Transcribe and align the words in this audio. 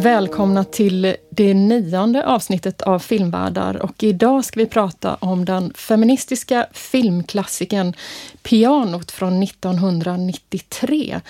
välkomna 0.00 0.64
till 0.64 1.16
det 1.30 1.54
nionde 1.54 2.26
avsnittet 2.26 2.82
av 2.82 2.98
Filmvärldar. 2.98 3.82
Och 3.82 4.02
idag 4.02 4.44
ska 4.44 4.60
vi 4.60 4.66
prata 4.66 5.14
om 5.14 5.44
den 5.44 5.72
feministiska 5.74 6.66
filmklassikern 6.72 7.94
Pianot 8.42 9.10
från 9.10 9.42
1993, 9.42 11.20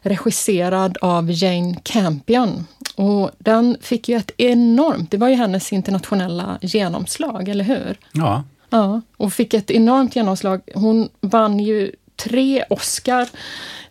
regisserad 0.00 0.98
av 1.00 1.30
Jane 1.30 1.76
Campion. 1.82 2.66
Och 2.96 3.30
den 3.38 3.76
fick 3.80 4.08
ju 4.08 4.16
ett 4.16 4.30
enormt, 4.36 5.10
det 5.10 5.16
var 5.16 5.28
ju 5.28 5.34
hennes 5.34 5.72
internationella 5.72 6.58
genomslag, 6.62 7.48
eller 7.48 7.64
hur? 7.64 7.98
Ja. 8.12 8.44
Ja, 8.70 9.00
och 9.16 9.32
fick 9.32 9.54
ett 9.54 9.70
enormt 9.70 10.16
genomslag. 10.16 10.60
Hon 10.74 11.08
vann 11.20 11.60
ju 11.60 11.92
tre 12.16 12.64
Oscar 12.70 13.28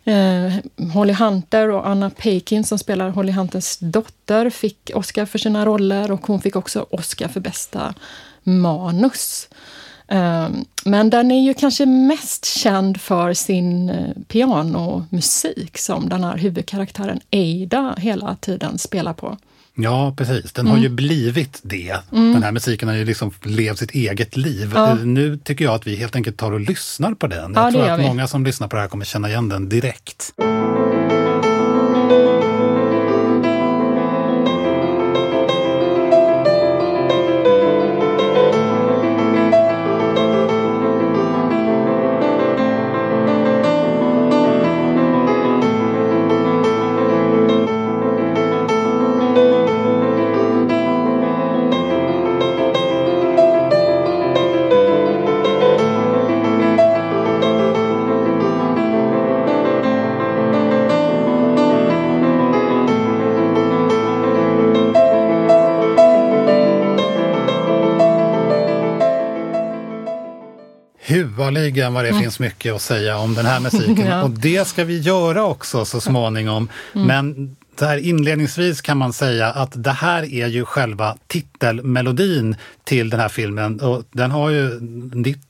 Eh, 0.09 0.53
Holly 0.93 1.13
Hunter 1.13 1.69
och 1.69 1.87
Anna 1.87 2.09
Paquin 2.09 2.63
som 2.63 2.79
spelar 2.79 3.09
Holly 3.09 3.31
Hunters 3.31 3.77
dotter 3.77 4.49
fick 4.49 4.91
Oscar 4.95 5.25
för 5.25 5.39
sina 5.39 5.65
roller 5.65 6.11
och 6.11 6.27
hon 6.27 6.41
fick 6.41 6.55
också 6.55 6.85
Oscar 6.89 7.27
för 7.27 7.39
bästa 7.39 7.93
manus. 8.43 9.49
Eh, 10.07 10.49
men 10.85 11.09
den 11.09 11.31
är 11.31 11.41
ju 11.41 11.53
kanske 11.53 11.85
mest 11.85 12.45
känd 12.45 13.01
för 13.01 13.33
sin 13.33 13.89
eh, 13.89 14.15
pianomusik 14.27 15.77
som 15.77 16.09
den 16.09 16.23
här 16.23 16.37
huvudkaraktären 16.37 17.19
Ada 17.31 17.95
hela 17.97 18.35
tiden 18.35 18.77
spelar 18.77 19.13
på. 19.13 19.37
Ja, 19.81 20.13
precis. 20.17 20.51
Den 20.53 20.65
mm. 20.65 20.77
har 20.77 20.83
ju 20.83 20.89
blivit 20.89 21.59
det. 21.63 21.95
Mm. 22.11 22.33
Den 22.33 22.43
här 22.43 22.51
musiken 22.51 22.87
har 22.87 22.95
ju 22.95 23.05
liksom 23.05 23.31
levt 23.43 23.79
sitt 23.79 23.91
eget 23.91 24.37
liv. 24.37 24.71
Ja. 24.75 24.93
Nu 24.93 25.37
tycker 25.37 25.65
jag 25.65 25.73
att 25.73 25.87
vi 25.87 25.95
helt 25.95 26.15
enkelt 26.15 26.37
tar 26.37 26.51
och 26.51 26.59
lyssnar 26.59 27.13
på 27.13 27.27
den. 27.27 27.53
Jag 27.53 27.67
ja, 27.67 27.71
tror 27.71 27.89
att 27.89 27.99
vi. 27.99 28.03
många 28.03 28.27
som 28.27 28.45
lyssnar 28.45 28.67
på 28.67 28.75
det 28.75 28.81
här 28.81 28.89
kommer 28.89 29.05
känna 29.05 29.29
igen 29.29 29.49
den 29.49 29.69
direkt. 29.69 30.33
Huvaligen 71.69 71.93
vad 71.93 72.03
det 72.03 72.09
mm. 72.09 72.21
finns 72.21 72.39
mycket 72.39 72.73
att 72.73 72.81
säga 72.81 73.17
om 73.17 73.33
den 73.33 73.45
här 73.45 73.59
musiken. 73.59 74.05
ja. 74.07 74.23
Och 74.23 74.29
det 74.29 74.67
ska 74.67 74.83
vi 74.83 74.99
göra 74.99 75.45
också 75.45 75.85
så 75.85 76.01
småningom. 76.01 76.69
Mm. 76.95 77.07
Men 77.07 77.55
där 77.75 77.97
inledningsvis 77.97 78.81
kan 78.81 78.97
man 78.97 79.13
säga 79.13 79.47
att 79.47 79.83
det 79.83 79.91
här 79.91 80.33
är 80.33 80.47
ju 80.47 80.65
själva 80.65 81.17
titelmelodin 81.27 82.55
till 82.83 83.09
den 83.09 83.19
här 83.19 83.29
filmen. 83.29 83.79
Och 83.79 84.03
den 84.11 84.31
har 84.31 84.49
ju 84.49 84.79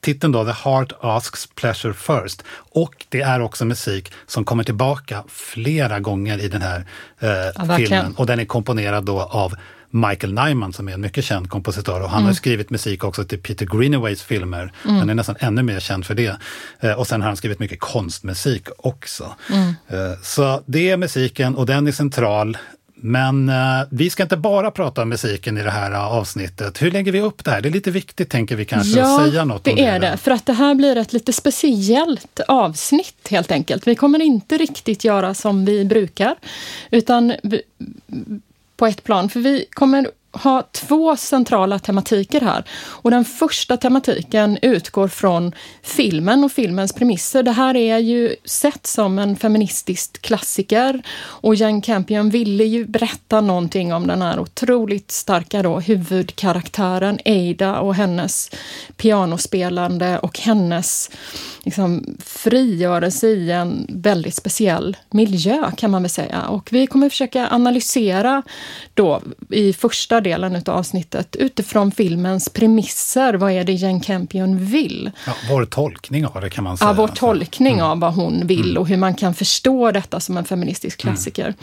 titeln 0.02 0.34
då, 0.34 0.46
The 0.46 0.52
Heart 0.52 0.94
Asks 1.02 1.48
Pleasure 1.56 1.94
First. 1.94 2.44
Och 2.74 3.06
det 3.10 3.22
är 3.22 3.42
också 3.42 3.66
musik 3.66 4.12
som 4.28 4.46
kommer 4.46 4.64
tillbaka 4.64 5.24
flera 5.28 6.00
gånger 6.00 6.40
i 6.40 6.48
den 6.48 6.62
här 6.62 6.86
eh, 7.20 7.30
ja, 7.56 7.78
filmen. 7.78 8.16
Och 8.18 8.26
den 8.26 8.40
är 8.40 8.46
komponerad 8.46 9.06
då 9.06 9.22
av 9.22 9.54
Michael 9.90 10.34
Nyman 10.34 10.74
som 10.74 10.88
är 10.88 10.94
en 10.94 11.02
mycket 11.02 11.26
känd 11.26 11.50
kompositör 11.50 12.02
och 12.02 12.10
han 12.10 12.20
mm. 12.20 12.28
har 12.28 12.34
skrivit 12.34 12.70
musik 12.70 13.04
också 13.04 13.24
till 13.24 13.40
Peter 13.40 13.66
Greenaways 13.66 14.24
filmer. 14.24 14.74
Mm. 14.86 14.98
Han 14.98 15.10
är 15.10 15.14
nästan 15.14 15.36
ännu 15.40 15.64
mer 15.64 15.80
känd 15.80 16.06
för 16.06 16.16
det. 16.16 16.38
Eh, 16.80 16.92
och 16.92 17.08
sen 17.08 17.22
har 17.22 17.28
han 17.28 17.38
skrivit 17.38 17.60
mycket 17.60 17.80
konstmusik 17.80 18.68
också. 18.78 19.36
Mm. 19.54 19.68
Eh, 19.88 20.20
så 20.24 20.62
det 20.66 20.90
är 20.90 20.98
musiken 20.98 21.56
och 21.56 21.66
den 21.66 21.88
är 21.88 21.92
central. 21.92 22.58
Men 23.02 23.50
eh, 23.50 23.56
vi 23.90 24.10
ska 24.10 24.24
inte 24.24 24.38
bara 24.38 24.72
prata 24.72 25.02
om 25.02 25.10
musiken 25.10 25.58
i 25.58 25.64
det 25.64 25.72
här 25.72 25.92
avsnittet. 25.92 26.82
Hur 26.82 26.92
lägger 26.92 27.12
vi 27.12 27.22
upp 27.22 27.46
det 27.46 27.52
här? 27.52 27.62
Det 27.62 27.70
är 27.70 27.74
lite 27.74 27.92
viktigt, 27.92 28.30
tänker 28.30 28.56
vi 28.56 28.66
kanske, 28.66 29.00
ja, 29.00 29.20
att 29.20 29.30
säga 29.30 29.46
något 29.46 29.64
det 29.64 29.72
om 29.72 29.76
det. 29.76 29.86
är 29.86 30.00
det. 30.00 30.18
För 30.18 30.32
att 30.32 30.46
det 30.46 30.54
här 30.54 30.76
blir 30.76 30.96
ett 30.96 31.14
lite 31.14 31.34
speciellt 31.34 32.40
avsnitt 32.48 33.28
helt 33.30 33.52
enkelt. 33.52 33.88
Vi 33.88 33.96
kommer 33.96 34.22
inte 34.22 34.58
riktigt 34.58 35.04
göra 35.04 35.34
som 35.34 35.66
vi 35.66 35.86
brukar, 35.86 36.36
utan 36.92 37.34
vi, 37.44 37.62
på 38.80 38.86
ett 38.86 39.04
plan. 39.04 39.30
För 39.30 39.40
vi 39.40 39.66
kommer 39.72 40.12
ha 40.32 40.64
två 40.72 41.16
centrala 41.16 41.80
tematiker 41.80 42.42
här. 42.42 42.64
Och 42.86 43.12
den 43.12 43.26
första 43.26 43.78
tematiken 43.78 44.58
utgår 44.62 45.08
från 45.08 45.56
filmen 45.84 46.44
och 46.44 46.52
filmens 46.52 46.94
premisser. 46.94 47.44
Det 47.44 47.52
här 47.52 47.76
är 47.76 47.98
ju 47.98 48.36
sett 48.46 48.88
som 48.88 49.20
en 49.20 49.36
feministisk 49.36 50.22
klassiker 50.22 51.02
och 51.20 51.56
Jane 51.56 51.82
Campion 51.82 52.30
ville 52.30 52.64
ju 52.64 52.86
berätta 52.86 53.42
någonting 53.42 53.94
om 53.94 54.08
den 54.08 54.22
här 54.22 54.40
otroligt 54.40 55.12
starka 55.12 55.64
då, 55.64 55.80
huvudkaraktären 55.80 57.20
Ada 57.26 57.80
och 57.80 57.96
hennes 57.96 58.52
pianospelande 58.98 60.20
och 60.20 60.40
hennes 60.40 61.10
liksom, 61.64 62.18
frigörelse 62.26 63.28
i 63.28 63.52
en 63.52 63.86
väldigt 63.90 64.36
speciell 64.36 64.98
miljö 65.10 65.72
kan 65.78 65.92
man 65.92 66.04
väl 66.04 66.10
säga. 66.10 66.48
Och 66.48 66.70
vi 66.72 66.88
kommer 66.88 67.10
försöka 67.10 67.48
analysera 67.48 68.44
då 68.94 69.22
i 69.50 69.74
första 69.74 70.22
delen 70.30 70.56
av 70.56 70.70
avsnittet 70.70 71.36
utifrån 71.36 71.92
filmens 71.92 72.50
premisser. 72.50 73.34
Vad 73.34 73.52
är 73.52 73.64
det 73.64 73.74
Jane 73.74 74.00
Campion 74.00 74.66
vill? 74.66 75.12
Ja, 75.26 75.34
vår 75.50 75.66
tolkning 75.66 76.26
av 76.26 76.42
det 76.42 76.50
kan 76.50 76.64
man 76.64 76.78
säga. 76.78 76.90
Ja, 76.90 76.94
vår 76.94 77.08
tolkning 77.08 77.74
mm. 77.74 77.86
av 77.86 78.00
vad 78.00 78.14
hon 78.14 78.48
vill 78.48 78.70
mm. 78.70 78.78
och 78.78 78.88
hur 78.88 78.98
man 78.98 79.14
kan 79.14 79.34
förstå 79.34 79.92
detta 79.92 80.20
som 80.20 80.38
en 80.38 80.46
feministisk 80.46 81.04
mm. 81.04 81.16
klassiker. 81.16 81.44
Mm. 81.44 81.56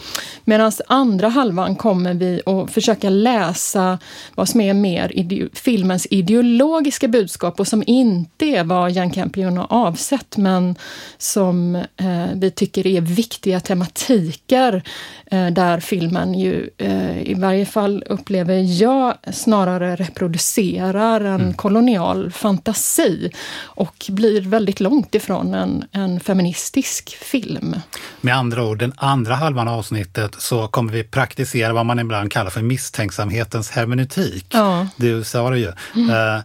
Medan 0.43 0.71
andra 0.87 1.29
halvan 1.29 1.75
kommer 1.75 2.13
vi 2.13 2.41
att 2.45 2.71
försöka 2.71 3.09
läsa 3.09 3.99
vad 4.35 4.49
som 4.49 4.61
är 4.61 4.73
mer 4.73 5.17
ide 5.17 5.49
filmens 5.53 6.07
ideologiska 6.11 7.07
budskap 7.07 7.59
och 7.59 7.67
som 7.67 7.83
inte 7.87 8.45
är 8.45 8.63
vad 8.63 8.91
Jane 8.91 9.13
Campion 9.13 9.57
har 9.57 9.67
avsett 9.69 10.37
men 10.37 10.75
som 11.17 11.75
eh, 11.75 12.25
vi 12.35 12.51
tycker 12.51 12.87
är 12.87 13.01
viktiga 13.01 13.59
tematiker 13.59 14.83
eh, 15.31 15.47
där 15.47 15.79
filmen 15.79 16.33
ju 16.33 16.69
eh, 16.77 17.21
i 17.21 17.33
varje 17.33 17.65
fall 17.65 18.03
upplever 18.07 18.46
jag 18.53 19.17
snarare 19.33 19.95
reproducerar 19.95 21.21
en 21.21 21.41
mm. 21.41 21.53
kolonial 21.53 22.31
fantasi 22.31 23.31
och 23.61 24.05
blir 24.09 24.41
väldigt 24.41 24.79
långt 24.79 25.15
ifrån 25.15 25.53
en, 25.53 25.85
en 25.91 26.19
feministisk 26.19 27.17
film. 27.21 27.75
Med 28.21 28.35
andra 28.35 28.63
ord, 28.63 28.79
den 28.79 28.93
andra 28.97 29.35
halvan 29.35 29.67
av 29.67 29.79
avsnittet 29.79 30.35
så 30.37 30.67
kommer 30.67 30.93
vi 30.93 31.03
praktisera 31.03 31.73
vad 31.73 31.85
man 31.85 31.99
ibland 31.99 32.31
kallar 32.31 32.49
för 32.49 32.61
misstänksamhetens 32.61 33.71
hermeneutik. 33.71 34.45
Ja. 34.49 34.87
Du 34.95 35.23
sa 35.23 35.49
det 35.49 35.59
ju. 35.59 35.71
Mm. 35.95 36.09
Uh, 36.09 36.41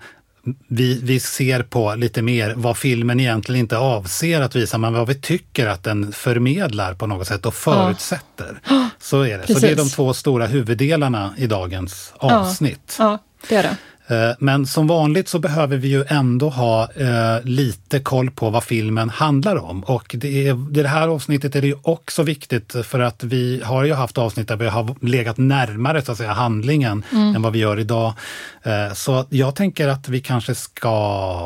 vi, 0.69 1.00
vi 1.03 1.20
ser 1.20 1.62
på 1.62 1.94
lite 1.94 2.22
mer 2.22 2.54
vad 2.56 2.76
filmen 2.76 3.20
egentligen 3.20 3.60
inte 3.60 3.78
avser 3.78 4.41
att 4.41 4.56
visa, 4.56 4.78
men 4.78 4.92
vad 4.92 5.08
vi 5.08 5.14
tycker 5.14 5.66
att 5.66 5.84
den 5.84 6.12
förmedlar 6.12 6.94
på 6.94 7.06
något 7.06 7.26
sätt 7.26 7.47
och 7.47 7.54
förutsätter. 7.54 8.60
Ja. 8.69 8.88
Så 8.98 9.22
är 9.22 9.38
det. 9.38 9.38
Precis. 9.38 9.60
Så 9.60 9.66
det 9.66 9.72
är 9.72 9.76
de 9.76 9.88
två 9.88 10.14
stora 10.14 10.47
huvuddelarna 10.47 11.34
i 11.36 11.47
dagens 11.47 12.12
avsnitt. 12.16 12.97
Ja, 12.98 13.05
ja 13.05 13.19
det 13.49 13.56
är 13.56 13.62
det. 13.62 13.76
Eh, 14.12 14.35
men 14.38 14.67
som 14.67 14.87
vanligt 14.87 15.29
så 15.29 15.38
behöver 15.38 15.76
vi 15.76 15.88
ju 15.88 16.05
ändå 16.09 16.49
ha 16.49 16.93
eh, 16.93 17.44
lite 17.44 18.00
koll 18.00 18.31
på 18.31 18.50
vad 18.50 18.64
filmen 18.64 19.11
handlar 19.11 19.56
om. 19.56 19.85
Och 19.85 20.17
det, 20.19 20.49
är, 20.49 20.73
det 20.73 20.88
här 20.88 21.09
avsnittet 21.09 21.56
är 21.56 21.61
det 21.61 21.67
ju 21.67 21.76
också 21.82 22.23
viktigt 22.23 22.76
för 22.87 23.00
att 23.00 23.25
vi 23.25 23.62
har 23.64 23.85
ju 23.85 23.93
haft 23.93 24.19
avsnitt 24.19 24.49
där 24.49 24.56
vi 24.56 24.69
har 24.69 24.94
legat 25.06 25.38
närmare 25.38 26.03
så 26.03 26.12
att 26.12 26.19
säga, 26.19 26.32
handlingen 26.32 27.05
mm. 27.12 27.37
än 27.37 27.43
vad 27.43 27.53
vi 27.53 27.59
gör 27.59 27.79
idag. 27.79 28.12
Eh, 28.62 28.94
så 28.94 29.25
jag 29.29 29.55
tänker 29.55 29.88
att 29.88 30.09
vi 30.09 30.20
kanske 30.20 30.55
ska 30.55 30.88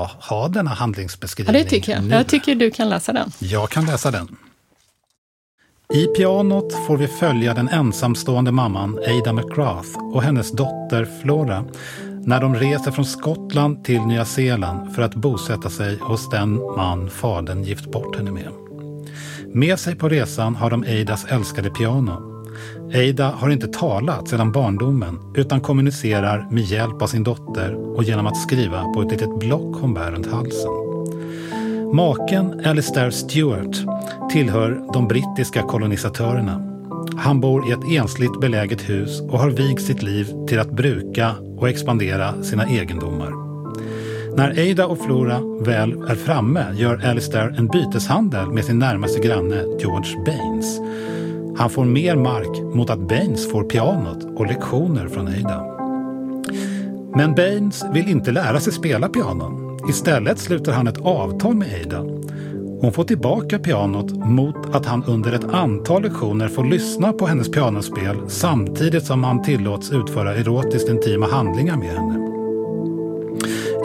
ha 0.05 0.49
denna 0.49 0.71
handlingsbeskrivning. 0.71 1.57
Ja, 1.57 1.63
det 1.63 1.71
tycker 1.71 1.93
jag. 1.93 2.05
Nu. 2.05 2.15
Jag 2.15 2.27
tycker 2.27 2.55
du 2.55 2.71
kan 2.71 2.89
läsa 2.89 3.13
den. 3.13 3.31
Jag 3.39 3.71
kan 3.71 3.87
läsa 3.87 4.11
den. 4.11 4.37
I 5.95 6.07
pianot 6.07 6.87
får 6.87 6.97
vi 6.97 7.09
följa 7.09 7.55
den 7.55 7.69
ensamstående 7.69 8.53
mamman 8.53 8.99
Ada 9.09 9.33
McGrath 9.33 9.99
och 9.99 10.23
hennes 10.23 10.53
dotter 10.53 11.09
Flora 11.23 11.65
när 12.27 12.41
de 12.41 12.55
reser 12.55 12.91
från 12.91 13.05
Skottland 13.05 13.85
till 13.85 14.01
Nya 14.01 14.25
Zeeland 14.25 14.95
för 14.95 15.03
att 15.03 15.15
bosätta 15.15 15.71
sig 15.71 15.99
hos 16.01 16.31
den 16.31 16.55
man 16.55 17.11
fadern 17.11 17.63
gift 17.63 17.93
bort 17.93 18.17
henne 18.17 18.31
med. 18.31 18.49
Med 19.53 19.79
sig 19.79 19.95
på 19.95 20.09
resan 20.09 20.57
har 20.57 20.71
de 20.71 20.85
Eidas 20.85 21.25
älskade 21.25 21.71
piano. 21.71 22.45
Eida 22.93 23.31
har 23.31 23.51
inte 23.51 23.67
talat 23.67 24.29
sedan 24.29 24.53
barndomen 24.53 25.19
utan 25.35 25.61
kommunicerar 25.61 26.49
med 26.51 26.65
hjälp 26.65 27.03
av 27.03 27.07
sin 27.07 27.25
dotter 27.25 27.75
och 27.97 28.05
genom 28.05 28.27
att 28.27 28.37
skriva 28.37 28.85
på 28.95 29.03
ett 29.03 29.11
litet 29.11 29.39
block 29.39 29.77
hon 29.81 29.95
bär 29.95 30.11
runt 30.13 30.33
halsen. 30.33 30.71
Maken 31.93 32.67
Alistair 32.67 33.11
Stewart 33.11 33.77
tillhör 34.31 34.93
de 34.93 35.09
brittiska 35.09 35.63
kolonisatörerna 35.63 36.63
Han 37.17 37.41
bor 37.41 37.69
i 37.69 37.73
ett 37.73 38.01
ensligt 38.01 38.41
beläget 38.41 38.89
hus 38.89 39.21
och 39.21 39.39
har 39.39 39.51
vigt 39.51 39.83
sitt 39.83 40.03
liv 40.03 40.29
till 40.49 40.59
att 40.59 40.71
bruka 40.71 41.35
och 41.57 41.69
expandera 41.69 42.43
sina 42.43 42.67
egendomar. 42.67 43.33
När 44.37 44.71
Ada 44.71 44.87
och 44.87 44.99
Flora 44.99 45.41
väl 45.61 45.93
är 46.09 46.15
framme 46.15 46.67
gör 46.75 47.07
Alistair 47.07 47.55
en 47.59 47.67
byteshandel 47.67 48.47
med 48.47 48.65
sin 48.65 48.79
närmaste 48.79 49.21
granne 49.21 49.65
George 49.81 50.25
Baines. 50.25 50.81
Han 51.59 51.71
får 51.71 51.85
mer 51.85 52.17
mark 52.17 52.75
mot 52.75 52.91
att 52.91 53.09
Baines 53.09 53.51
får 53.51 53.65
pianot 53.65 54.25
och 54.37 54.47
lektioner 54.47 55.09
från 55.09 55.27
Ada. 55.27 55.77
Men 57.15 57.35
Baines 57.35 57.85
vill 57.95 58.09
inte 58.09 58.33
lära 58.33 58.61
sig 58.61 58.73
spela 58.73 59.09
pianon. 59.09 59.79
Istället 59.91 60.39
sluter 60.39 60.73
han 60.73 60.87
ett 60.87 60.99
avtal 60.99 61.55
med 61.55 61.69
Ada 61.87 62.16
hon 62.81 62.93
får 62.93 63.05
tillbaka 63.05 63.59
pianot 63.59 64.13
mot 64.13 64.75
att 64.75 64.87
han 64.87 65.05
under 65.05 65.33
ett 65.33 65.45
antal 65.45 66.03
lektioner 66.03 66.49
får 66.49 66.65
lyssna 66.65 67.13
på 67.13 67.27
hennes 67.27 67.51
pianospel 67.51 68.17
samtidigt 68.29 69.05
som 69.05 69.25
han 69.25 69.43
tillåts 69.43 69.93
utföra 69.93 70.35
erotiskt 70.35 70.89
intima 70.89 71.27
handlingar 71.27 71.77
med 71.77 71.89
henne. 71.89 72.27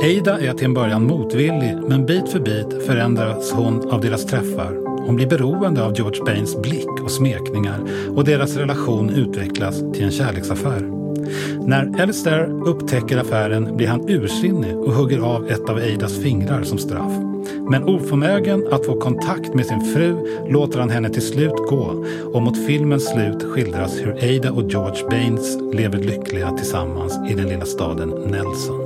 Ada 0.04 0.40
är 0.40 0.54
till 0.54 0.66
en 0.66 0.74
början 0.74 1.08
motvillig, 1.08 1.78
men 1.88 2.06
bit 2.06 2.30
för 2.30 2.40
bit 2.40 2.86
förändras 2.86 3.52
hon 3.52 3.90
av 3.92 4.02
deras 4.02 4.26
träffar. 4.26 4.78
Hon 5.06 5.16
blir 5.16 5.28
beroende 5.28 5.84
av 5.84 5.94
George 5.96 6.24
Baines 6.24 6.62
blick 6.62 7.02
och 7.04 7.12
smekningar 7.12 7.80
och 8.16 8.26
deras 8.26 8.56
relation 8.56 9.10
utvecklas 9.10 9.84
till 9.94 10.04
en 10.04 10.12
kärleksaffär. 10.12 10.92
När 11.66 12.02
Alistair 12.02 12.68
upptäcker 12.68 13.18
affären 13.18 13.78
blir 13.78 13.88
han 13.88 14.10
ursinnig 14.10 14.78
och 14.78 14.94
hugger 14.94 15.20
av 15.20 15.48
ett 15.48 15.70
av 15.70 15.78
Adas 15.78 16.22
fingrar 16.22 16.64
som 16.64 16.78
straff. 16.78 17.31
Men 17.70 17.84
oförmögen 17.84 18.68
att 18.72 18.86
få 18.86 19.00
kontakt 19.00 19.54
med 19.54 19.66
sin 19.66 19.82
fru 19.82 20.16
låter 20.50 20.80
han 20.80 20.90
henne 20.90 21.10
till 21.10 21.22
slut 21.22 21.58
gå 21.70 22.06
och 22.34 22.42
mot 22.42 22.66
filmens 22.66 23.10
slut 23.10 23.44
skildras 23.44 24.00
hur 24.02 24.12
Ada 24.12 24.52
och 24.52 24.72
George 24.72 25.10
Baines 25.10 25.58
lever 25.74 25.98
lyckliga 25.98 26.52
tillsammans 26.52 27.20
i 27.30 27.34
den 27.34 27.48
lilla 27.48 27.66
staden 27.66 28.10
Nelson. 28.10 28.81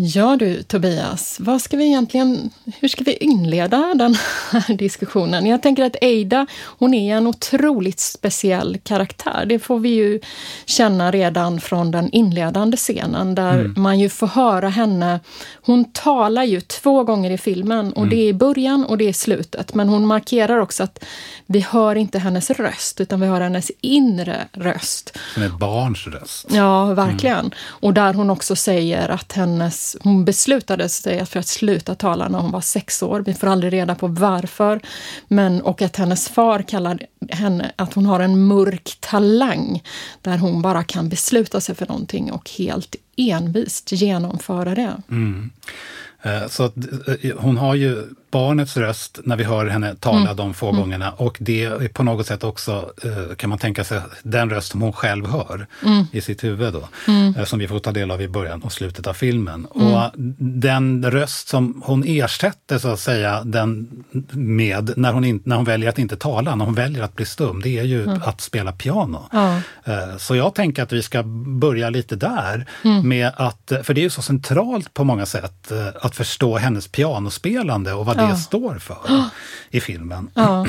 Ja 0.00 0.36
du 0.36 0.62
Tobias, 0.62 1.36
vad 1.40 1.62
ska 1.62 1.76
vi 1.76 1.86
egentligen, 1.86 2.50
hur 2.80 2.88
ska 2.88 3.04
vi 3.04 3.16
inleda 3.16 3.94
den 3.94 4.16
här 4.50 4.74
diskussionen? 4.74 5.46
Jag 5.46 5.62
tänker 5.62 5.84
att 5.84 5.96
Ada, 6.02 6.46
hon 6.78 6.94
är 6.94 7.16
en 7.16 7.26
otroligt 7.26 8.00
speciell 8.00 8.78
karaktär. 8.82 9.44
Det 9.46 9.58
får 9.58 9.78
vi 9.78 9.88
ju 9.88 10.20
känna 10.66 11.10
redan 11.10 11.60
från 11.60 11.90
den 11.90 12.10
inledande 12.10 12.76
scenen 12.76 13.34
där 13.34 13.58
mm. 13.58 13.74
man 13.76 13.98
ju 13.98 14.08
får 14.08 14.26
höra 14.26 14.68
henne. 14.68 15.20
Hon 15.62 15.84
talar 15.84 16.44
ju 16.44 16.60
två 16.60 17.04
gånger 17.04 17.30
i 17.30 17.38
filmen 17.38 17.92
och 17.92 18.02
mm. 18.02 18.10
det 18.10 18.16
är 18.16 18.28
i 18.28 18.34
början 18.34 18.84
och 18.84 18.98
det 18.98 19.04
är 19.04 19.08
i 19.08 19.12
slutet. 19.12 19.74
Men 19.74 19.88
hon 19.88 20.06
markerar 20.06 20.58
också 20.58 20.82
att 20.82 21.04
vi 21.46 21.60
hör 21.60 21.96
inte 21.96 22.18
hennes 22.18 22.50
röst 22.50 23.00
utan 23.00 23.20
vi 23.20 23.26
hör 23.26 23.40
hennes 23.40 23.70
inre 23.80 24.48
röst. 24.52 25.18
Som 25.34 25.42
ett 25.42 25.58
barns 25.58 26.06
röst. 26.06 26.46
Ja, 26.50 26.84
verkligen. 26.84 27.38
Mm. 27.38 27.52
Och 27.60 27.94
där 27.94 28.14
hon 28.14 28.30
också 28.30 28.56
säger 28.56 29.08
att 29.08 29.32
hennes 29.32 29.87
hon 30.00 30.24
beslutade 30.24 30.88
sig 30.88 31.26
för 31.26 31.40
att 31.40 31.46
sluta 31.46 31.94
tala 31.94 32.28
när 32.28 32.38
hon 32.38 32.50
var 32.50 32.60
sex 32.60 33.02
år. 33.02 33.20
Vi 33.26 33.34
får 33.34 33.46
aldrig 33.46 33.72
reda 33.72 33.94
på 33.94 34.06
varför. 34.06 34.80
Men, 35.28 35.62
och 35.62 35.82
att 35.82 35.96
hennes 35.96 36.28
far 36.28 36.62
kallar 36.62 36.98
henne 37.30 37.72
att 37.76 37.94
hon 37.94 38.06
har 38.06 38.20
en 38.20 38.46
mörk 38.46 38.96
talang 39.00 39.82
där 40.22 40.38
hon 40.38 40.62
bara 40.62 40.84
kan 40.84 41.08
besluta 41.08 41.60
sig 41.60 41.74
för 41.74 41.86
någonting 41.86 42.32
och 42.32 42.50
helt 42.50 42.96
envist 43.16 43.92
genomföra 43.92 44.74
det. 44.74 45.02
Mm. 45.10 45.50
Eh, 46.22 46.48
så 46.48 46.62
att, 46.62 46.76
eh, 47.22 47.36
hon 47.36 47.56
har 47.56 47.74
ju 47.74 48.04
barnets 48.30 48.76
röst 48.76 49.20
när 49.24 49.36
vi 49.36 49.44
hör 49.44 49.66
henne 49.66 49.94
tala 49.94 50.20
mm. 50.20 50.36
de 50.36 50.54
få 50.54 50.68
mm. 50.68 50.80
gångerna 50.80 51.10
och 51.10 51.36
det 51.40 51.64
är 51.64 51.88
på 51.88 52.02
något 52.02 52.26
sätt 52.26 52.44
också, 52.44 52.92
eh, 53.04 53.36
kan 53.36 53.50
man 53.50 53.58
tänka 53.58 53.84
sig, 53.84 54.00
den 54.22 54.50
röst 54.50 54.70
som 54.70 54.82
hon 54.82 54.92
själv 54.92 55.26
hör 55.26 55.66
mm. 55.86 56.04
i 56.12 56.20
sitt 56.20 56.44
huvud 56.44 56.72
då, 56.72 56.88
mm. 57.08 57.46
som 57.46 57.58
vi 57.58 57.68
får 57.68 57.78
ta 57.78 57.92
del 57.92 58.10
av 58.10 58.22
i 58.22 58.28
början 58.28 58.62
och 58.62 58.72
slutet 58.72 59.06
av 59.06 59.12
filmen. 59.12 59.66
Mm. 59.74 59.86
Och 59.86 60.10
den 60.38 61.10
röst 61.10 61.48
som 61.48 61.82
hon 61.84 62.04
ersätter 62.06 62.78
så 62.78 62.88
att 62.88 63.00
säga 63.00 63.42
den 63.44 63.88
med 64.30 64.92
när 64.96 65.12
hon, 65.12 65.24
in, 65.24 65.42
när 65.44 65.56
hon 65.56 65.64
väljer 65.64 65.88
att 65.88 65.98
inte 65.98 66.16
tala, 66.16 66.54
när 66.54 66.64
hon 66.64 66.74
väljer 66.74 67.02
att 67.02 67.16
bli 67.16 67.26
stum, 67.26 67.62
det 67.62 67.78
är 67.78 67.84
ju 67.84 68.02
mm. 68.02 68.22
att 68.24 68.40
spela 68.40 68.72
piano. 68.72 69.28
Ja. 69.32 69.60
Så 70.18 70.36
jag 70.36 70.54
tänker 70.54 70.82
att 70.82 70.92
vi 70.92 71.02
ska 71.02 71.22
börja 71.60 71.90
lite 71.90 72.16
där 72.16 72.66
med 73.02 73.30
att, 73.36 73.72
för 73.82 73.94
det 73.94 74.00
är 74.00 74.02
ju 74.02 74.10
så 74.10 74.22
centralt 74.22 74.94
på 74.94 75.04
många 75.04 75.26
sätt 75.26 75.72
att 76.00 76.16
förstå 76.16 76.58
hennes 76.58 76.88
pianospelande 76.88 77.92
och 77.92 78.06
vad 78.06 78.17
ja. 78.22 78.28
det 78.28 78.36
står 78.36 78.78
för 78.78 78.98
i 79.70 79.80
filmen. 79.80 80.30
Ja. 80.34 80.66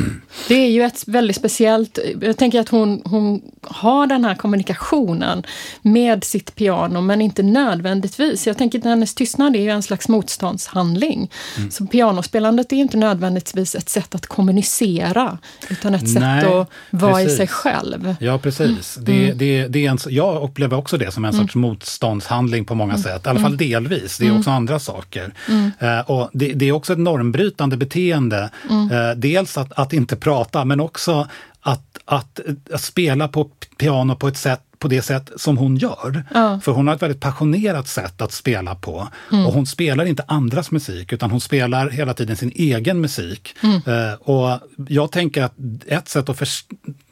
Det 0.47 0.55
är 0.55 0.69
ju 0.69 0.83
ett 0.83 1.07
väldigt 1.07 1.35
speciellt... 1.35 1.99
Jag 2.21 2.37
tänker 2.37 2.59
att 2.59 2.69
hon, 2.69 3.01
hon 3.05 3.41
har 3.61 4.07
den 4.07 4.25
här 4.25 4.35
kommunikationen 4.35 5.43
med 5.81 6.23
sitt 6.23 6.55
piano, 6.55 7.01
men 7.01 7.21
inte 7.21 7.43
nödvändigtvis. 7.43 8.47
Jag 8.47 8.57
tänker 8.57 8.79
att 8.79 8.85
hennes 8.85 9.15
tystnad 9.15 9.55
är 9.55 9.61
ju 9.61 9.69
en 9.69 9.83
slags 9.83 10.07
motståndshandling. 10.07 11.31
Mm. 11.57 11.71
Så 11.71 11.85
pianospelandet 11.85 12.71
är 12.71 12.75
inte 12.75 12.97
nödvändigtvis 12.97 13.75
ett 13.75 13.89
sätt 13.89 14.15
att 14.15 14.27
kommunicera, 14.27 15.37
utan 15.69 15.95
ett 15.95 16.01
Nej, 16.01 16.41
sätt 16.41 16.51
att 16.51 16.69
vara 16.89 17.13
precis. 17.13 17.33
i 17.33 17.37
sig 17.37 17.47
själv. 17.47 18.15
Ja, 18.19 18.37
precis. 18.37 18.97
Mm. 18.97 19.05
Det, 19.05 19.33
det, 19.33 19.67
det 19.67 19.85
är 19.85 19.91
en, 19.91 19.97
jag 20.09 20.43
upplever 20.43 20.77
också 20.77 20.97
det 20.97 21.11
som 21.11 21.25
en 21.25 21.33
mm. 21.33 21.43
sorts 21.43 21.55
motståndshandling 21.55 22.65
på 22.65 22.75
många 22.75 22.93
mm. 22.93 23.03
sätt, 23.03 23.25
i 23.25 23.29
alla 23.29 23.39
fall 23.39 23.53
mm. 23.53 23.57
delvis. 23.57 24.17
Det 24.17 24.27
är 24.27 24.37
också 24.37 24.49
andra 24.49 24.79
saker. 24.79 25.33
Mm. 25.47 25.71
Uh, 25.83 26.11
och 26.11 26.29
det, 26.33 26.53
det, 26.53 26.69
är 26.69 26.71
också 26.71 26.93
ett 26.93 26.99
normbrytande 26.99 27.38
beteende. 27.77 28.49
Mm. 28.69 28.91
Uh, 28.91 29.15
dels 29.15 29.57
att, 29.57 29.73
att 29.73 29.93
inte 29.93 30.15
prata, 30.15 30.65
men 30.65 30.79
också 30.79 31.27
att, 31.61 31.97
att, 32.05 32.39
att, 32.73 32.81
spela 32.81 33.27
på 33.27 33.49
piano 33.77 34.15
på 34.15 34.27
ett 34.27 34.37
sätt 34.37 34.61
på 34.79 34.87
det 34.87 35.01
sätt 35.01 35.31
som 35.35 35.57
hon 35.57 35.77
gör. 35.77 36.23
Ja. 36.33 36.59
För 36.63 36.71
hon 36.71 36.87
har 36.87 36.95
ett 36.95 37.01
väldigt 37.01 37.19
passionerat 37.19 37.87
sätt 37.87 38.21
att 38.21 38.31
spela 38.31 38.75
på. 38.75 39.07
Mm. 39.31 39.45
Och 39.45 39.53
hon 39.53 39.65
spelar 39.65 40.05
inte 40.05 40.23
andras 40.27 40.71
musik 40.71 41.13
utan 41.13 41.31
hon 41.31 41.41
spelar 41.41 41.89
hela 41.89 42.13
tiden 42.13 42.35
sin 42.35 42.51
egen 42.55 43.01
musik. 43.01 43.55
Mm. 43.63 43.75
Uh, 43.75 44.13
och 44.13 44.59
jag 44.87 45.11
tänker 45.11 45.43
att 45.43 45.53
ett 45.87 46.09
sätt 46.09 46.29
att 46.29 46.37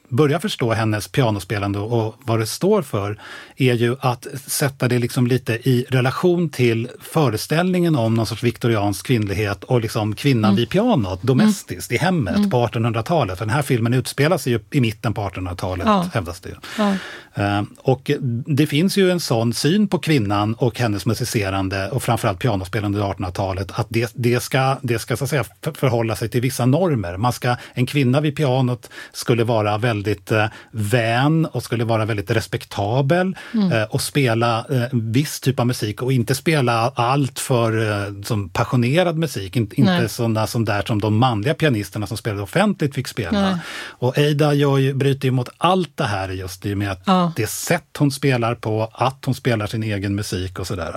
börja 0.08 0.40
förstå 0.40 0.72
hennes 0.72 1.08
pianospelande 1.08 1.78
och 1.78 2.14
vad 2.24 2.38
det 2.38 2.46
står 2.46 2.82
för 2.82 3.18
är 3.56 3.74
ju 3.74 3.96
att 4.00 4.26
sätta 4.46 4.88
det 4.88 4.98
liksom 4.98 5.26
lite 5.26 5.52
i 5.52 5.86
relation 5.88 6.48
till 6.48 6.88
föreställningen 7.00 7.96
om 7.96 8.14
någon 8.14 8.26
sorts 8.26 8.42
viktoriansk 8.42 9.06
kvinnlighet 9.06 9.64
och 9.64 9.80
liksom 9.80 10.14
kvinnan 10.14 10.44
mm. 10.44 10.56
vid 10.56 10.68
pianot, 10.68 11.22
domestiskt, 11.22 11.90
mm. 11.90 11.96
i 11.96 12.04
hemmet 12.04 12.36
mm. 12.36 12.50
på 12.50 12.66
1800-talet. 12.66 13.38
För 13.38 13.46
den 13.46 13.54
här 13.54 13.62
filmen 13.62 13.94
utspelar 13.94 14.38
sig 14.38 14.52
ju 14.52 14.60
i 14.70 14.80
mitten 14.80 15.14
på 15.14 15.20
1800-talet, 15.20 15.86
ja. 15.86 16.10
hävdas 16.14 16.40
det. 16.40 16.54
Ja. 16.78 16.94
Uh, 17.38 17.62
och 17.78 18.10
det 18.46 18.66
finns 18.66 18.96
ju 18.96 19.10
en 19.10 19.20
sån 19.20 19.54
syn 19.54 19.88
på 19.88 19.98
kvinnan 19.98 20.54
och 20.54 20.78
hennes 20.78 21.06
musicerande 21.06 21.90
och 21.90 22.02
framförallt 22.02 22.38
pianospelande 22.38 22.98
i 22.98 23.02
1800-talet, 23.02 23.70
att 23.74 23.86
det, 23.88 24.12
det, 24.14 24.40
ska, 24.40 24.76
det 24.82 24.98
ska 24.98 25.16
så 25.16 25.24
att 25.24 25.30
säga 25.30 25.44
förhålla 25.74 26.16
sig 26.16 26.28
till 26.28 26.40
vissa 26.40 26.66
normer. 26.66 27.16
Man 27.16 27.32
ska, 27.32 27.56
en 27.74 27.86
kvinna 27.86 28.20
vid 28.20 28.36
pianot 28.36 28.90
skulle 29.12 29.44
vara 29.44 29.78
väldigt 29.78 29.97
väldigt 29.98 30.30
eh, 30.30 30.46
vän 30.70 31.46
och 31.46 31.62
skulle 31.62 31.84
vara 31.84 32.04
väldigt 32.04 32.30
respektabel 32.30 33.36
mm. 33.54 33.72
eh, 33.72 33.82
och 33.82 34.00
spela 34.00 34.66
eh, 34.70 34.82
viss 34.92 35.40
typ 35.40 35.60
av 35.60 35.66
musik 35.66 36.02
och 36.02 36.12
inte 36.12 36.34
spela 36.34 36.92
allt 36.94 37.38
för 37.38 37.90
eh, 37.90 38.22
som 38.22 38.48
passionerad 38.48 39.18
musik. 39.18 39.56
In, 39.56 39.70
inte 39.74 40.08
sådana 40.08 40.46
som 40.46 40.64
där 40.64 40.82
som 40.86 41.00
de 41.00 41.16
manliga 41.16 41.54
pianisterna 41.54 42.06
som 42.06 42.16
spelade 42.16 42.42
offentligt 42.42 42.94
fick 42.94 43.08
spela. 43.08 43.40
Nej. 43.40 43.56
Och 44.00 44.18
gör 44.54 44.78
ju, 44.78 44.94
bryter 44.94 45.28
ju 45.28 45.32
mot 45.32 45.48
allt 45.58 45.96
det 45.96 46.04
här 46.04 46.28
just 46.28 46.66
i 46.66 46.74
och 46.74 46.78
med 46.78 46.90
att 46.90 47.02
ja. 47.06 47.32
det 47.36 47.46
sätt 47.46 47.96
hon 47.98 48.10
spelar 48.10 48.54
på, 48.54 48.90
att 48.92 49.24
hon 49.24 49.34
spelar 49.34 49.66
sin 49.66 49.82
egen 49.82 50.14
musik 50.14 50.58
och 50.58 50.66
sådär. 50.66 50.96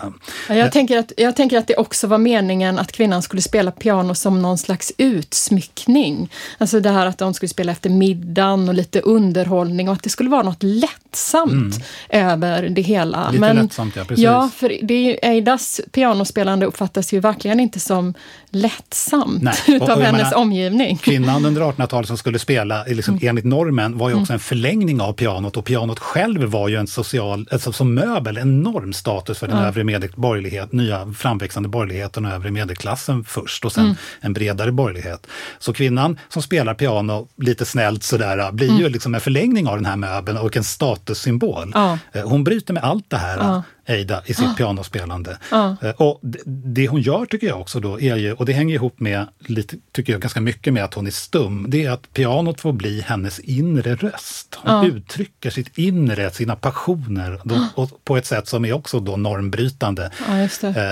Ja, 0.49 0.55
jag, 0.55 0.71
tänker 0.71 0.97
att, 0.97 1.11
jag 1.17 1.35
tänker 1.35 1.57
att 1.57 1.67
det 1.67 1.75
också 1.75 2.07
var 2.07 2.17
meningen 2.17 2.79
att 2.79 2.91
kvinnan 2.91 3.21
skulle 3.21 3.41
spela 3.41 3.71
piano 3.71 4.15
som 4.15 4.41
någon 4.41 4.57
slags 4.57 4.91
utsmyckning. 4.97 6.29
Alltså 6.57 6.79
det 6.79 6.89
här 6.89 7.05
att 7.05 7.17
de 7.17 7.33
skulle 7.33 7.49
spela 7.49 7.71
efter 7.71 7.89
middagen 7.89 8.69
och 8.69 8.75
lite 8.75 8.90
lite 8.91 9.07
underhållning 9.07 9.89
och 9.89 9.95
att 9.95 10.03
det 10.03 10.09
skulle 10.09 10.29
vara 10.29 10.43
något 10.43 10.63
lättsamt 10.63 11.51
mm. 11.51 11.71
över 12.09 12.69
det 12.69 12.81
hela. 12.81 13.31
Lite 13.31 13.39
Men, 13.39 13.55
lättsamt, 13.55 13.95
ja. 13.95 14.03
Precis. 14.05 14.23
Ja, 14.23 14.49
för 14.55 14.77
det 14.81 14.93
är 14.93 15.03
ju, 15.03 15.17
Eidas 15.21 15.81
pianospelande 15.91 16.65
uppfattas 16.65 17.13
ju 17.13 17.19
verkligen 17.19 17.59
inte 17.59 17.79
som 17.79 18.13
lättsamt 18.49 19.43
Nej. 19.43 19.53
utav 19.67 19.97
och, 19.97 20.03
hennes 20.03 20.21
menar, 20.21 20.35
omgivning. 20.35 20.97
Kvinnan 20.97 21.45
under 21.45 21.61
1800-talet 21.61 22.07
som 22.07 22.17
skulle 22.17 22.39
spela 22.39 22.83
liksom, 22.83 23.13
mm. 23.13 23.27
enligt 23.29 23.45
normen 23.45 23.97
var 23.97 24.09
ju 24.09 24.15
också 24.15 24.31
mm. 24.31 24.35
en 24.35 24.39
förlängning 24.39 25.01
av 25.01 25.13
pianot 25.13 25.57
och 25.57 25.65
pianot 25.65 25.99
själv 25.99 26.43
var 26.43 26.67
ju 26.67 26.75
en 26.75 26.87
social, 26.87 27.47
alltså 27.51 27.71
som 27.71 27.93
möbel, 27.93 28.37
enorm 28.37 28.93
status 28.93 29.39
för 29.39 29.47
den 29.47 29.57
ja. 29.57 29.65
övre 29.65 29.83
medel, 29.83 30.09
borgerlighet, 30.15 30.71
nya 30.71 31.13
framväxande 31.17 31.69
borgerligheten 31.69 32.25
och 32.25 32.31
övre 32.31 32.51
medelklassen 32.51 33.23
först 33.23 33.65
och 33.65 33.71
sen 33.71 33.83
mm. 33.83 33.95
en 34.21 34.33
bredare 34.33 34.71
borgerlighet. 34.71 35.27
Så 35.59 35.73
kvinnan 35.73 36.19
som 36.29 36.41
spelar 36.41 36.73
piano 36.73 37.27
lite 37.37 37.65
snällt 37.65 38.03
sådär 38.03 38.51
blir 38.51 38.69
mm. 38.69 38.80
Ju 38.81 38.89
liksom 38.89 39.15
en 39.15 39.21
förlängning 39.21 39.67
av 39.67 39.75
den 39.75 39.85
här 39.85 39.95
möbeln 39.95 40.37
och 40.37 40.57
en 40.57 40.63
statussymbol. 40.63 41.71
Ja. 41.73 41.97
Eh, 42.11 42.29
hon 42.29 42.43
bryter 42.43 42.73
med 42.73 42.83
allt 42.83 43.09
det 43.09 43.17
här. 43.17 43.37
Ja. 43.37 43.63
Eida 43.91 44.21
i 44.25 44.33
sitt 44.33 44.45
ah. 44.45 44.53
pianospelande. 44.57 45.37
Ah. 45.49 45.73
Och 45.97 46.19
det 46.45 46.87
hon 46.87 47.01
gör 47.01 47.25
tycker 47.25 47.47
jag 47.47 47.61
också 47.61 47.79
då 47.79 47.99
är 47.99 48.15
ju, 48.15 48.33
och 48.33 48.45
det 48.45 48.53
hänger 48.53 48.75
ihop 48.75 48.99
med, 48.99 49.27
lite, 49.39 49.75
tycker 49.91 50.13
jag 50.13 50.21
ganska 50.21 50.41
mycket 50.41 50.73
med 50.73 50.83
att 50.83 50.93
hon 50.93 51.07
är 51.07 51.11
stum, 51.11 51.65
det 51.69 51.85
är 51.85 51.91
att 51.91 52.13
pianot 52.13 52.61
får 52.61 52.73
bli 52.73 53.01
hennes 53.01 53.39
inre 53.39 53.95
röst. 53.95 54.57
Hon 54.63 54.75
ah. 54.75 54.85
uttrycker 54.85 55.49
sitt 55.49 55.77
inre, 55.77 56.31
sina 56.31 56.55
passioner 56.55 57.39
då, 57.43 57.67
och 57.75 58.05
på 58.05 58.17
ett 58.17 58.25
sätt 58.25 58.47
som 58.47 58.65
är 58.65 58.73
också 58.73 58.99
då 58.99 59.17
normbrytande. 59.17 60.11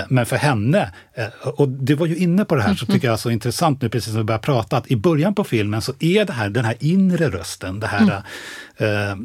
Men 0.08 0.26
för 0.26 0.36
henne, 0.36 0.92
och 1.42 1.68
du 1.68 1.94
var 1.94 2.06
ju 2.06 2.16
inne 2.16 2.44
på 2.44 2.54
det 2.54 2.62
här, 2.62 2.74
så 2.74 2.86
tycker 2.86 3.08
jag 3.08 3.12
är 3.12 3.18
så 3.18 3.30
intressant 3.30 3.82
nu 3.82 3.88
precis 3.88 4.12
när 4.12 4.20
vi 4.20 4.24
börjar 4.24 4.38
prata, 4.38 4.76
att 4.76 4.90
i 4.90 4.96
början 4.96 5.34
på 5.34 5.44
filmen 5.44 5.82
så 5.82 5.92
är 5.98 6.24
det 6.24 6.32
här, 6.32 6.48
den 6.48 6.64
här 6.64 6.76
inre 6.80 7.30
rösten, 7.30 7.80
det 7.80 7.86
här 7.86 8.00
mm 8.00 8.22
Eh, 8.80 9.16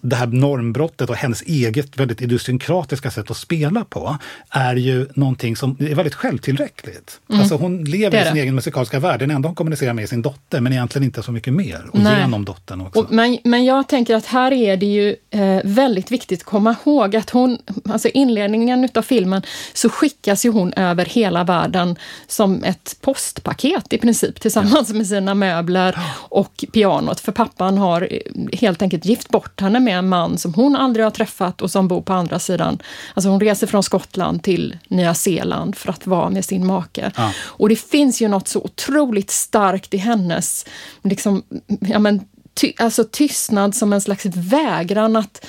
det 0.00 0.16
här 0.16 0.26
normbrottet 0.26 1.10
och 1.10 1.16
hennes 1.16 1.42
eget 1.42 1.98
väldigt 1.98 2.22
idiosynkratiska 2.22 3.10
sätt 3.10 3.30
att 3.30 3.36
spela 3.36 3.84
på 3.84 4.18
är 4.50 4.76
ju 4.76 5.06
någonting 5.14 5.56
som 5.56 5.76
är 5.80 5.94
väldigt 5.94 6.14
självtillräckligt. 6.14 7.20
Mm. 7.28 7.40
Alltså 7.40 7.56
hon 7.56 7.84
lever 7.84 8.22
i 8.22 8.24
sin 8.24 8.36
egen 8.36 8.54
musikaliska 8.54 9.00
värld. 9.00 9.20
Den 9.20 9.30
enda 9.30 9.48
hon 9.48 9.56
kommunicerar 9.56 9.92
med 9.92 10.02
är 10.02 10.06
sin 10.06 10.22
dotter, 10.22 10.60
men 10.60 10.72
egentligen 10.72 11.04
inte 11.04 11.22
så 11.22 11.32
mycket 11.32 11.52
mer. 11.52 11.86
Och 11.92 11.98
Nej. 11.98 12.20
genom 12.20 12.44
dottern 12.44 12.80
också. 12.80 13.00
Och, 13.00 13.12
men, 13.12 13.38
men 13.44 13.64
jag 13.64 13.88
tänker 13.88 14.16
att 14.16 14.26
här 14.26 14.52
är 14.52 14.76
det 14.76 14.86
ju 14.86 15.16
eh, 15.30 15.60
väldigt 15.64 16.10
viktigt 16.10 16.40
att 16.40 16.46
komma 16.46 16.76
ihåg 16.84 17.16
att 17.16 17.30
hon, 17.30 17.58
alltså 17.84 18.08
inledningen 18.08 18.84
utav 18.84 19.02
filmen, 19.02 19.42
så 19.72 19.88
skickas 19.88 20.44
ju 20.44 20.50
hon 20.50 20.72
över 20.72 21.04
hela 21.04 21.44
världen 21.44 21.96
som 22.26 22.64
ett 22.64 22.96
postpaket 23.00 23.92
i 23.92 23.98
princip, 23.98 24.40
tillsammans 24.40 24.88
ja. 24.88 24.94
med 24.94 25.06
sina 25.06 25.34
möbler 25.34 25.98
och 26.28 26.64
pianot. 26.72 27.20
För 27.20 27.32
pappan 27.32 27.78
har 27.78 28.08
helt 28.52 28.82
enkelt 28.82 29.04
gift 29.04 29.28
bort 29.28 29.37
henne 29.60 29.80
med 29.80 29.98
en 29.98 30.08
man 30.08 30.38
som 30.38 30.54
hon 30.54 30.76
aldrig 30.76 31.06
har 31.06 31.10
träffat 31.10 31.62
och 31.62 31.70
som 31.70 31.88
bor 31.88 32.02
på 32.02 32.12
andra 32.12 32.38
sidan. 32.38 32.78
Alltså 33.14 33.28
hon 33.30 33.40
reser 33.40 33.66
från 33.66 33.82
Skottland 33.82 34.42
till 34.42 34.78
Nya 34.88 35.14
Zeeland 35.14 35.76
för 35.76 35.90
att 35.90 36.06
vara 36.06 36.30
med 36.30 36.44
sin 36.44 36.66
make. 36.66 37.12
Ja. 37.16 37.32
Och 37.38 37.68
det 37.68 37.76
finns 37.76 38.22
ju 38.22 38.28
något 38.28 38.48
så 38.48 38.60
otroligt 38.60 39.30
starkt 39.30 39.94
i 39.94 39.96
hennes 39.96 40.66
liksom, 41.02 41.42
ja 41.80 41.98
men, 41.98 42.20
ty, 42.54 42.72
alltså 42.78 43.04
tystnad 43.04 43.74
som 43.74 43.92
en 43.92 44.00
slags 44.00 44.26
vägran 44.26 45.16
att 45.16 45.46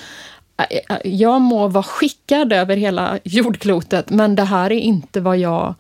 jag 1.04 1.42
må 1.42 1.68
vara 1.68 1.84
skickad 1.84 2.54
över 2.54 2.78
hela 2.78 3.20
jordklotet, 3.24 4.10
men 4.10 4.36
det 4.36 4.44
här 4.44 4.72
är 4.72 4.80
inte 4.80 5.22
vad 5.22 5.38
jag 5.38 5.76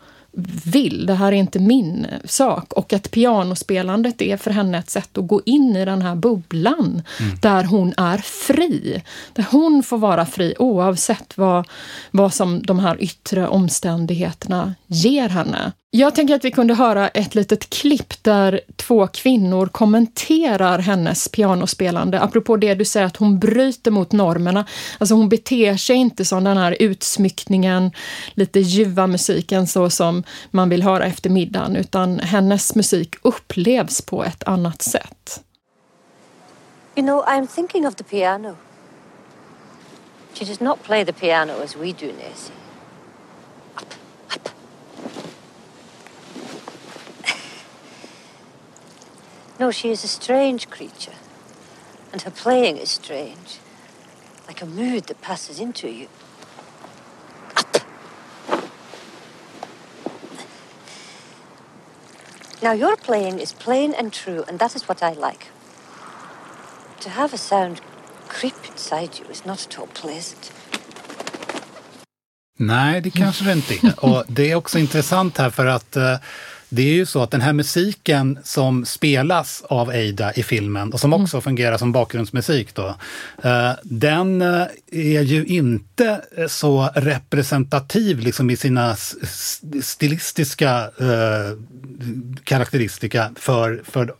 vill. 0.64 1.06
Det 1.06 1.14
här 1.14 1.28
är 1.28 1.36
inte 1.36 1.60
min 1.60 2.08
sak. 2.26 2.74
Och 2.74 2.94
att 2.94 3.12
pianospelandet 3.12 4.22
är 4.22 4.38
för 4.38 4.52
henne 4.52 4.78
ett 4.78 4.90
sätt 4.90 5.18
att 5.18 5.28
gå 5.28 5.42
in 5.46 5.76
i 5.76 5.86
den 5.86 6.02
här 6.02 6.16
bubblan 6.16 7.02
mm. 7.20 7.38
där 7.42 7.64
hon 7.64 7.94
är 7.98 8.18
fri. 8.18 9.04
Där 9.34 9.46
hon 9.52 9.84
får 9.84 9.98
vara 9.98 10.26
fri 10.26 10.56
oavsett 10.60 11.38
vad, 11.38 11.68
vad 12.12 12.34
som 12.34 12.62
de 12.64 12.80
här 12.80 13.04
yttre 13.04 13.48
omständigheterna 13.48 14.76
ger 14.88 15.30
henne. 15.30 15.72
Jag 15.92 16.16
tänker 16.16 16.36
att 16.36 16.46
vi 16.46 16.52
kunde 16.52 16.74
höra 16.74 17.08
ett 17.08 17.36
litet 17.36 17.70
klipp 17.70 18.24
där 18.24 18.62
två 18.76 19.08
kvinnor 19.08 19.68
kommenterar 19.68 20.80
hennes 20.80 21.28
pianospelande. 21.28 22.22
Apropå 22.22 22.58
det 22.58 22.74
du 22.76 22.86
säger 22.86 23.06
att 23.06 23.18
hon 23.18 23.40
bryter 23.40 23.92
mot 23.92 24.12
normerna. 24.12 24.66
Alltså 24.98 25.16
hon 25.16 25.30
beter 25.30 25.78
sig 25.78 25.96
inte 25.96 26.26
som 26.26 26.44
den 26.44 26.58
här 26.58 26.78
utsmyckningen, 26.80 27.92
lite 28.34 28.60
ljuva 28.60 29.08
musiken 29.08 29.68
så 29.68 29.90
som 29.90 30.24
man 30.52 30.70
vill 30.70 30.84
höra 30.84 31.06
efter 31.06 31.30
middagen, 31.30 31.76
utan 31.76 32.20
hennes 32.20 32.76
musik 32.76 33.16
upplevs 33.22 34.02
på 34.02 34.24
ett 34.24 34.44
annat 34.44 34.82
sätt. 34.82 35.44
You 36.96 37.08
know, 37.08 37.24
I'm 37.26 37.48
thinking 37.48 37.88
of 37.88 37.96
the 37.96 38.04
piano. 38.04 38.56
She 40.34 40.46
does 40.46 40.60
not 40.60 40.84
play 40.84 41.06
the 41.06 41.14
piano 41.14 41.54
as 41.64 41.76
we 41.76 41.86
do, 41.86 42.06
Nessie. 42.06 42.59
No, 49.60 49.72
she 49.72 49.92
is 49.92 50.04
a 50.04 50.08
strange 50.08 50.70
creature. 50.70 51.18
And 52.14 52.22
her 52.22 52.32
playing 52.32 52.78
is 52.78 52.90
strange. 52.92 53.60
Like 54.48 54.62
a 54.62 54.66
mood 54.66 55.04
that 55.08 55.22
passes 55.22 55.60
into 55.60 55.88
you. 55.90 56.08
Now, 62.62 62.74
your 62.74 62.98
playing 62.98 63.40
is 63.40 63.54
plain 63.54 63.94
and 63.94 64.12
true, 64.12 64.44
and 64.48 64.60
that 64.60 64.76
is 64.76 64.88
what 64.88 65.02
I 65.02 65.14
like. 65.14 65.48
To 67.02 67.10
have 67.10 67.34
a 67.34 67.38
sound 67.38 67.82
creep 68.28 68.56
inside 68.68 69.20
you 69.20 69.26
is 69.32 69.46
not 69.46 69.66
at 69.66 69.80
all 69.80 69.88
pleasant. 69.88 70.52
Nej, 72.58 73.02
det 73.02 73.12
kanske 73.12 73.44
det 73.44 73.52
inte 73.52 73.88
är. 73.88 74.06
Och 74.06 74.24
det 74.28 74.52
är 74.52 74.56
också 74.56 74.80
intressant 74.80 75.38
här 75.38 75.50
för 75.50 75.66
att 75.66 75.98
uh, 75.98 76.16
det 76.70 76.82
är 76.82 76.94
ju 76.94 77.06
så 77.06 77.24
att 77.24 77.32
den 77.32 77.42
här 77.42 77.54
musiken 77.54 78.40
som 78.44 78.86
spelas 78.86 79.64
av 79.70 79.90
Ada 79.90 80.34
i 80.34 80.44
filmen 80.44 80.94
och 80.94 81.00
som 81.00 81.14
också 81.14 81.38
mm. 81.38 81.42
fungerar 81.42 81.78
som 81.78 81.92
bakgrundsmusik 81.92 82.76
då, 82.76 82.96
eh, 83.44 83.72
den 83.84 84.42
eh, 84.42 84.64
är 84.92 85.22
ju 85.22 85.46
inte 85.46 86.22
så 86.48 86.90
representativ 86.96 88.20
liksom 88.20 88.50
i 88.50 88.58
sina 88.58 88.96
stilistiska 89.82 90.90
eh, 91.00 91.58
karaktäristika 92.44 93.32
för, 93.36 93.82
för 93.86 94.14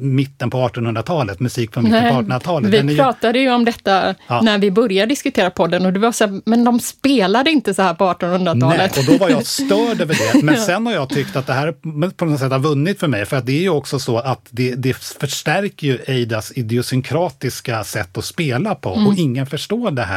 mitten 0.00 0.50
på 0.50 0.68
1800-talet, 0.68 1.40
musik 1.40 1.74
från 1.74 1.84
mitten 1.84 2.26
på 2.26 2.32
1800-talet. 2.32 2.70
Vi 2.70 2.92
ju... 2.92 2.96
pratade 2.96 3.38
ju 3.38 3.50
om 3.50 3.64
detta 3.64 4.14
ja. 4.28 4.40
när 4.40 4.58
vi 4.58 4.70
började 4.70 5.08
diskutera 5.08 5.50
podden 5.50 5.86
och 5.86 5.92
det 5.92 5.98
var 5.98 6.12
så 6.12 6.26
här, 6.26 6.40
men 6.44 6.64
de 6.64 6.80
spelade 6.80 7.50
inte 7.50 7.74
så 7.74 7.82
här 7.82 7.94
på 7.94 8.04
1800-talet. 8.04 8.96
Nej, 8.96 9.06
och 9.06 9.12
då 9.12 9.24
var 9.24 9.30
jag 9.30 9.46
störd 9.66 10.00
över 10.00 10.32
det. 10.32 10.42
Men 10.42 10.56
sen 10.56 10.86
har 10.86 10.92
jag 10.92 11.08
tyckt 11.08 11.36
att 11.36 11.46
det 11.46 11.52
här 11.52 11.72
på 12.10 12.24
något 12.24 12.40
sätt 12.40 12.52
har 12.52 12.58
vunnit 12.58 13.00
för 13.00 13.08
mig. 13.08 13.26
För 13.26 13.36
att 13.36 13.46
det 13.46 13.52
är 13.52 13.62
ju 13.62 13.70
också 13.70 13.98
så 13.98 14.18
att 14.18 14.46
det, 14.50 14.74
det 14.74 14.96
förstärker 14.96 15.86
ju 15.86 15.98
Eidas 16.06 16.52
idiosynkratiska 16.54 17.84
sätt 17.84 18.18
att 18.18 18.24
spela 18.24 18.74
på 18.74 18.94
mm. 18.94 19.06
och 19.06 19.14
ingen 19.14 19.46
förstår 19.46 19.90
det 19.90 20.02
här. 20.02 20.15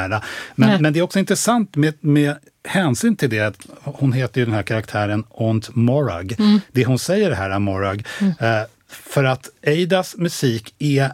Men, 0.56 0.82
men 0.82 0.94
det 0.94 1.00
är 1.00 1.04
också 1.04 1.20
intressant 1.20 1.76
med, 1.76 1.94
med 2.00 2.36
hänsyn 2.68 3.16
till 3.16 3.30
det, 3.30 3.56
hon 3.84 4.14
heter 4.14 4.42
ju 4.42 4.46
den 4.46 4.54
här 4.54 4.64
karaktären 4.64 5.24
Aunt 5.38 5.76
Morag. 5.76 6.36
Mm. 6.40 6.60
Det 6.72 6.86
hon 6.86 7.00
säger 7.00 7.32
här, 7.32 7.60
Morag, 7.60 8.06
mm. 8.20 8.34
eh, 8.40 8.68
för 8.88 9.24
att 9.24 9.50
Eidas 9.62 10.18
musik 10.18 10.76
är 10.80 11.12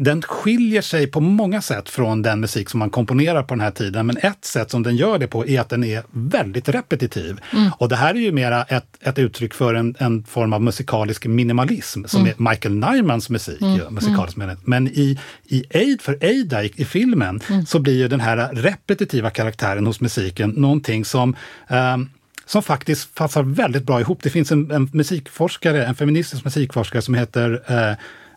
den 0.00 0.22
skiljer 0.22 0.82
sig 0.82 1.06
på 1.06 1.20
många 1.20 1.62
sätt 1.62 1.88
från 1.88 2.22
den 2.22 2.40
musik 2.40 2.70
som 2.70 2.78
man 2.78 2.90
komponerar 2.90 3.42
på 3.42 3.54
den 3.54 3.60
här 3.60 3.70
tiden. 3.70 4.06
Men 4.06 4.16
ett 4.16 4.44
sätt 4.44 4.70
som 4.70 4.82
den 4.82 4.96
gör 4.96 5.18
det 5.18 5.26
på 5.26 5.46
är 5.46 5.60
att 5.60 5.68
den 5.68 5.84
är 5.84 6.02
väldigt 6.10 6.68
repetitiv. 6.68 7.40
Mm. 7.52 7.70
Och 7.78 7.88
det 7.88 7.96
här 7.96 8.14
är 8.14 8.18
ju 8.18 8.32
mera 8.32 8.62
ett, 8.62 8.86
ett 9.00 9.18
uttryck 9.18 9.54
för 9.54 9.74
en, 9.74 9.94
en 9.98 10.24
form 10.24 10.52
av 10.52 10.62
musikalisk 10.62 11.26
minimalism 11.26 12.04
som 12.04 12.20
mm. 12.20 12.32
är 12.38 12.50
Michael 12.50 12.74
Nymans 12.74 13.30
musik. 13.30 13.60
Mm. 13.60 13.94
Musikalisk 13.94 14.36
mm. 14.36 14.56
Men 14.64 14.88
i, 14.88 15.18
i 15.44 15.64
Aid, 15.74 16.02
för 16.02 16.18
Ada 16.22 16.64
i, 16.64 16.84
filmen 16.84 17.40
mm. 17.50 17.66
så 17.66 17.78
blir 17.78 17.96
ju 17.98 18.08
den 18.08 18.20
här 18.20 18.50
repetitiva 18.52 19.30
karaktären 19.30 19.86
hos 19.86 20.00
musiken 20.00 20.50
någonting 20.50 21.04
som 21.04 21.36
um, 21.68 22.10
som 22.46 22.62
faktiskt 22.62 23.14
passar 23.14 23.42
väldigt 23.42 23.82
bra 23.82 24.00
ihop. 24.00 24.22
Det 24.22 24.30
finns 24.30 24.52
en, 24.52 24.70
en 24.70 24.90
musikforskare, 24.92 25.86
en 25.86 25.94
feministisk 25.94 26.44
musikforskare 26.44 27.02
som 27.02 27.14
heter 27.14 27.62
eh, 27.66 27.96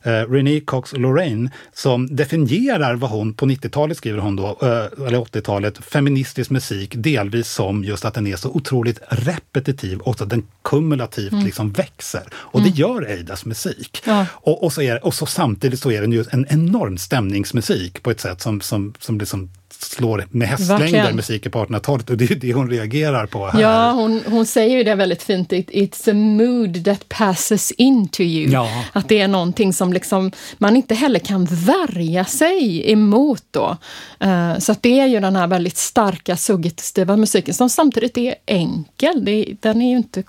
Renée 0.10 0.60
Cox 0.60 0.94
Lorraine 0.94 1.50
som 1.74 2.16
definierar 2.16 2.96
vad 2.96 3.10
hon, 3.10 3.34
på 3.34 3.46
90-talet 3.46 3.98
skriver 3.98 4.20
hon 4.20 4.36
då, 4.36 4.46
eh, 4.62 5.08
eller 5.08 5.18
80-talet, 5.18 5.78
feministisk 5.78 6.50
musik 6.50 6.94
delvis 6.96 7.48
som 7.48 7.84
just 7.84 8.06
att 8.06 8.14
den 8.14 8.28
är 8.28 8.36
så 8.36 8.50
otroligt 8.50 9.00
repetitiv 9.10 10.00
och 10.00 10.22
att 10.22 10.30
den 10.30 10.44
kumulativt 10.62 11.32
mm. 11.32 11.46
liksom 11.46 11.72
växer. 11.72 12.24
Och 12.34 12.60
mm. 12.60 12.72
det 12.72 12.78
gör 12.80 13.02
Eidas 13.02 13.46
musik. 13.46 14.04
Ja. 14.06 14.26
Och, 14.32 14.64
och, 14.64 14.74
så 14.74 14.82
är, 14.82 15.06
och 15.06 15.14
så 15.14 15.26
samtidigt 15.26 15.80
så 15.80 15.92
är 15.92 16.02
den 16.02 16.12
ju 16.12 16.26
en 16.32 16.46
enorm 16.50 16.98
stämningsmusik 16.98 18.04
på 18.04 18.12
ett 18.12 18.20
sätt 18.20 18.42
som, 18.42 18.62
som, 18.62 18.94
som 19.00 19.20
liksom 19.20 19.50
slår 19.80 20.28
med 20.30 20.48
hästlängder 20.48 21.14
musiken 21.14 21.52
på 21.52 21.66
1800-talet 21.66 22.10
och 22.10 22.18
det 22.18 22.32
är 22.32 22.36
det 22.36 22.54
hon 22.54 22.70
reagerar 22.70 23.26
på 23.26 23.48
här. 23.48 23.62
Ja, 23.62 23.92
hon, 23.92 24.22
hon 24.28 24.46
säger 24.46 24.78
ju 24.78 24.84
det 24.84 24.96
väldigt 24.96 25.24
fint, 25.24 25.54
It, 25.54 25.70
it's 25.70 26.12
a 26.12 26.14
mood 26.14 26.86
that 26.86 27.10
passes 27.10 27.72
into 27.72 28.24
you. 28.24 28.52
Ja. 28.52 28.84
Att 28.94 29.10
det 29.10 29.22
är 29.22 29.28
någonting 29.28 29.74
som 29.74 29.94
liksom 29.94 30.32
man 30.58 30.76
inte 30.76 30.96
heller 30.96 31.20
kan 31.20 31.46
värja 31.46 32.26
sig 32.26 32.92
emot 32.92 33.44
då. 33.52 33.78
Uh, 34.24 34.60
så 34.60 34.72
att 34.72 34.84
det 34.84 35.00
är 35.00 35.08
ju 35.08 35.20
den 35.20 35.36
här 35.36 35.48
väldigt 35.48 35.78
starka 35.78 36.38
suggestiva 36.38 37.18
musiken 37.18 37.54
som 37.54 37.70
samtidigt 37.70 38.18
är 38.18 38.36
enkel. 38.46 39.26
Det, 39.26 39.56
den 39.60 39.82
är 39.82 39.90
ju 39.90 39.98
inte 39.98 40.24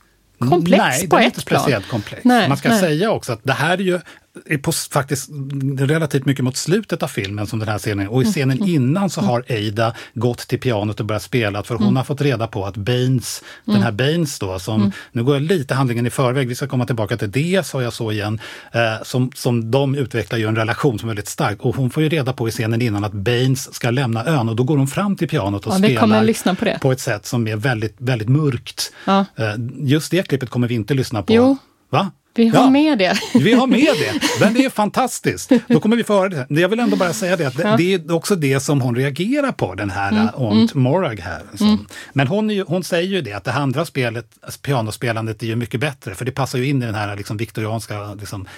komplex 0.50 0.82
nej, 0.82 1.08
på 1.08 1.18
ett 1.18 1.24
inte 1.24 1.40
speciellt 1.40 1.88
komplex. 1.88 2.24
Nej, 2.24 2.48
Man 2.48 2.56
ska 2.56 2.68
nej. 2.68 2.80
säga 2.80 3.10
också 3.10 3.32
att 3.32 3.40
det 3.42 3.52
här 3.52 3.72
är 3.72 3.82
ju 3.82 4.00
är 4.46 4.58
på, 4.58 4.72
faktiskt 4.72 5.30
relativt 5.78 6.26
mycket 6.26 6.44
mot 6.44 6.56
slutet 6.56 7.02
av 7.02 7.08
filmen 7.08 7.46
som 7.46 7.58
den 7.58 7.68
här 7.68 7.78
scenen 7.78 8.08
Och 8.08 8.22
i 8.22 8.24
mm. 8.24 8.32
scenen 8.32 8.56
mm. 8.56 8.68
innan 8.68 9.10
så 9.10 9.20
har 9.20 9.44
Ada 9.48 9.94
gått 10.14 10.38
till 10.38 10.60
pianot 10.60 11.00
och 11.00 11.06
börjat 11.06 11.22
spela 11.22 11.62
för 11.62 11.74
hon 11.74 11.82
mm. 11.82 11.96
har 11.96 12.04
fått 12.04 12.20
reda 12.20 12.46
på 12.46 12.66
att 12.66 12.76
Baines, 12.76 13.42
mm. 13.66 13.74
den 13.74 13.82
här 13.82 13.92
Baines 13.92 14.38
då, 14.38 14.58
som, 14.58 14.80
mm. 14.80 14.92
nu 15.12 15.24
går 15.24 15.34
jag 15.34 15.42
lite 15.42 15.74
handlingen 15.74 16.06
i 16.06 16.10
förväg, 16.10 16.48
vi 16.48 16.54
ska 16.54 16.68
komma 16.68 16.86
tillbaka 16.86 17.16
till 17.16 17.30
det, 17.30 17.66
sa 17.66 17.82
jag 17.82 17.92
så 17.92 18.12
igen, 18.12 18.40
eh, 18.72 19.02
som, 19.02 19.30
som 19.34 19.70
de 19.70 19.94
utvecklar 19.94 20.38
ju 20.38 20.46
en 20.46 20.56
relation 20.56 20.98
som 20.98 21.08
är 21.08 21.10
väldigt 21.10 21.28
stark. 21.28 21.64
Och 21.64 21.76
hon 21.76 21.90
får 21.90 22.02
ju 22.02 22.08
reda 22.08 22.32
på 22.32 22.48
i 22.48 22.50
scenen 22.50 22.82
innan 22.82 23.04
att 23.04 23.12
Baines 23.12 23.74
ska 23.74 23.90
lämna 23.90 24.24
ön 24.24 24.48
och 24.48 24.56
då 24.56 24.64
går 24.64 24.76
hon 24.76 24.88
fram 24.88 25.16
till 25.16 25.28
pianot 25.28 25.66
och 25.66 25.72
ja, 25.72 25.78
spelar 25.78 26.54
på, 26.54 26.78
på, 26.80 26.92
ett 26.92 27.00
sätt 27.00 27.26
som 27.26 27.48
är 27.48 27.56
väldigt, 27.56 27.94
väldigt 27.98 28.28
mörkt. 28.28 28.92
Ja. 29.04 29.24
Eh, 29.36 29.54
just 29.76 30.10
det 30.10 30.28
klippet 30.28 30.50
kommer 30.50 30.68
vi 30.68 30.74
inte 30.74 30.94
lyssna 30.94 31.22
på. 31.22 31.32
Jo. 31.32 31.56
Va? 31.90 32.10
Vi 32.34 32.48
har 32.48 32.62
ja, 32.62 32.70
med 32.70 32.98
det. 32.98 33.18
Vi 33.34 33.52
har 33.52 33.66
med 33.66 33.94
det, 33.98 34.20
men 34.40 34.54
det 34.54 34.64
är 34.64 34.70
fantastiskt. 34.70 35.52
Då 35.68 35.80
kommer 35.80 35.96
vi 35.96 36.04
få 36.04 36.14
höra 36.14 36.28
det. 36.28 36.60
Jag 36.60 36.68
vill 36.68 36.80
ändå 36.80 36.96
bara 36.96 37.12
säga 37.12 37.36
det, 37.36 37.46
att 37.46 37.58
ja. 37.58 37.76
det 37.76 37.94
är 37.94 38.12
också 38.12 38.36
det 38.36 38.60
som 38.60 38.80
hon 38.80 38.96
reagerar 38.96 39.52
på, 39.52 39.74
den 39.74 39.90
här 39.90 40.12
mm. 40.12 40.28
Ont 40.34 40.74
mm. 40.74 40.82
Morag 40.82 41.20
här. 41.20 41.42
Mm. 41.60 41.86
Men 42.12 42.26
hon, 42.26 42.50
ju, 42.50 42.64
hon 42.64 42.84
säger 42.84 43.08
ju 43.08 43.20
det, 43.20 43.32
att 43.32 43.44
det 43.44 43.52
andra 43.52 43.84
spelet, 43.84 44.26
pianospelandet 44.62 45.42
är 45.42 45.46
ju 45.46 45.56
mycket 45.56 45.80
bättre, 45.80 46.14
för 46.14 46.24
det 46.24 46.32
passar 46.32 46.58
ju 46.58 46.68
in 46.68 46.82
i 46.82 46.86
den 46.86 46.94
här 46.94 47.16
liksom, 47.16 47.36
viktorianska, 47.36 48.14
liksom, 48.14 48.48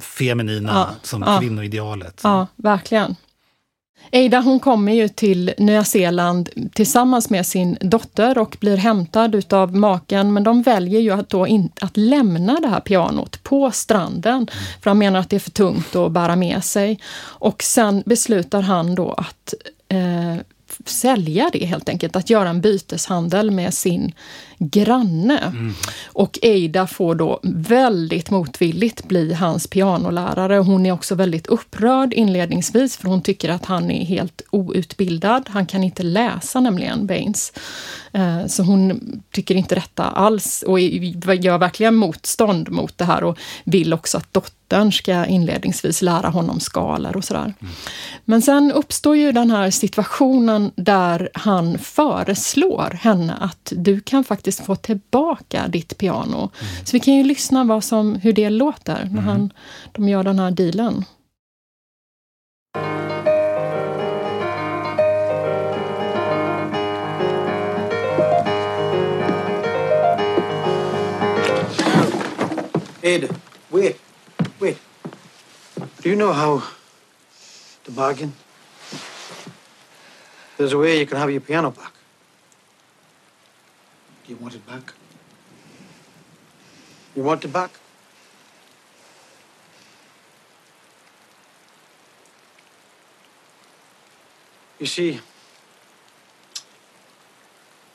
feminina 0.00 0.72
ja. 0.72 0.88
som 1.02 1.22
ja. 1.26 1.38
kvinnoidealet. 1.40 2.20
Ja, 2.24 2.46
verkligen. 2.56 3.16
Eida 4.10 4.40
hon 4.40 4.60
kommer 4.60 4.92
ju 4.92 5.08
till 5.08 5.54
Nya 5.58 5.84
Zeeland 5.84 6.48
tillsammans 6.72 7.30
med 7.30 7.46
sin 7.46 7.78
dotter 7.80 8.38
och 8.38 8.56
blir 8.60 8.76
hämtad 8.76 9.34
utav 9.34 9.76
maken, 9.76 10.32
men 10.32 10.44
de 10.44 10.62
väljer 10.62 11.00
ju 11.00 11.10
att, 11.10 11.28
då 11.28 11.46
in, 11.46 11.70
att 11.80 11.96
lämna 11.96 12.60
det 12.60 12.68
här 12.68 12.80
pianot 12.80 13.42
på 13.42 13.70
stranden, 13.70 14.46
för 14.82 14.90
han 14.90 14.98
menar 14.98 15.20
att 15.20 15.30
det 15.30 15.36
är 15.36 15.40
för 15.40 15.50
tungt 15.50 15.96
att 15.96 16.12
bära 16.12 16.36
med 16.36 16.64
sig. 16.64 17.00
Och 17.18 17.62
sen 17.62 18.02
beslutar 18.06 18.62
han 18.62 18.94
då 18.94 19.12
att 19.12 19.54
eh, 19.88 20.36
sälja 20.84 21.50
det 21.52 21.64
helt 21.64 21.88
enkelt, 21.88 22.16
att 22.16 22.30
göra 22.30 22.48
en 22.48 22.60
byteshandel 22.60 23.50
med 23.50 23.74
sin 23.74 24.12
granne. 24.58 25.38
Mm. 25.38 25.74
Och 26.06 26.38
Eida 26.42 26.86
får 26.86 27.14
då 27.14 27.40
väldigt 27.42 28.30
motvilligt 28.30 29.04
bli 29.08 29.32
hans 29.32 29.66
pianolärare. 29.66 30.56
Hon 30.56 30.86
är 30.86 30.92
också 30.92 31.14
väldigt 31.14 31.46
upprörd 31.46 32.12
inledningsvis 32.12 32.96
för 32.96 33.08
hon 33.08 33.22
tycker 33.22 33.48
att 33.48 33.64
han 33.64 33.90
är 33.90 34.04
helt 34.04 34.42
outbildad. 34.50 35.48
Han 35.48 35.66
kan 35.66 35.84
inte 35.84 36.02
läsa 36.02 36.60
nämligen, 36.60 37.06
Baines. 37.06 37.52
Eh, 38.12 38.46
så 38.46 38.62
hon 38.62 39.00
tycker 39.30 39.54
inte 39.54 39.74
detta 39.74 40.04
alls 40.04 40.64
och 40.66 40.80
gör 40.80 41.58
verkligen 41.58 41.94
motstånd 41.94 42.70
mot 42.70 42.98
det 42.98 43.04
här 43.04 43.24
och 43.24 43.38
vill 43.64 43.92
också 43.92 44.18
att 44.18 44.32
dottern 44.32 44.56
ska 44.92 45.26
inledningsvis 45.26 46.02
lära 46.02 46.28
honom 46.28 46.60
skalor 46.60 47.16
och 47.16 47.24
sådär. 47.24 47.54
Mm. 47.60 47.72
Men 48.24 48.42
sen 48.42 48.72
uppstår 48.72 49.16
ju 49.16 49.32
den 49.32 49.50
här 49.50 49.70
situationen 49.70 50.70
där 50.76 51.28
han 51.34 51.78
föreslår 51.78 52.98
henne 53.00 53.34
att 53.40 53.72
du 53.76 54.00
kan 54.00 54.24
faktiskt 54.24 54.66
få 54.66 54.76
tillbaka 54.76 55.68
ditt 55.68 55.98
piano. 55.98 56.36
Mm. 56.36 56.84
Så 56.84 56.92
vi 56.92 57.00
kan 57.00 57.14
ju 57.14 57.24
lyssna 57.24 57.64
vad 57.64 57.84
som, 57.84 58.14
hur 58.14 58.32
det 58.32 58.50
låter 58.50 59.04
när 59.04 59.22
mm. 59.22 59.24
han, 59.24 59.52
de 59.92 60.08
gör 60.08 60.22
den 60.22 60.38
här 60.38 60.50
dealen. 60.50 61.04
Ed, 73.02 73.28
wait. 73.68 74.05
Do 76.06 76.10
you 76.10 76.16
know 76.16 76.32
how 76.32 76.62
to 77.82 77.90
bargain? 77.90 78.32
There's 80.56 80.72
a 80.72 80.78
way 80.78 81.00
you 81.00 81.04
can 81.04 81.16
have 81.16 81.32
your 81.32 81.40
piano 81.40 81.72
back. 81.72 81.92
Do 84.24 84.32
you 84.32 84.38
want 84.38 84.54
it 84.54 84.64
back? 84.64 84.92
You 87.16 87.24
want 87.24 87.44
it 87.44 87.52
back? 87.52 87.72
You 94.78 94.86
see, 94.86 95.20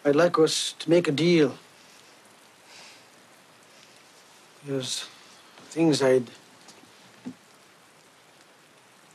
I'd 0.04 0.18
like 0.18 0.38
us 0.38 0.74
to 0.80 0.90
make 0.90 1.08
a 1.08 1.14
deal. 1.14 1.58
There's 4.66 5.06
things 5.70 6.02
I'd 6.02 6.30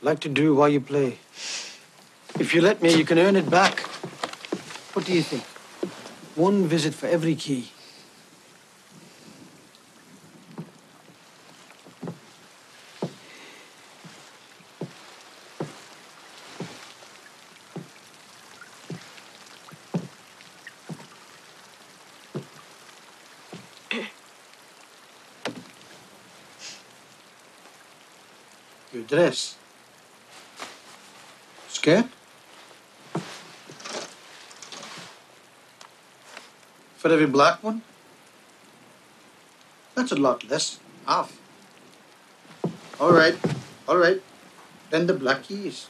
like 0.01 0.19
to 0.21 0.29
do 0.29 0.55
while 0.55 0.69
you 0.69 0.79
play. 0.79 1.17
If 2.39 2.53
you 2.53 2.61
let 2.61 2.81
me, 2.81 2.93
you 2.95 3.03
can 3.03 3.17
earn 3.17 3.35
it 3.35 3.49
back. 3.49 3.79
What 4.93 5.05
do 5.05 5.13
you 5.13 5.23
think? 5.23 5.43
One 6.35 6.67
visit 6.67 6.93
for 6.93 7.07
every 7.07 7.35
key. 7.35 7.71
Your 28.93 29.03
dress. 29.03 29.56
For 37.17 37.25
black 37.25 37.63
one? 37.63 37.81
That's 39.95 40.11
a 40.11 40.15
lot 40.15 40.43
less. 40.49 40.77
Half. 41.07 41.33
All 42.99 43.11
right. 43.11 43.33
All 43.87 43.97
right. 43.97 44.21
Then 44.91 45.07
the 45.07 45.13
black 45.13 45.41
keys. 45.43 45.89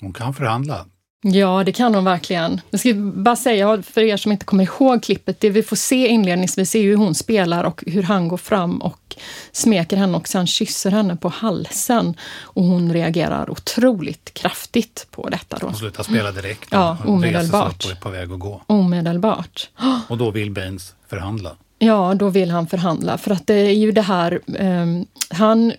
Hon 0.00 0.12
kan 0.12 0.34
förhandla. 0.34 0.86
Ja, 1.22 1.64
det 1.64 1.72
kan 1.72 1.94
hon 1.94 2.04
verkligen. 2.04 2.60
Jag 2.70 2.80
ska 2.80 2.94
bara 2.94 3.36
säga 3.36 3.82
för 3.82 4.00
er 4.00 4.16
som 4.16 4.32
inte 4.32 4.44
kommer 4.44 4.64
ihåg 4.64 5.02
klippet, 5.02 5.40
det 5.40 5.50
vi 5.50 5.62
får 5.62 5.76
se 5.76 6.06
inledningsvis 6.08 6.74
är 6.74 6.82
hur 6.82 6.96
hon 6.96 7.14
spelar 7.14 7.64
och 7.64 7.84
hur 7.86 8.02
han 8.02 8.28
går 8.28 8.36
fram 8.36 8.82
och 8.82 9.16
smeker 9.52 9.96
henne 9.96 10.16
och 10.16 10.28
sen 10.28 10.46
kysser 10.46 10.90
henne 10.90 11.16
på 11.16 11.28
halsen. 11.28 12.14
Och 12.42 12.64
hon 12.64 12.92
reagerar 12.92 13.50
otroligt 13.50 14.34
kraftigt 14.34 15.06
på 15.10 15.28
detta. 15.28 15.58
Då. 15.60 15.66
Hon 15.66 15.76
slutar 15.76 16.02
spela 16.02 16.32
direkt. 16.32 16.68
Ja, 16.70 16.96
omedelbart. 17.06 17.84
och 17.84 17.90
är 17.90 17.94
på 17.94 18.10
väg 18.10 18.32
att 18.32 18.38
gå. 18.38 18.62
Omedelbart. 18.66 19.70
Och 20.08 20.18
då 20.18 20.30
vill 20.30 20.50
Baines 20.50 20.94
förhandla. 21.08 21.56
Ja, 21.78 22.14
då 22.14 22.28
vill 22.28 22.50
han 22.50 22.66
förhandla 22.66 23.18
för 23.18 23.30
att 23.30 23.46
det 23.46 23.54
är 23.54 23.74
ju 23.74 23.92
det 23.92 24.02
här, 24.02 24.40
eh, 24.58 24.86
han 25.30 25.72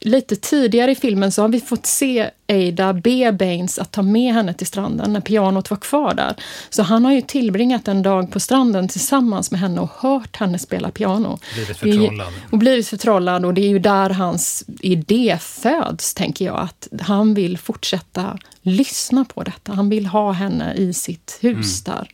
lite 0.00 0.36
tidigare 0.36 0.90
i 0.90 0.94
filmen 0.94 1.32
så 1.32 1.42
har 1.42 1.48
vi 1.48 1.60
fått 1.60 1.86
se 1.86 2.30
Ada 2.48 2.92
be 2.92 3.32
Baines 3.32 3.78
att 3.78 3.92
ta 3.92 4.02
med 4.02 4.34
henne 4.34 4.54
till 4.54 4.66
stranden 4.66 5.12
när 5.12 5.20
pianot 5.20 5.70
var 5.70 5.76
kvar 5.76 6.14
där. 6.14 6.34
Så 6.70 6.82
han 6.82 7.04
har 7.04 7.12
ju 7.12 7.20
tillbringat 7.20 7.88
en 7.88 8.02
dag 8.02 8.32
på 8.32 8.40
stranden 8.40 8.88
tillsammans 8.88 9.50
med 9.50 9.60
henne 9.60 9.80
och 9.80 9.90
hört 9.90 10.36
henne 10.36 10.58
spela 10.58 10.90
piano. 10.90 11.38
Blivit 11.54 11.76
förtrollad. 11.76 12.32
Och 12.50 12.58
blivit 12.58 12.88
förtrollad 12.88 13.44
och 13.44 13.54
det 13.54 13.60
är 13.60 13.68
ju 13.68 13.78
där 13.78 14.10
hans 14.10 14.64
idé 14.80 15.38
föds, 15.40 16.14
tänker 16.14 16.44
jag. 16.44 16.60
Att 16.60 16.88
han 17.00 17.34
vill 17.34 17.58
fortsätta 17.58 18.38
lyssna 18.62 19.24
på 19.24 19.42
detta. 19.42 19.72
Han 19.72 19.88
vill 19.88 20.06
ha 20.06 20.32
henne 20.32 20.74
i 20.74 20.92
sitt 20.92 21.38
hus 21.40 21.86
mm. 21.86 21.98
där. 21.98 22.08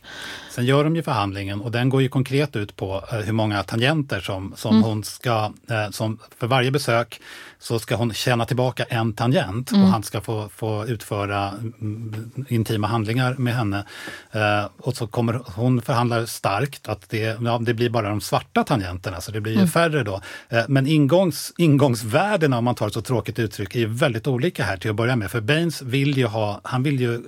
Sen 0.55 0.65
gör 0.65 0.83
de 0.83 0.95
ju 0.95 1.03
förhandlingen 1.03 1.61
och 1.61 1.71
den 1.71 1.89
går 1.89 2.01
ju 2.01 2.09
konkret 2.09 2.55
ut 2.55 2.75
på 2.75 3.03
eh, 3.11 3.17
hur 3.17 3.33
många 3.33 3.63
tangenter 3.63 4.19
som, 4.19 4.53
som 4.55 4.75
mm. 4.75 4.83
hon 4.83 5.03
ska, 5.03 5.51
eh, 5.69 5.89
som 5.91 6.19
för 6.39 6.47
varje 6.47 6.71
besök 6.71 7.21
så 7.59 7.79
ska 7.79 7.95
hon 7.95 8.13
tjäna 8.13 8.45
tillbaka 8.45 8.83
en 8.83 9.13
tangent 9.13 9.71
mm. 9.71 9.83
och 9.83 9.89
han 9.89 10.03
ska 10.03 10.21
få, 10.21 10.49
få 10.49 10.87
utföra 10.87 11.49
mm, 11.49 12.31
intima 12.49 12.87
handlingar 12.87 13.33
med 13.33 13.55
henne. 13.55 13.85
Eh, 14.31 14.65
och 14.77 14.95
så 14.95 15.07
kommer 15.07 15.41
hon 15.55 15.81
förhandla 15.81 16.27
starkt 16.27 16.87
att 16.87 17.09
det, 17.09 17.41
ja, 17.41 17.59
det 17.61 17.73
blir 17.73 17.89
bara 17.89 18.09
de 18.09 18.21
svarta 18.21 18.63
tangenterna, 18.63 19.21
så 19.21 19.31
det 19.31 19.41
blir 19.41 19.53
ju 19.53 19.57
mm. 19.57 19.69
färre 19.69 20.03
då. 20.03 20.21
Eh, 20.49 20.63
men 20.67 20.87
ingångs, 20.87 21.53
ingångsvärdena, 21.57 22.57
om 22.57 22.63
man 22.63 22.75
tar 22.75 22.87
ett 22.87 22.93
så 22.93 23.01
tråkigt 23.01 23.39
uttryck, 23.39 23.75
är 23.75 23.87
väldigt 23.87 24.27
olika 24.27 24.63
här 24.63 24.77
till 24.77 24.89
att 24.89 24.95
börja 24.95 25.15
med. 25.15 25.31
För 25.31 25.41
Baines 25.41 25.81
vill 25.81 26.17
ju 26.17 26.25
ha, 26.25 26.61
han 26.63 26.83
vill 26.83 26.99
ju 26.99 27.23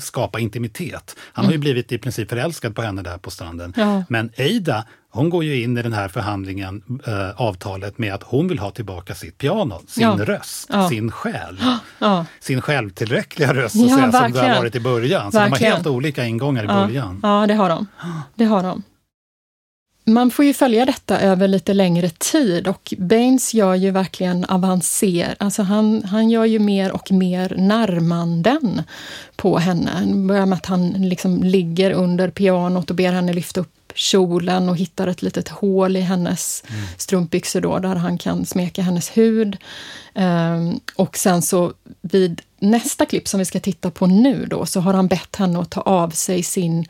skapa 0.00 0.40
intimitet. 0.40 1.16
Han 1.32 1.44
har 1.44 1.52
ju 1.52 1.56
mm. 1.56 1.60
blivit 1.60 1.92
i 1.92 1.98
princip 1.98 2.30
förälskad 2.30 2.76
på 2.76 2.82
henne 2.82 3.02
där 3.02 3.18
på 3.18 3.30
stranden. 3.30 3.72
Ja. 3.76 4.04
Men 4.08 4.30
Eida, 4.36 4.84
hon 5.14 5.30
går 5.30 5.44
ju 5.44 5.62
in 5.62 5.76
i 5.78 5.82
den 5.82 5.92
här 5.92 6.08
förhandlingen, 6.08 6.82
äh, 7.06 7.40
avtalet, 7.40 7.98
med 7.98 8.14
att 8.14 8.22
hon 8.22 8.48
vill 8.48 8.58
ha 8.58 8.70
tillbaka 8.70 9.14
sitt 9.14 9.38
piano, 9.38 9.80
sin 9.86 10.02
ja. 10.02 10.16
röst, 10.18 10.68
ja. 10.72 10.88
sin 10.88 11.10
själ. 11.10 11.60
Ja. 11.98 12.26
Sin 12.40 12.60
självtillräckliga 12.60 13.54
röst, 13.54 13.72
så 13.72 13.88
säga, 13.88 14.12
som 14.12 14.32
det 14.32 14.40
har 14.40 14.56
varit 14.56 14.74
i 14.74 14.80
början. 14.80 15.32
Så 15.32 15.38
verkligen. 15.38 15.60
de 15.60 15.66
har 15.66 15.74
helt 15.74 15.86
olika 15.86 16.24
ingångar 16.24 16.64
i 16.64 16.66
början. 16.66 17.20
Ja, 17.22 17.46
det 17.46 17.54
har 17.54 17.68
de. 17.68 17.86
Det 18.34 18.44
har 18.44 18.62
de. 18.62 18.82
man 20.04 20.30
får 20.30 20.44
ju 20.44 20.54
följa 20.54 20.84
detta 20.84 21.20
över 21.20 21.48
lite 21.48 21.74
längre 21.74 22.10
tid 22.10 22.68
och 22.68 22.94
Baines 22.98 23.54
gör 23.54 23.74
ju 23.74 23.90
verkligen 23.90 24.44
avancer, 24.44 25.34
alltså 25.38 25.62
han, 25.62 26.04
han 26.04 26.30
gör 26.30 26.44
ju 26.44 26.58
mer 26.58 26.92
och 26.92 27.12
mer 27.12 27.54
närmanden 27.58 28.82
på 29.36 29.58
henne. 29.58 29.90
Det 30.06 30.14
börjar 30.14 30.46
med 30.46 30.56
att 30.56 30.66
han 30.66 30.90
liksom 30.90 31.42
ligger 31.42 31.90
under 31.90 32.30
pianot 32.30 32.90
och 32.90 32.96
ber 32.96 33.12
henne 33.12 33.32
lyfta 33.32 33.60
upp 33.60 33.83
kjolen 33.94 34.68
och 34.68 34.76
hittar 34.76 35.06
ett 35.06 35.22
litet 35.22 35.48
hål 35.48 35.96
i 35.96 36.00
hennes 36.00 36.62
mm. 36.68 36.84
strumpbyxor 36.98 37.60
då, 37.60 37.78
där 37.78 37.94
han 37.94 38.18
kan 38.18 38.46
smeka 38.46 38.82
hennes 38.82 39.16
hud. 39.16 39.56
Um, 40.14 40.80
och 40.96 41.16
sen 41.16 41.42
så 41.42 41.72
vid 42.00 42.42
nästa 42.58 43.06
klipp 43.06 43.28
som 43.28 43.38
vi 43.38 43.44
ska 43.44 43.60
titta 43.60 43.90
på 43.90 44.06
nu 44.06 44.46
då, 44.46 44.66
så 44.66 44.80
har 44.80 44.94
han 44.94 45.06
bett 45.06 45.36
henne 45.36 45.58
att 45.60 45.70
ta 45.70 45.80
av 45.80 46.10
sig 46.10 46.42
sin 46.42 46.86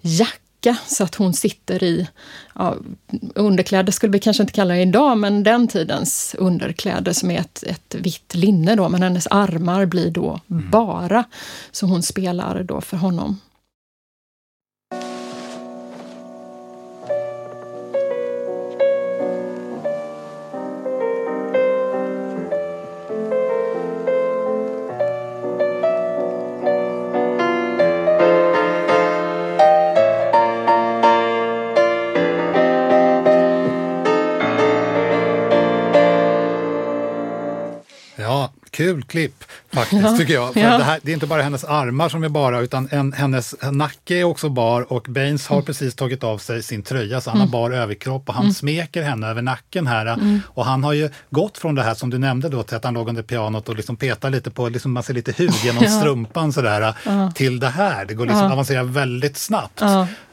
jacka 0.00 0.76
så 0.86 1.04
att 1.04 1.14
hon 1.14 1.34
sitter 1.34 1.82
i 1.82 2.08
ja, 2.54 2.76
underkläder, 3.34 3.92
skulle 3.92 4.12
vi 4.12 4.18
kanske 4.18 4.42
inte 4.42 4.52
kalla 4.52 4.74
det 4.74 4.82
idag, 4.82 5.18
men 5.18 5.42
den 5.42 5.68
tidens 5.68 6.34
underkläder 6.38 7.12
som 7.12 7.30
är 7.30 7.40
ett, 7.40 7.62
ett 7.62 7.94
vitt 7.94 8.34
linne 8.34 8.74
då, 8.74 8.88
men 8.88 9.02
hennes 9.02 9.26
armar 9.26 9.86
blir 9.86 10.10
då 10.10 10.40
mm. 10.50 10.70
bara. 10.70 11.24
Så 11.70 11.86
hon 11.86 12.02
spelar 12.02 12.62
då 12.62 12.80
för 12.80 12.96
honom. 12.96 13.40
Kul 38.76 39.02
klipp 39.02 39.44
faktiskt, 39.72 40.02
ja. 40.02 40.16
tycker 40.16 40.34
jag. 40.34 40.52
För 40.52 40.60
ja. 40.60 40.78
det, 40.78 40.84
här, 40.84 41.00
det 41.02 41.10
är 41.10 41.14
inte 41.14 41.26
bara 41.26 41.42
hennes 41.42 41.64
armar 41.64 42.08
som 42.08 42.24
är 42.24 42.28
bara, 42.28 42.60
utan 42.60 42.88
en, 42.90 43.12
hennes 43.12 43.54
nacke 43.72 44.14
är 44.14 44.24
också 44.24 44.48
bar 44.48 44.92
och 44.92 45.06
Baines 45.08 45.46
har 45.46 45.56
mm. 45.56 45.66
precis 45.66 45.94
tagit 45.94 46.24
av 46.24 46.38
sig 46.38 46.62
sin 46.62 46.82
tröja, 46.82 47.20
så 47.20 47.30
han 47.30 47.40
mm. 47.40 47.48
har 47.48 47.52
bar 47.52 47.70
överkropp 47.70 48.28
och 48.28 48.34
han 48.34 48.44
mm. 48.44 48.54
smeker 48.54 49.02
henne 49.02 49.26
över 49.26 49.42
nacken 49.42 49.86
här. 49.86 50.06
Mm. 50.06 50.40
Och 50.46 50.64
han 50.64 50.84
har 50.84 50.92
ju 50.92 51.10
gått 51.30 51.58
från 51.58 51.74
det 51.74 51.82
här 51.82 51.94
som 51.94 52.10
du 52.10 52.18
nämnde 52.18 52.48
då, 52.48 52.62
till 52.62 52.76
att 52.76 52.84
han 52.84 52.94
låg 52.94 53.08
under 53.08 53.22
pianot 53.22 53.68
och 53.68 53.76
liksom 53.76 53.96
petar 53.96 54.30
lite 54.30 54.50
på, 54.50 54.68
liksom 54.68 54.92
man 54.92 55.02
ser 55.02 55.14
lite 55.14 55.32
hud 55.32 55.54
genom 55.64 55.84
ja. 55.84 55.90
strumpan 55.90 56.52
sådär, 56.52 56.94
till 57.34 57.60
det 57.60 57.68
här. 57.68 58.04
Det 58.04 58.14
går 58.14 58.26
liksom 58.26 58.44
ja. 58.44 58.52
avancerar 58.52 58.84
väldigt 58.84 59.36
snabbt. 59.36 59.82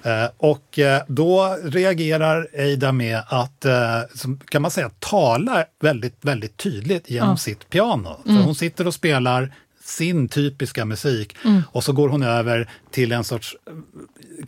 Eh, 0.03 0.29
och 0.37 0.79
eh, 0.79 1.01
då 1.07 1.57
reagerar 1.63 2.47
Eida 2.53 2.91
med 2.91 3.21
att, 3.27 3.65
eh, 3.65 3.99
kan 4.45 4.61
man 4.61 4.71
säga, 4.71 4.89
tala 4.99 5.65
väldigt, 5.81 6.17
väldigt 6.21 6.57
tydligt 6.57 7.09
genom 7.09 7.29
ja. 7.29 7.37
sitt 7.37 7.69
piano. 7.69 8.21
Mm. 8.25 8.37
För 8.37 8.45
hon 8.45 8.55
sitter 8.55 8.87
och 8.87 8.93
spelar 8.93 9.53
sin 9.85 10.27
typiska 10.27 10.85
musik 10.85 11.35
mm. 11.45 11.61
och 11.71 11.83
så 11.83 11.93
går 11.93 12.09
hon 12.09 12.23
över 12.23 12.69
till 12.91 13.11
en 13.11 13.23
sorts 13.23 13.55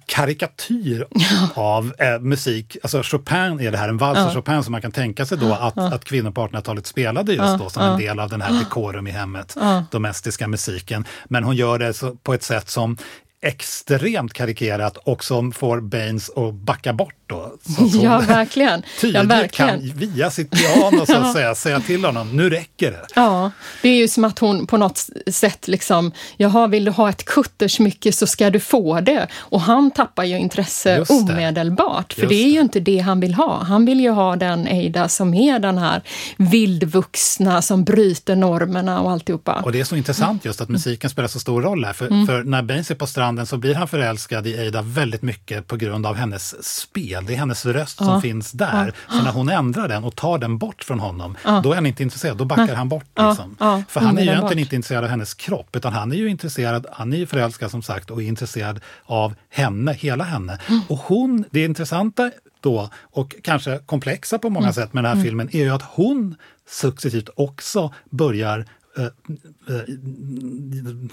karikatyr 0.06 1.06
av 1.54 1.94
eh, 1.98 2.20
musik. 2.20 2.78
Alltså 2.84 3.02
Chopin 3.04 3.60
är 3.60 3.72
det 3.72 3.78
här, 3.78 3.89
en 3.89 3.98
vals 3.98 4.18
av 4.18 4.28
ja. 4.28 4.34
Chopin 4.34 4.63
som 4.63 4.72
man 4.72 4.82
kan 4.82 4.91
tänka 4.91 5.26
sig 5.26 5.38
då 5.38 5.54
att, 5.54 5.74
ja. 5.76 5.94
att 5.94 6.06
kvinnor 6.06 6.32
på 6.32 6.48
1800-talet 6.48 6.88
spelade 6.88 7.34
just 7.34 7.60
då 7.60 7.70
som 7.70 7.84
en 7.84 8.00
del 8.00 8.20
av 8.20 8.30
den 8.30 8.41
här 8.41 8.60
dekorum 8.60 9.08
i 9.08 9.12
hemmet, 9.12 9.56
domestiska 9.91 10.48
musiken. 10.48 11.06
Men 11.26 11.44
hon 11.44 11.56
gör 11.56 11.80
det 11.80 12.24
på 12.24 12.34
ett 12.34 12.44
sätt 12.44 12.70
som 12.70 12.98
extremt 13.45 14.34
karikerat 14.34 14.97
och 14.97 15.23
som 15.23 15.51
får 15.51 15.81
Baines 15.81 16.29
att 16.29 16.53
backa 16.53 16.93
bort 16.93 17.25
då. 17.28 17.54
Ja, 18.04 18.20
verkligen. 18.20 18.84
Tydligt 19.02 19.22
ja, 19.22 19.24
verkligen. 19.24 19.70
kan 19.70 19.98
via 19.98 20.32
sitt 20.32 20.52
piano 20.52 21.06
så 21.06 21.18
att 21.18 21.34
säga 21.34 21.56
säga 21.56 21.80
till 21.80 22.06
honom, 22.06 22.38
nu 22.38 22.50
räcker 22.50 22.92
det. 22.92 23.06
Ja, 23.16 23.52
det 23.82 23.90
är 23.90 23.96
ju 23.96 24.08
som 24.08 24.24
att 24.24 24.40
hon 24.40 24.68
på 24.68 24.78
något 24.78 25.10
sätt 25.28 25.68
liksom, 25.68 26.12
jaha, 26.38 26.68
vill 26.68 26.86
du 26.86 26.92
ha 26.92 27.10
ett 27.10 27.26
kuttersmycke 27.26 28.12
så 28.12 28.28
ska 28.28 28.50
du 28.50 28.60
få 28.60 29.00
det. 29.00 29.28
Och 29.36 29.62
han 29.62 29.92
tappar 29.92 30.24
ju 30.24 30.38
intresse 30.38 30.98
Just 30.98 31.12
omedelbart, 31.12 32.14
för 32.14 32.22
Just 32.22 32.30
det 32.30 32.36
är 32.36 32.50
ju 32.50 32.62
inte 32.62 32.80
det 32.80 33.00
han 33.00 33.20
vill 33.20 33.34
ha. 33.34 33.64
Han 33.64 33.86
vill 33.86 34.00
ju 34.00 34.10
ha 34.10 34.36
den 34.36 34.68
Eida 34.68 35.10
som 35.10 35.34
är 35.34 35.60
den 35.60 35.78
här 35.78 36.02
vildvuxna 36.38 37.62
som 37.62 37.84
bryter 37.84 38.36
normerna 38.36 39.02
och 39.02 39.12
alltihopa. 39.12 39.62
Och 39.66 39.72
det 39.72 39.80
är 39.80 39.84
så 39.84 39.96
intressant 39.96 40.46
just 40.46 40.62
att 40.62 40.70
musiken 40.70 41.10
spelar 41.10 41.28
så 41.28 41.40
stor 41.40 41.62
roll 41.62 41.86
här, 41.86 41.94
för, 41.94 42.08
mm. 42.08 42.28
för 42.28 42.44
när 42.44 42.62
Baines 42.62 42.92
är 42.92 42.96
på 42.96 43.08
stranden 43.08 43.46
så 43.46 43.58
blir 43.58 43.76
han 43.76 43.88
förälskad 43.88 44.48
i 44.48 44.54
Eida 44.54 44.82
väldigt 44.82 45.22
mycket 45.22 45.68
på 45.68 45.76
grund 45.76 46.06
av 46.06 46.16
hennes 46.16 46.66
spel 46.66 47.14
fel. 47.15 47.25
Det 47.25 47.34
är 47.34 47.38
hennes 47.38 47.65
röst 47.65 47.97
som 47.97 48.21
finns 48.21 48.51
där. 48.51 48.93
Så 49.10 49.23
när 49.23 49.32
hon 49.32 49.49
ändrar 49.49 49.88
den 49.88 50.04
och 50.04 50.15
tar 50.15 50.38
den 50.38 50.58
bort 50.58 50.84
från 50.84 50.99
honom, 50.99 51.38
då 51.63 51.71
är 51.71 51.75
han 51.75 51.86
inte 51.86 52.04
intresserad. 52.04 52.38
Då 52.38 52.45
backar 52.45 52.75
han 52.75 52.89
bort. 52.89 53.06
Liksom. 53.19 53.56
För 53.89 53.99
han 53.99 54.17
är 54.17 54.21
ju 54.21 54.30
egentligen 54.30 54.60
inte 54.60 54.75
intresserad 54.75 55.04
av 55.04 55.10
hennes 55.10 55.34
kropp, 55.34 55.75
utan 55.75 55.93
han 55.93 56.12
är 56.12 56.15
ju 56.15 56.30
intresserad, 56.30 56.86
han 56.91 57.13
är 57.13 57.17
ju 57.17 57.25
förälskad 57.25 57.71
som 57.71 57.82
sagt 57.82 58.12
och 58.12 58.21
är 58.21 58.28
intresserad 58.28 58.80
av 59.06 59.36
henne, 59.49 59.93
hela 59.93 60.23
henne. 60.23 60.60
Mm. 60.67 60.82
Och 60.89 60.97
hon, 60.97 61.45
det 61.51 61.63
intressanta 61.63 62.32
då, 62.60 62.89
och 63.01 63.36
kanske 63.43 63.80
komplexa 63.86 64.39
på 64.39 64.49
många 64.49 64.65
mm. 64.65 64.73
sätt 64.73 64.93
med 64.93 65.04
den 65.04 65.10
här 65.10 65.15
mm. 65.15 65.25
filmen, 65.25 65.49
är 65.51 65.63
ju 65.63 65.69
att 65.69 65.82
hon 65.82 66.36
successivt 66.69 67.30
också 67.36 67.93
börjar 68.10 68.65
eh, 68.97 69.06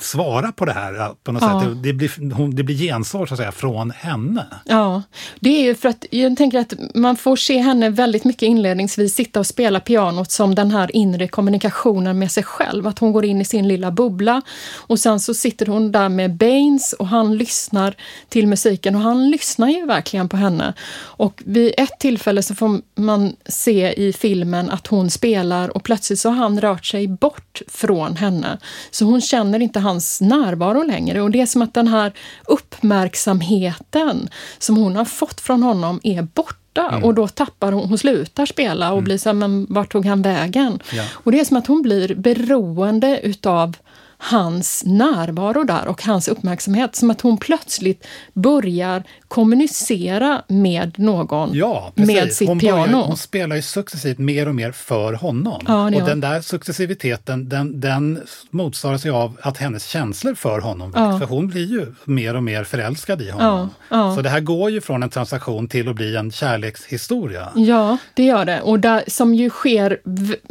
svara 0.01 0.53
på 0.53 0.65
det 0.65 0.73
här 0.73 1.15
på 1.25 1.33
något 1.33 1.43
ja. 1.43 1.61
sätt. 1.61 1.83
Det 1.83 1.93
blir, 1.93 2.55
det 2.55 2.63
blir 2.63 2.77
gensvar 2.77 3.27
så 3.27 3.35
att 3.35 3.39
säga 3.39 3.53
från 3.53 3.91
henne. 3.91 4.47
Ja, 4.65 5.03
det 5.41 5.51
är 5.51 5.63
ju 5.63 5.75
för 5.75 5.89
att 5.89 6.07
jag 6.11 6.37
tänker 6.37 6.59
att 6.59 6.75
man 6.95 7.17
får 7.17 7.37
se 7.37 7.59
henne 7.59 7.91
väldigt 7.91 8.25
mycket 8.25 8.43
inledningsvis 8.43 9.15
sitta 9.15 9.41
och 9.41 9.47
spela 9.47 9.81
pianot 9.81 10.31
som 10.31 10.55
den 10.55 10.71
här 10.71 10.97
inre 10.97 11.29
kommunikationen 11.29 12.19
med 12.19 12.31
sig 12.31 12.43
själv. 12.43 12.87
Att 12.87 12.99
hon 12.99 13.13
går 13.13 13.25
in 13.25 13.41
i 13.41 13.45
sin 13.45 13.69
lilla 13.69 13.91
bubbla 13.91 14.43
och 14.75 15.01
sen 15.01 15.21
så 15.21 15.35
sitter 15.35 15.67
hon 15.67 15.93
där 15.93 16.09
med 16.09 16.35
Baines 16.35 16.93
och 16.93 17.09
han 17.09 17.37
lyssnar 17.37 17.95
till 18.29 18.47
musiken 18.47 18.95
och 18.95 19.01
han 19.01 19.31
lyssnar 19.31 19.69
ju 19.69 19.87
verkligen 19.87 20.29
på 20.29 20.37
henne. 20.37 20.75
Och 21.01 21.43
vid 21.47 21.75
ett 21.77 21.99
tillfälle 21.99 22.43
så 22.43 22.55
får 22.55 22.81
man 22.95 23.37
se 23.47 23.93
i 23.93 24.13
filmen 24.13 24.71
att 24.71 24.87
hon 24.87 25.11
spelar 25.11 25.77
och 25.77 25.83
plötsligt 25.83 26.19
så 26.19 26.29
har 26.29 26.37
han 26.37 26.61
rört 26.61 26.87
sig 26.87 27.09
bort 27.09 27.63
från 27.69 28.17
henne. 28.17 28.42
Så 28.91 29.05
hon 29.05 29.21
känner 29.21 29.61
inte 29.61 29.81
hans 29.81 30.21
närvaro 30.21 30.83
längre 30.83 31.21
och 31.21 31.31
det 31.31 31.41
är 31.41 31.47
som 31.47 31.63
att 31.63 31.75
den 31.75 31.89
här 31.89 32.13
uppmärksamheten 32.45 34.29
som 34.59 34.77
hon 34.77 34.97
har 34.97 35.05
fått 35.05 35.41
från 35.41 35.63
honom 35.63 36.01
är 36.03 36.23
borta. 36.23 36.89
Mm. 36.89 37.05
Och 37.05 37.15
då 37.15 37.29
tappar 37.29 37.73
hon, 37.73 37.89
hon 37.89 37.99
slutar 37.99 38.47
spela 38.47 38.87
och 38.87 38.99
mm. 38.99 39.05
blir 39.05 39.19
så 39.19 39.29
här, 39.29 39.35
men 39.35 39.67
vart 39.71 39.93
tog 39.93 40.07
han 40.07 40.23
vägen? 40.23 40.79
Ja. 40.93 41.05
Och 41.13 41.33
det 41.33 41.41
är 41.41 41.45
som 41.45 41.57
att 41.57 41.67
hon 41.67 41.83
blir 41.83 42.15
beroende 42.15 43.21
utav 43.23 43.77
hans 44.23 44.83
närvaro 44.87 45.65
där 45.65 45.87
och 45.87 46.03
hans 46.03 46.29
uppmärksamhet. 46.29 46.97
Som 46.97 47.11
att 47.11 47.21
hon 47.21 47.39
plötsligt 47.39 48.07
börjar 48.33 49.03
kommunicera 49.29 50.43
med 50.49 50.99
någon 50.99 51.51
ja, 51.53 51.93
med 51.95 52.33
sitt 52.33 52.49
hon 52.49 52.59
piano. 52.59 52.87
Börjar, 52.87 53.07
hon 53.07 53.17
spelar 53.17 53.57
ju 53.57 53.63
successivt 53.63 54.19
mer 54.19 54.49
och 54.49 54.55
mer 54.55 54.73
för 54.73 55.13
honom. 55.13 55.63
Ja, 55.67 55.87
och 55.87 56.09
den 56.09 56.21
där 56.21 56.41
successiviteten 56.41 57.49
den, 57.49 57.81
den 57.81 58.23
motsvaras 58.51 59.07
ju 59.07 59.11
av 59.11 59.39
att 59.43 59.59
hennes 59.59 59.87
känslor 59.87 60.35
för 60.35 60.61
honom 60.61 60.93
ja. 60.95 61.19
För 61.19 61.27
hon 61.27 61.49
blir 61.49 61.67
ju 61.67 61.95
mer 62.05 62.37
och 62.37 62.43
mer 62.43 62.65
förälskad 62.65 63.23
i 63.23 63.31
honom. 63.31 63.71
Ja, 63.89 64.15
Så 64.15 64.23
det 64.23 64.29
här 64.29 64.41
går 64.41 64.71
ju 64.71 64.81
från 64.81 65.03
en 65.03 65.11
transaktion 65.11 65.69
till 65.69 65.89
att 65.89 65.95
bli 65.97 66.17
en 66.17 66.33
kärlekshistoria. 66.33 67.53
Ja, 67.55 67.97
det 68.15 68.25
gör 68.25 68.45
det. 68.45 68.61
Och 68.61 68.81
där, 68.81 69.05
som 69.07 69.35
ju 69.35 69.51
sker, 69.51 69.99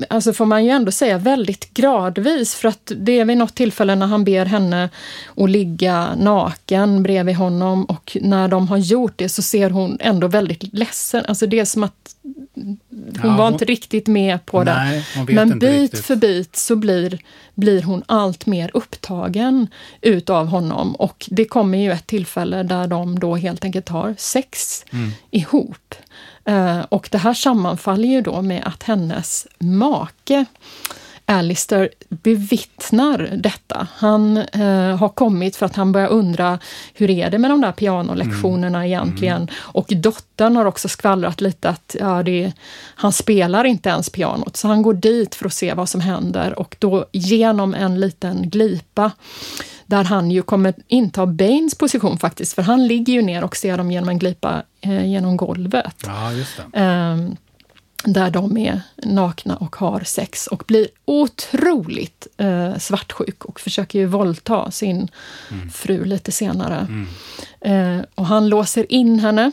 alltså 0.10 0.34
får 0.34 0.46
man 0.46 0.66
ju 0.66 0.72
ändå 0.72 0.92
säga, 0.92 1.18
väldigt 1.18 1.74
gradvis. 1.74 2.56
För 2.56 2.68
att 2.68 2.92
det 2.96 3.20
är 3.20 3.26
vid 3.26 3.38
något 3.38 3.60
tillfälle 3.62 3.96
när 3.96 4.08
han 4.08 4.24
ber 4.24 4.46
henne 4.46 4.90
att 5.38 5.50
ligga 5.50 6.16
naken 6.16 7.04
bredvid 7.04 7.36
honom 7.36 7.86
och 7.86 8.18
när 8.22 8.48
de 8.48 8.68
har 8.68 8.78
gjort 8.78 9.14
det 9.16 9.30
så 9.30 9.42
ser 9.42 9.70
hon 9.70 9.98
ändå 10.00 10.28
väldigt 10.28 10.74
ledsen. 10.74 11.26
Alltså 11.28 11.48
det 11.48 11.60
är 11.60 11.66
som 11.66 11.84
att 11.84 12.16
hon 12.54 12.78
ja, 13.24 13.38
var 13.38 13.44
hon, 13.44 13.54
inte 13.54 13.66
riktigt 13.66 14.08
med 14.08 14.46
på 14.46 14.64
nej, 14.64 15.06
det. 15.28 15.34
Men 15.34 15.60
bit 15.60 15.82
riktigt. 15.82 16.06
för 16.06 16.16
bit 16.16 16.56
så 16.56 16.76
blir, 16.76 17.20
blir 17.56 17.84
hon 17.84 18.04
allt 18.06 18.46
mer 18.46 18.72
upptagen 18.74 19.68
utav 20.02 20.48
honom. 20.48 20.96
Och 20.96 21.28
det 21.32 21.46
kommer 21.46 21.78
ju 21.78 21.92
ett 21.92 22.08
tillfälle 22.08 22.64
där 22.64 22.88
de 22.88 23.20
då 23.20 23.36
helt 23.36 23.64
enkelt 23.64 23.90
har 23.90 24.16
sex 24.18 24.86
mm. 24.92 25.12
ihop. 25.32 25.96
Uh, 26.50 26.80
och 26.90 27.10
det 27.12 27.18
här 27.18 27.34
sammanfaller 27.34 28.08
ju 28.08 28.22
då 28.22 28.42
med 28.42 28.64
att 28.66 28.84
hennes 28.84 29.48
make 29.60 30.46
Alistair 31.26 31.90
bevittnar 32.10 33.30
detta. 33.38 33.88
Han 33.96 34.38
eh, 34.38 34.98
har 34.98 35.10
kommit 35.10 35.56
för 35.56 35.66
att 35.66 35.76
han 35.76 35.92
börjar 35.92 36.08
undra 36.08 36.60
hur 36.94 37.10
är 37.10 37.30
det 37.30 37.38
med 37.38 37.52
de 37.52 37.62
där 37.62 37.72
pianolektionerna 37.72 38.78
mm. 38.78 38.88
egentligen? 38.88 39.42
Mm. 39.42 39.54
Och 39.60 39.88
dottern 39.96 40.56
har 40.56 40.66
också 40.66 40.88
skvallrat 40.88 41.42
lite 41.42 41.70
att 41.70 41.96
ja, 42.00 42.24
det, 42.24 42.52
han 42.96 43.14
spelar 43.14 43.64
inte 43.64 43.90
ens 43.90 44.10
pianot, 44.10 44.58
så 44.58 44.68
han 44.68 44.82
går 44.82 44.94
dit 44.94 45.36
för 45.36 45.46
att 45.46 45.54
se 45.54 45.74
vad 45.74 45.90
som 45.90 46.02
händer 46.02 46.60
och 46.60 46.76
då 46.80 47.06
genom 47.12 47.74
en 47.74 48.00
liten 48.00 48.50
glipa 48.50 49.12
där 49.86 50.04
han 50.04 50.32
ju 50.32 50.42
kommer 50.42 50.74
inta 50.88 51.26
Baines 51.26 51.76
position 51.76 52.18
faktiskt, 52.18 52.54
för 52.54 52.62
han 52.62 52.88
ligger 52.88 53.14
ju 53.14 53.22
ner 53.22 53.44
och 53.44 53.56
ser 53.56 53.78
dem 53.78 53.92
genom 53.92 54.10
en 54.10 54.20
glipa 54.20 54.64
eh, 54.82 55.06
genom 55.06 55.38
golvet. 55.38 55.96
Ja, 56.06 56.32
just 56.32 56.62
det. 56.72 56.80
Eh, 56.80 57.18
där 58.04 58.32
de 58.32 58.58
är 58.58 58.82
nakna 58.98 59.56
och 59.56 59.76
har 59.76 60.00
sex 60.00 60.48
och 60.48 60.64
blir 60.68 60.88
otroligt 61.06 62.28
eh, 62.38 62.78
svartsjuk 62.78 63.46
och 63.46 63.60
försöker 63.60 64.00
ju 64.00 64.06
våldta 64.06 64.72
sin 64.72 65.08
mm. 65.52 65.70
fru 65.70 66.06
lite 66.06 66.32
senare. 66.32 66.88
Mm. 66.90 67.08
Eh, 67.62 68.06
och 68.16 68.26
han 68.26 68.50
låser 68.50 68.92
in 68.92 69.20
henne 69.20 69.52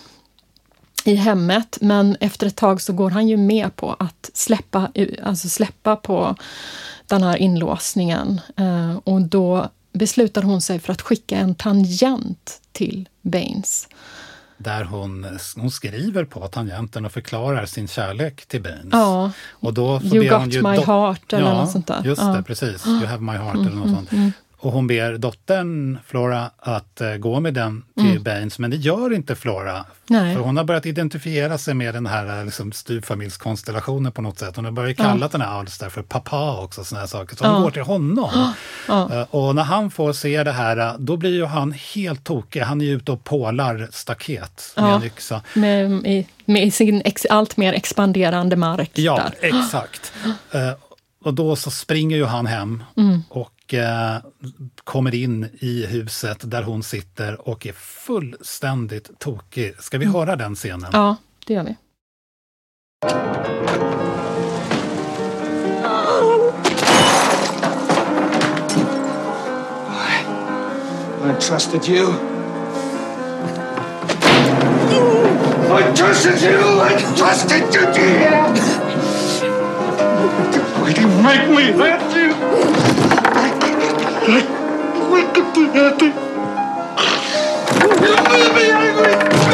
i 1.04 1.14
hemmet, 1.14 1.78
men 1.80 2.16
efter 2.20 2.46
ett 2.46 2.56
tag 2.56 2.80
så 2.80 2.92
går 2.92 3.10
han 3.10 3.28
ju 3.28 3.36
med 3.36 3.76
på 3.76 3.96
att 3.98 4.30
släppa, 4.34 4.90
alltså 5.22 5.48
släppa 5.48 5.96
på 5.96 6.36
den 7.06 7.22
här 7.22 7.36
inlåsningen. 7.36 8.40
Eh, 8.56 8.96
och 9.04 9.22
då 9.22 9.68
beslutar 9.92 10.42
hon 10.42 10.60
sig 10.60 10.78
för 10.78 10.92
att 10.92 11.02
skicka 11.02 11.36
en 11.36 11.54
tangent 11.54 12.60
till 12.72 13.08
Baines. 13.22 13.88
Där 14.58 14.84
hon, 14.84 15.26
hon 15.56 15.70
skriver 15.70 16.24
på 16.24 16.48
tangenten 16.48 17.04
och 17.04 17.12
förklarar 17.12 17.66
sin 17.66 17.88
kärlek 17.88 18.46
till 18.46 18.62
Baines. 18.62 18.88
Ja, 18.92 19.30
och 19.50 19.74
då 19.74 20.00
you 20.02 20.28
got 20.28 20.62
my 20.62 20.84
heart 20.84 21.32
eller 21.32 21.46
ja, 21.46 21.60
något 21.60 21.70
sånt 21.70 21.86
där. 21.86 22.02
just 22.04 22.22
det, 22.22 22.42
precis. 22.46 22.86
You 22.86 23.06
have 23.06 23.22
my 23.22 23.32
heart 23.32 23.54
eller 23.54 23.70
något 23.70 23.86
mm, 23.86 23.94
sånt. 23.94 24.12
Mm. 24.12 24.32
Och 24.60 24.72
hon 24.72 24.86
ber 24.86 25.18
dottern 25.18 25.98
Flora 26.06 26.50
att 26.58 27.00
uh, 27.00 27.16
gå 27.16 27.40
med 27.40 27.54
den 27.54 27.84
till 27.96 28.10
mm. 28.10 28.22
Baines, 28.22 28.58
men 28.58 28.70
det 28.70 28.76
gör 28.76 29.14
inte 29.14 29.34
Flora. 29.36 29.84
Nej. 30.06 30.34
För 30.34 30.42
hon 30.42 30.56
har 30.56 30.64
börjat 30.64 30.86
identifiera 30.86 31.58
sig 31.58 31.74
med 31.74 31.94
den 31.94 32.06
här 32.06 32.44
liksom, 32.44 32.72
styvfamiljskonstellationen 32.72 34.12
på 34.12 34.22
något 34.22 34.38
sätt. 34.38 34.56
Hon 34.56 34.64
har 34.64 34.72
börjat 34.72 34.96
kalla 34.96 35.20
ja. 35.20 35.28
den 35.32 35.40
här 35.40 35.58
Alistair 35.58 35.88
för 35.88 36.02
pappa 36.02 36.60
också, 36.60 36.84
såna 36.84 37.00
här 37.00 37.08
saker. 37.08 37.36
Så 37.36 37.46
hon 37.46 37.54
ja. 37.54 37.60
går 37.60 37.70
till 37.70 37.82
honom. 37.82 38.52
Ja. 38.88 39.08
Uh, 39.12 39.22
och 39.30 39.54
när 39.54 39.62
han 39.62 39.90
får 39.90 40.12
se 40.12 40.44
det 40.44 40.52
här, 40.52 40.94
då 40.98 41.16
blir 41.16 41.34
ju 41.34 41.44
han 41.44 41.72
helt 41.94 42.24
tokig. 42.24 42.60
Han 42.60 42.80
är 42.80 42.84
ju 42.84 42.96
ute 42.96 43.12
och 43.12 43.24
pålar 43.24 43.88
staket 43.92 44.72
med 44.76 44.94
en 44.94 45.04
yxa. 45.04 45.42
Med, 45.54 46.24
med 46.44 46.74
sin 46.74 47.02
ex, 47.04 47.26
allt 47.30 47.56
mer 47.56 47.72
expanderande 47.72 48.56
mark. 48.56 48.90
Ja, 48.94 49.16
där. 49.16 49.48
exakt. 49.48 50.12
och 51.24 51.34
då 51.34 51.56
så 51.56 51.70
springer 51.70 52.16
ju 52.16 52.24
han 52.24 52.46
hem 52.46 52.82
mm. 52.96 53.22
och 53.28 53.50
och 53.68 53.74
eh, 53.74 54.20
kommer 54.84 55.14
in 55.14 55.48
i 55.60 55.86
huset 55.86 56.50
där 56.50 56.62
hon 56.62 56.82
sitter 56.82 57.48
och 57.48 57.66
är 57.66 57.72
fullständigt 57.72 59.18
tokig. 59.18 59.74
Ska 59.78 59.98
vi 59.98 60.04
mm. 60.04 60.14
höra 60.14 60.36
den 60.36 60.54
scenen? 60.54 60.90
Ja, 60.92 61.16
det 61.46 61.54
gör 61.54 61.64
vi. 61.64 61.76
I 71.30 71.40
trusted 71.40 71.88
you. 71.88 72.12
I 75.70 75.92
trusted 75.94 76.42
you! 76.42 76.80
I 76.80 76.96
trusted 77.16 77.74
you, 77.74 77.92
dear! 77.92 78.54
Why 80.82 80.92
do 80.92 81.00
you 81.00 81.22
make 81.22 81.48
me 81.50 81.72
hurt 81.72 82.16
you? 82.16 83.17
Look 84.28 85.38
at 85.38 85.54
the 85.54 85.62
nothing. 85.72 86.12
You 87.80 88.52
made 88.52 88.52
me 88.54 88.64
angry. 88.74 89.47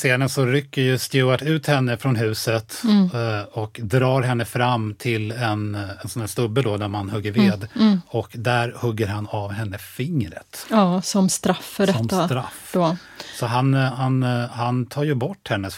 Scenen 0.00 0.28
så 0.28 0.46
rycker 0.46 0.82
ju 0.82 0.98
Stuart 0.98 1.42
ut 1.42 1.66
henne 1.66 1.96
från 1.96 2.16
huset 2.16 2.82
mm. 2.84 3.10
Eh, 3.14 3.42
och 3.42 3.80
drar 3.82 4.22
henne 4.22 4.44
fram 4.44 4.94
till 4.94 5.32
en, 5.32 5.74
en 5.74 6.08
sån 6.08 6.20
här 6.20 6.26
stubbe 6.26 6.62
då, 6.62 6.76
där 6.76 6.88
man 6.88 7.10
hugger 7.10 7.38
mm, 7.38 7.50
ved. 7.50 7.68
Mm. 7.74 7.86
Mm. 7.86 8.00
Och 8.06 8.30
där 8.34 8.74
hugger 8.76 9.06
han 9.06 9.26
av 9.26 9.52
henne 9.52 9.78
fingret. 9.78 10.66
Ja, 10.70 11.02
som 11.02 11.28
straff 11.28 11.64
för 11.64 11.86
som 11.86 12.06
detta. 12.06 12.26
Straff. 12.26 12.70
Då. 12.72 12.96
Så 13.38 13.46
han, 13.46 13.74
han, 13.74 14.22
han 14.52 14.86
tar 14.86 15.04
ju 15.04 15.14
bort 15.14 15.48
hennes 15.48 15.76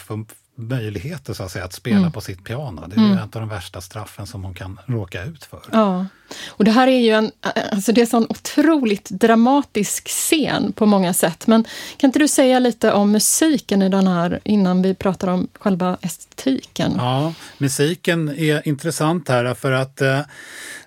möjligheter 0.55 1.33
så 1.33 1.43
att, 1.43 1.51
säga, 1.51 1.65
att 1.65 1.73
spela 1.73 1.97
mm. 1.97 2.11
på 2.11 2.21
sitt 2.21 2.43
piano. 2.43 2.87
Det 2.87 2.95
är 2.95 3.05
mm. 3.05 3.17
ett 3.17 3.35
av 3.35 3.41
de 3.41 3.49
värsta 3.49 3.81
straffen 3.81 4.27
som 4.27 4.43
hon 4.43 4.53
kan 4.53 4.79
råka 4.85 5.23
ut 5.23 5.45
för. 5.45 5.61
Ja. 5.71 6.05
Och 6.47 6.65
det 6.65 6.71
här 6.71 6.87
är 6.87 6.99
ju 6.99 7.09
en, 7.09 7.31
alltså 7.71 7.91
det 7.91 8.01
är 8.01 8.03
en 8.03 8.07
sån 8.07 8.27
otroligt 8.29 9.09
dramatisk 9.09 10.07
scen 10.07 10.73
på 10.73 10.85
många 10.85 11.13
sätt. 11.13 11.47
Men 11.47 11.63
kan 11.97 12.07
inte 12.07 12.19
du 12.19 12.27
säga 12.27 12.59
lite 12.59 12.91
om 12.91 13.11
musiken 13.11 13.81
i 13.81 13.89
den 13.89 14.07
här 14.07 14.39
innan 14.43 14.81
vi 14.81 14.95
pratar 14.95 15.27
om 15.27 15.47
själva 15.59 15.97
estetiken? 16.01 16.93
Ja, 16.97 17.33
musiken 17.57 18.29
är 18.29 18.67
intressant 18.67 19.29
här 19.29 19.53
för 19.53 19.71
att 19.71 20.01
eh, 20.01 20.19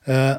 eh 0.04 0.36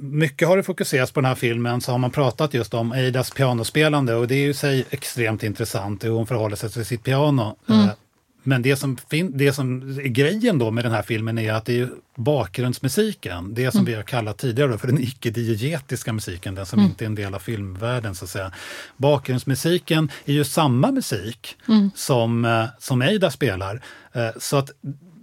mycket 0.00 0.48
har 0.48 0.56
det 0.56 0.62
fokuserats 0.62 1.12
på 1.12 1.20
den 1.20 1.28
här 1.28 1.34
filmen 1.34 1.80
så 1.80 1.92
har 1.92 1.98
man 1.98 2.10
pratat 2.10 2.54
just 2.54 2.74
om 2.74 2.92
Aidas 2.92 3.30
pianospelande 3.30 4.14
och 4.14 4.28
det 4.28 4.34
är 4.34 4.42
ju 4.42 4.54
sig 4.54 4.84
extremt 4.90 5.42
intressant 5.42 6.04
hur 6.04 6.10
hon 6.10 6.26
förhåller 6.26 6.56
sig 6.56 6.70
till 6.70 6.84
sitt 6.84 7.02
piano. 7.02 7.56
Mm. 7.68 7.88
Eh, 8.42 8.48
men 8.48 8.62
det 8.62 8.76
som, 8.76 8.96
det 9.32 9.52
som 9.52 9.82
är 9.98 10.08
grejen 10.08 10.58
då 10.58 10.70
med 10.70 10.84
den 10.84 10.92
här 10.92 11.02
filmen 11.02 11.38
är 11.38 11.52
att 11.52 11.64
det 11.64 11.80
är 11.80 11.90
bakgrundsmusiken, 12.16 13.54
det 13.54 13.70
som 13.70 13.78
mm. 13.78 13.90
vi 13.90 13.94
har 13.94 14.02
kallat 14.02 14.38
tidigare 14.38 14.78
för 14.78 14.86
den 14.86 14.98
icke-diegetiska 14.98 16.12
musiken, 16.12 16.54
den 16.54 16.66
som 16.66 16.78
mm. 16.78 16.90
inte 16.90 17.04
är 17.04 17.06
en 17.06 17.14
del 17.14 17.34
av 17.34 17.38
filmvärlden. 17.38 18.14
så 18.14 18.24
att 18.24 18.30
säga. 18.30 18.52
Bakgrundsmusiken 18.96 20.10
är 20.24 20.32
ju 20.32 20.44
samma 20.44 20.92
musik 20.92 21.56
mm. 21.68 21.90
som, 21.94 22.44
eh, 22.44 22.64
som 22.78 23.02
Eida 23.02 23.30
spelar. 23.30 23.82
Eh, 24.12 24.30
så 24.38 24.56
att 24.56 24.70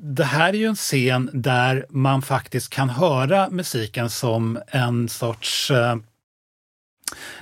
det 0.02 0.24
här 0.24 0.50
är 0.50 0.58
ju 0.58 0.66
en 0.66 0.76
scen 0.76 1.30
där 1.34 1.86
man 1.90 2.22
faktiskt 2.22 2.70
kan 2.70 2.90
höra 2.90 3.50
musiken 3.50 4.10
som 4.10 4.60
en 4.68 5.10
sorts 5.10 5.72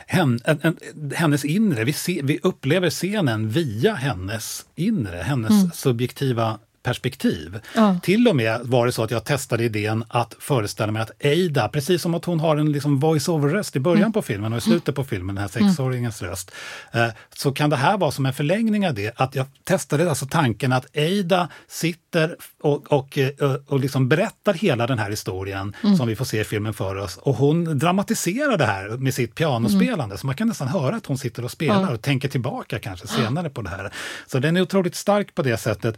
eh, 0.10 0.72
hennes 1.16 1.46
inre. 1.46 1.84
Vi, 1.84 1.94
se, 1.94 2.22
vi 2.24 2.40
upplever 2.44 2.90
scenen 2.90 3.50
via 3.50 3.94
hennes 3.94 4.66
inre, 4.76 5.24
hennes 5.24 5.64
mm. 5.64 5.72
subjektiva 5.74 6.60
perspektiv. 6.88 7.60
Ja. 7.76 8.00
Till 8.04 8.28
och 8.28 8.36
med 8.36 8.60
var 8.64 8.86
det 8.86 8.92
så 8.92 9.04
att 9.04 9.12
jag 9.12 9.24
testade 9.24 9.64
idén 9.64 10.04
att 10.08 10.36
föreställa 10.40 10.92
mig 10.92 11.02
att 11.02 11.12
Eida, 11.20 11.70
precis 11.70 12.02
som 12.02 12.14
att 12.14 12.26
hon 12.26 12.40
har 12.40 12.58
en 12.58 12.72
liksom 12.72 13.00
voice-over-röst 13.00 13.76
i 13.76 13.80
början 13.80 14.02
mm. 14.02 14.14
på 14.14 14.22
filmen 14.22 14.54
och 14.54 14.58
i 14.58 14.62
slutet 14.62 14.96
på 14.96 15.04
filmen, 15.04 15.36
den 15.36 15.44
här 15.44 15.58
mm. 15.58 15.70
sexåringens 15.70 16.22
mm. 16.22 16.32
röst, 16.32 16.52
eh, 16.92 17.08
så 17.36 17.52
kan 17.52 17.70
det 17.70 17.76
här 17.76 17.98
vara 17.98 18.12
som 18.12 18.26
en 18.26 18.34
förlängning 18.34 18.88
av 18.88 18.94
det. 18.94 19.14
Att 19.16 19.36
jag 19.36 19.46
testade 19.64 20.10
alltså 20.10 20.26
tanken 20.26 20.74
att 20.74 20.86
Eida 20.94 21.50
sitter 21.68 22.36
och, 22.62 22.92
och, 22.92 23.20
och, 23.40 23.72
och 23.74 23.80
liksom 23.80 24.10
berättar 24.10 24.54
hela 24.54 24.88
den 24.88 25.00
här 25.00 25.10
historien 25.10 25.76
mm. 25.84 25.98
som 25.98 26.08
vi 26.08 26.16
får 26.16 26.26
se 26.26 26.42
i 26.42 26.44
filmen 26.44 26.74
för 26.74 26.96
oss. 26.96 27.18
Och 27.18 27.36
hon 27.36 27.80
dramatiserar 27.80 28.58
det 28.58 28.66
här 28.66 28.90
med 28.90 29.14
sitt 29.14 29.36
pianospelande, 29.36 30.04
mm. 30.06 30.18
så 30.18 30.26
man 30.26 30.36
kan 30.36 30.48
nästan 30.48 30.68
höra 30.68 30.96
att 30.96 31.06
hon 31.06 31.18
sitter 31.18 31.44
och 31.44 31.52
spelar 31.52 31.82
ja. 31.82 31.94
och 31.94 32.02
tänker 32.02 32.30
tillbaka 32.30 32.80
kanske 32.80 33.08
senare 33.08 33.50
på 33.50 33.62
det 33.62 33.70
här. 33.70 33.94
Så 34.28 34.40
den 34.40 34.58
är 34.58 34.62
otroligt 34.62 34.96
stark 34.96 35.36
på 35.36 35.42
det 35.42 35.58
sättet. 35.58 35.98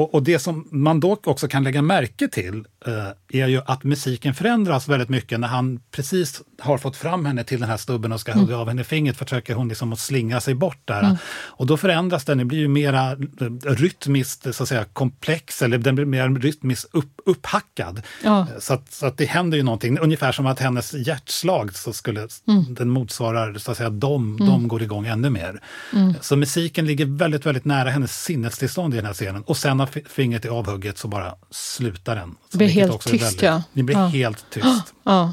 Eh, 0.00 0.04
och, 0.04 0.14
och, 0.14 0.22
det 0.22 0.38
som 0.38 0.68
man 0.70 1.00
då 1.00 1.16
också 1.24 1.48
kan 1.48 1.64
lägga 1.64 1.82
märke 1.82 2.28
till 2.28 2.64
eh, 2.86 3.40
är 3.42 3.48
ju 3.48 3.60
att 3.66 3.84
musiken 3.84 4.34
förändras 4.34 4.88
väldigt 4.88 5.08
mycket 5.08 5.40
när 5.40 5.48
han 5.48 5.80
precis 5.90 6.42
har 6.60 6.78
fått 6.78 6.96
fram 6.96 7.26
henne 7.26 7.44
till 7.44 7.60
den 7.60 7.68
här 7.68 7.76
stubben 7.76 8.12
och 8.12 8.20
ska 8.20 8.32
mm. 8.32 8.44
hugga 8.44 8.56
av 8.56 8.68
henne 8.68 8.84
fingret 8.84 9.16
försöker 9.16 9.54
hon 9.54 9.68
liksom 9.68 9.92
att 9.92 9.98
slinga 9.98 10.40
sig 10.40 10.54
bort 10.54 10.82
där. 10.84 11.02
Mm. 11.02 11.16
Och 11.60 11.66
då 11.66 11.76
förändras 11.76 12.24
den, 12.24 12.38
det 12.38 12.44
blir 12.44 12.58
ju 12.58 12.68
mera 12.68 13.12
eh, 13.12 13.16
rytmiskt 13.64 14.54
så 14.54 14.62
att 14.62 14.68
säga, 14.68 14.84
komplex, 14.92 15.62
eller 15.62 15.78
den 15.78 15.94
blir 15.94 16.04
mer 16.04 16.28
rytmiskt 16.28 16.88
upp, 16.92 17.20
upphackad. 17.26 18.02
Ja. 18.24 18.46
Så, 18.58 18.74
att, 18.74 18.92
så 18.92 19.06
att 19.06 19.16
det 19.16 19.24
händer 19.24 19.56
ju 19.58 19.62
någonting, 19.62 19.98
ungefär 19.98 20.32
som 20.32 20.46
att 20.46 20.60
hennes 20.60 20.94
hjärtslag 20.94 21.74
så 21.76 21.92
skulle, 21.92 22.28
mm. 22.48 22.74
den 22.74 22.90
motsvarar 22.90 23.54
så 23.54 23.70
att 23.70 23.76
säga 23.76 23.90
de, 23.90 24.36
mm. 24.36 24.46
de 24.46 24.68
går 24.68 24.82
igång 24.82 25.06
ännu 25.06 25.30
mer. 25.30 25.60
Mm. 25.92 26.14
Så 26.20 26.36
musiken 26.36 26.86
ligger 26.86 27.06
väldigt, 27.06 27.46
väldigt 27.46 27.64
nära 27.64 27.90
hennes 27.90 28.22
sinnestillstånd 28.22 28.94
i 28.94 28.96
den 28.96 29.06
här 29.06 29.12
scenen. 29.12 29.42
Och 29.42 29.56
sen 29.56 29.80
fingret 30.08 30.44
är 30.44 30.48
avhugget 30.48 30.98
så 30.98 31.08
bara 31.08 31.34
slutar 31.50 32.16
den. 32.16 32.36
det 32.50 32.58
blir 32.58 32.68
helt 32.68 33.02
tyst 33.06 33.24
väldigt, 33.24 33.42
ja. 33.42 33.62
Det 33.72 33.82
blir 33.82 33.96
ja. 33.96 34.06
helt 34.06 34.50
tyst. 34.50 34.66
Ja. 35.04 35.32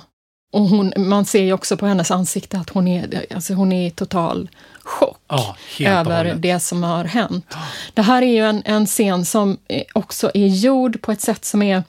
Och 0.54 0.62
hon, 0.62 0.94
man 0.98 1.26
ser 1.26 1.44
ju 1.44 1.54
också 1.54 1.78
på 1.78 1.86
hennes 1.86 2.12
ansikte 2.12 2.58
att 2.58 2.70
hon 2.70 2.88
är, 2.88 3.26
alltså 3.36 3.54
hon 3.54 3.72
är 3.72 3.88
i 3.88 3.92
total 3.92 4.50
chock 4.84 5.20
ja, 5.28 5.56
över 5.80 6.36
det 6.36 6.60
som 6.60 6.84
har 6.84 7.06
hänt. 7.06 7.56
Det 7.94 8.02
här 8.02 8.22
är 8.22 8.32
ju 8.32 8.46
en, 8.46 8.62
en 8.66 8.86
scen 8.86 9.26
som 9.26 9.58
också 9.94 10.32
är 10.34 10.48
gjord 10.48 11.02
på 11.02 11.12
ett 11.12 11.22
sätt 11.22 11.46
som 11.46 11.62
är 11.62 11.84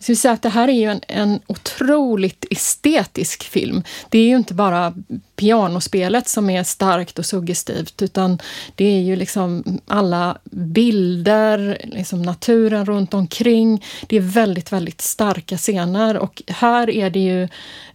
så 0.00 0.14
säga 0.14 0.34
att 0.34 0.42
det 0.42 0.48
här 0.48 0.68
är 0.68 0.72
ju 0.72 0.84
en, 0.84 1.00
en 1.08 1.40
otroligt 1.46 2.44
estetisk 2.50 3.44
film. 3.44 3.82
Det 4.08 4.18
är 4.18 4.24
ju 4.24 4.36
inte 4.36 4.54
bara 4.54 4.94
pianospelet 5.36 6.28
som 6.28 6.50
är 6.50 6.62
starkt 6.62 7.18
och 7.18 7.26
suggestivt, 7.26 8.02
utan 8.02 8.38
det 8.74 8.84
är 8.84 9.00
ju 9.00 9.16
liksom 9.16 9.80
alla 9.86 10.38
bilder, 10.50 11.78
liksom 11.84 12.22
naturen 12.22 12.86
runt 12.86 13.14
omkring. 13.14 13.84
Det 14.06 14.16
är 14.16 14.20
väldigt, 14.20 14.72
väldigt 14.72 15.00
starka 15.00 15.56
scener 15.56 16.16
och 16.16 16.42
här 16.46 16.90
är 16.90 17.10
det 17.10 17.20
ju 17.20 17.48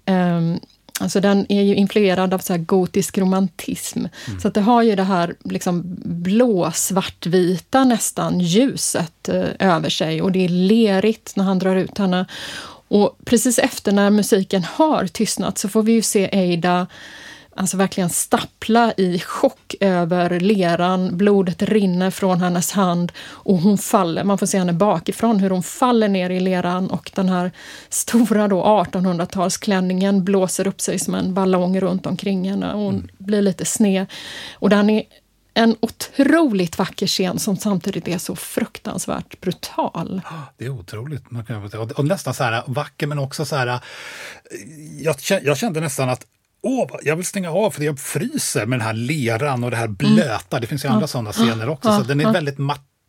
um, 0.06 0.60
Alltså 1.00 1.20
den 1.20 1.46
är 1.50 1.62
ju 1.62 1.76
influerad 1.76 2.34
av 2.34 2.40
så 2.40 2.58
gotisk 2.58 3.18
romantism. 3.18 4.00
Mm. 4.00 4.40
Så 4.40 4.48
att 4.48 4.54
det 4.54 4.62
har 4.62 4.84
ju 4.84 4.96
det 4.96 5.04
här 5.04 5.36
liksom 5.44 5.82
blå, 6.06 6.72
svartvita 6.72 7.84
nästan 7.84 8.40
ljuset 8.40 9.30
eh, 9.30 9.46
över 9.60 9.90
sig 9.90 10.22
och 10.22 10.32
det 10.32 10.46
är 10.46 10.50
lerigt 10.50 11.36
när 11.36 11.44
han 11.44 11.60
drar 11.60 11.76
ut 11.76 11.98
henne. 11.98 12.26
Och 12.88 13.18
precis 13.26 13.60
efter 13.60 13.92
när 13.92 14.10
musiken 14.10 14.64
har 14.64 15.08
tystnat 15.08 15.58
så 15.58 15.70
får 15.70 15.84
vi 15.84 15.92
ju 15.92 16.02
se 16.02 16.30
Eida 16.32 16.88
alltså 17.56 17.78
verkligen 17.78 18.10
stappla 18.10 18.94
i 18.98 19.20
chock 19.20 19.76
över 19.80 20.40
leran. 20.40 21.18
Blodet 21.18 21.62
rinner 21.62 22.12
från 22.12 22.42
hennes 22.42 22.72
hand 22.72 23.12
och 23.26 23.58
hon 23.58 23.78
faller. 23.78 24.24
Man 24.24 24.38
får 24.38 24.46
se 24.46 24.58
henne 24.58 24.74
bakifrån 24.74 25.40
hur 25.40 25.50
hon 25.50 25.64
faller 25.64 26.08
ner 26.08 26.30
i 26.30 26.40
leran 26.40 26.90
och 26.90 27.12
den 27.16 27.30
här 27.30 27.52
stora 27.90 28.48
1800-talsklänningen 28.48 30.22
blåser 30.22 30.68
upp 30.68 30.82
sig 30.82 31.00
som 31.00 31.16
en 31.16 31.34
ballong 31.34 31.80
runt 31.80 32.06
omkring 32.06 32.50
henne. 32.50 32.74
Hon 32.74 32.96
mm. 32.96 33.08
blir 33.18 33.42
lite 33.42 33.66
sned. 33.66 34.06
Och 34.54 34.70
den 34.70 34.90
är 34.90 35.04
en 35.54 35.76
otroligt 35.80 36.78
vacker 36.78 37.08
scen 37.08 37.40
som 37.40 37.58
samtidigt 37.58 38.08
är 38.08 38.18
så 38.18 38.36
fruktansvärt 38.36 39.42
brutal. 39.42 40.22
Det 40.58 40.66
är 40.66 40.70
otroligt. 40.70 41.24
Och 41.96 42.06
nästan 42.06 42.34
så 42.34 42.44
här 42.44 42.64
vacker 42.68 43.08
men 43.08 43.20
också 43.20 43.46
så 43.46 43.56
här... 43.56 43.80
Jag, 45.44 45.58
kände 45.58 45.80
nästan 45.80 46.10
att 46.10 46.26
åh, 46.64 46.88
jag 47.04 47.16
vill 47.16 47.26
stänga 47.26 47.52
av 47.52 47.72
för 47.72 47.84
jag 47.84 48.00
fryser 48.00 48.66
med 48.66 48.80
den 48.80 48.86
här 48.86 48.94
leran 48.94 49.64
och 49.64 49.72
det 49.72 49.78
här 49.78 49.86
mm. 49.86 49.96
blöta. 49.96 50.58
Mm. 50.58 50.62
Det 50.62 50.68
finns 50.68 50.86
ju 50.86 50.90
andra 50.90 51.08
sådana 51.08 51.32
scener 51.32 51.70
också. 51.70 51.90
Ja, 51.90 51.98
så 51.98 52.04
den 52.04 52.20
är 52.20 52.24
ja. 52.24 52.32
väldigt 52.32 52.58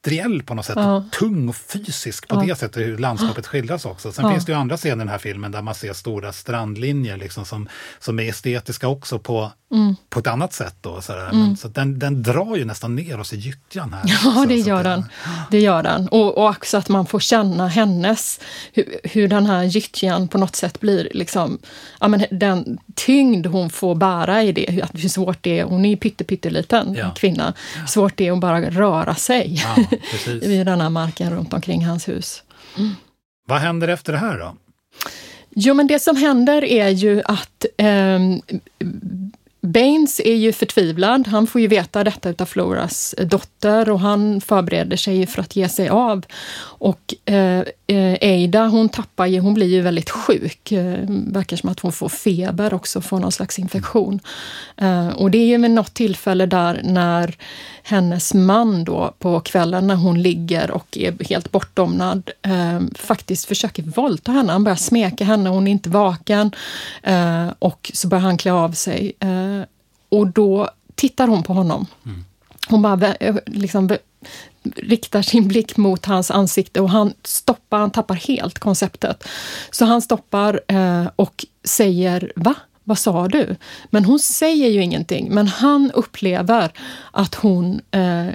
materiell 0.04 0.42
på 0.42 0.54
något 0.54 0.66
sätt. 0.66 0.76
Ja. 0.76 1.04
Tung 1.10 1.48
och 1.48 1.56
fysisk 1.56 2.28
på 2.28 2.42
det 2.42 2.58
sättet, 2.58 2.82
hur 2.82 2.98
landskapet 2.98 3.46
skildras 3.46 3.84
också. 3.84 4.12
Sen 4.12 4.30
finns 4.30 4.44
det 4.44 4.52
ju 4.52 4.58
andra 4.58 4.76
scener 4.76 4.96
i 4.96 4.98
den 4.98 5.08
här 5.08 5.18
filmen 5.18 5.52
där 5.52 5.62
man 5.62 5.74
ser 5.74 5.92
stora 5.92 6.32
strandlinjer 6.32 7.16
liksom, 7.16 7.44
som, 7.44 7.68
som 7.98 8.18
är 8.18 8.28
estetiska 8.28 8.88
också 8.88 9.18
på 9.18 9.52
mm. 9.74 9.96
på 10.08 10.20
ett 10.20 10.26
annat 10.26 10.52
sätt. 10.52 10.74
Då, 10.80 11.00
sådär. 11.00 11.28
Mm. 11.28 11.38
Men, 11.38 11.56
så 11.56 11.68
den, 11.68 11.98
den 11.98 12.22
drar 12.22 12.56
ju 12.56 12.64
nästan 12.64 12.96
ner 12.96 13.20
oss 13.20 13.32
i 13.32 13.36
gyttjan. 13.36 13.92
Här, 13.92 14.02
ja, 14.04 14.34
så, 14.34 14.44
det, 14.44 14.56
gör 14.56 14.84
den. 14.84 15.04
det 15.50 15.60
gör 15.60 15.82
den. 15.82 16.08
Och, 16.08 16.38
och 16.38 16.48
också 16.48 16.76
att 16.76 16.88
man 16.88 17.06
får 17.06 17.20
känna 17.20 17.68
hennes, 17.68 18.40
hur, 18.72 19.00
hur 19.04 19.28
den 19.28 19.46
här 19.46 19.64
gyttjan 19.64 20.28
på 20.28 20.38
något 20.38 20.56
sätt 20.56 20.80
blir, 20.80 21.08
liksom, 21.14 21.58
ja, 22.00 22.08
men 22.08 22.24
den 22.30 22.78
tyngd 22.94 23.46
hon 23.46 23.70
får 23.70 23.94
bära 23.94 24.42
i 24.42 24.52
det, 24.52 24.88
hur 24.94 25.08
svårt 25.08 25.38
det 25.40 25.58
är. 25.58 25.64
Hon 25.64 25.84
är 25.84 25.90
ju 25.90 25.96
pytteliten 25.96 26.94
ja. 26.94 27.10
kvinna. 27.16 27.54
Ja. 27.76 27.86
Svårt 27.86 28.16
det 28.16 28.26
är 28.26 28.32
att 28.32 28.40
bara 28.40 28.70
röra 28.70 29.14
sig 29.14 29.62
ja, 29.64 29.84
i 30.42 30.64
den 30.64 30.80
här 30.80 30.90
marken 30.90 31.30
runt 31.30 31.52
omkring 31.52 31.84
hans 31.84 32.08
hus. 32.08 32.42
Mm. 32.78 32.94
Vad 33.48 33.58
händer 33.58 33.88
efter 33.88 34.12
det 34.12 34.18
här 34.18 34.38
då? 34.38 34.56
Jo, 35.50 35.74
men 35.74 35.86
det 35.86 35.98
som 35.98 36.16
händer 36.16 36.64
är 36.64 36.88
ju 36.88 37.22
att 37.24 37.66
eh, 37.76 38.18
Baines 39.60 40.20
är 40.20 40.34
ju 40.34 40.52
förtvivlad. 40.52 41.26
Han 41.26 41.46
får 41.46 41.60
ju 41.60 41.66
veta 41.66 42.04
detta 42.04 42.28
utav 42.30 42.46
Floras 42.46 43.14
dotter 43.18 43.90
och 43.90 44.00
han 44.00 44.40
förbereder 44.40 44.96
sig 44.96 45.26
för 45.26 45.40
att 45.40 45.56
ge 45.56 45.68
sig 45.68 45.88
av. 45.88 46.26
Och 46.56 47.14
eh, 47.32 47.64
Eh, 47.86 48.70
hon 48.70 48.88
tappar 48.88 49.26
ju, 49.26 49.40
hon 49.40 49.54
blir 49.54 49.66
ju 49.66 49.80
väldigt 49.80 50.10
sjuk. 50.10 50.72
Eh, 50.72 51.04
verkar 51.08 51.56
som 51.56 51.68
att 51.68 51.80
hon 51.80 51.92
får 51.92 52.08
feber 52.08 52.74
också, 52.74 53.00
får 53.00 53.20
någon 53.20 53.32
slags 53.32 53.58
infektion. 53.58 54.20
Eh, 54.76 55.08
och 55.08 55.30
det 55.30 55.38
är 55.38 55.46
ju 55.46 55.58
med 55.58 55.70
något 55.70 55.94
tillfälle 55.94 56.46
där 56.46 56.80
när 56.84 57.36
hennes 57.82 58.34
man 58.34 58.84
då 58.84 59.14
på 59.18 59.40
kvällen 59.40 59.86
när 59.86 59.94
hon 59.94 60.22
ligger 60.22 60.70
och 60.70 60.98
är 60.98 61.24
helt 61.28 61.50
bortdomnad 61.50 62.30
eh, 62.42 62.80
faktiskt 62.94 63.44
försöker 63.44 63.82
våldta 63.82 64.32
henne. 64.32 64.52
Han 64.52 64.64
börjar 64.64 64.76
smeka 64.76 65.24
henne, 65.24 65.50
hon 65.50 65.66
är 65.66 65.72
inte 65.72 65.90
vaken. 65.90 66.50
Och 67.58 67.90
så 67.94 68.08
börjar 68.08 68.22
han 68.22 68.36
klä 68.36 68.52
av 68.52 68.72
sig. 68.72 69.12
Och 70.08 70.26
då 70.26 70.70
tittar 70.94 71.28
hon 71.28 71.42
på 71.42 71.52
honom. 71.52 71.86
Mm. 72.06 72.24
Hon 72.68 72.82
bara 72.82 73.14
liksom, 73.46 73.96
riktar 74.76 75.22
sin 75.22 75.48
blick 75.48 75.76
mot 75.76 76.06
hans 76.06 76.30
ansikte 76.30 76.80
och 76.80 76.90
han 76.90 77.12
stoppar, 77.22 77.78
han 77.78 77.90
tappar 77.90 78.14
helt 78.14 78.58
konceptet. 78.58 79.24
Så 79.70 79.84
han 79.84 80.02
stoppar 80.02 80.60
eh, 80.68 81.06
och 81.16 81.44
säger 81.64 82.32
Va? 82.36 82.54
Vad 82.84 82.98
sa 82.98 83.28
du? 83.28 83.56
Men 83.90 84.04
hon 84.04 84.18
säger 84.18 84.68
ju 84.68 84.82
ingenting, 84.82 85.34
men 85.34 85.48
han 85.48 85.90
upplever 85.94 86.72
att 87.12 87.34
hon 87.34 87.80
eh, 87.90 88.34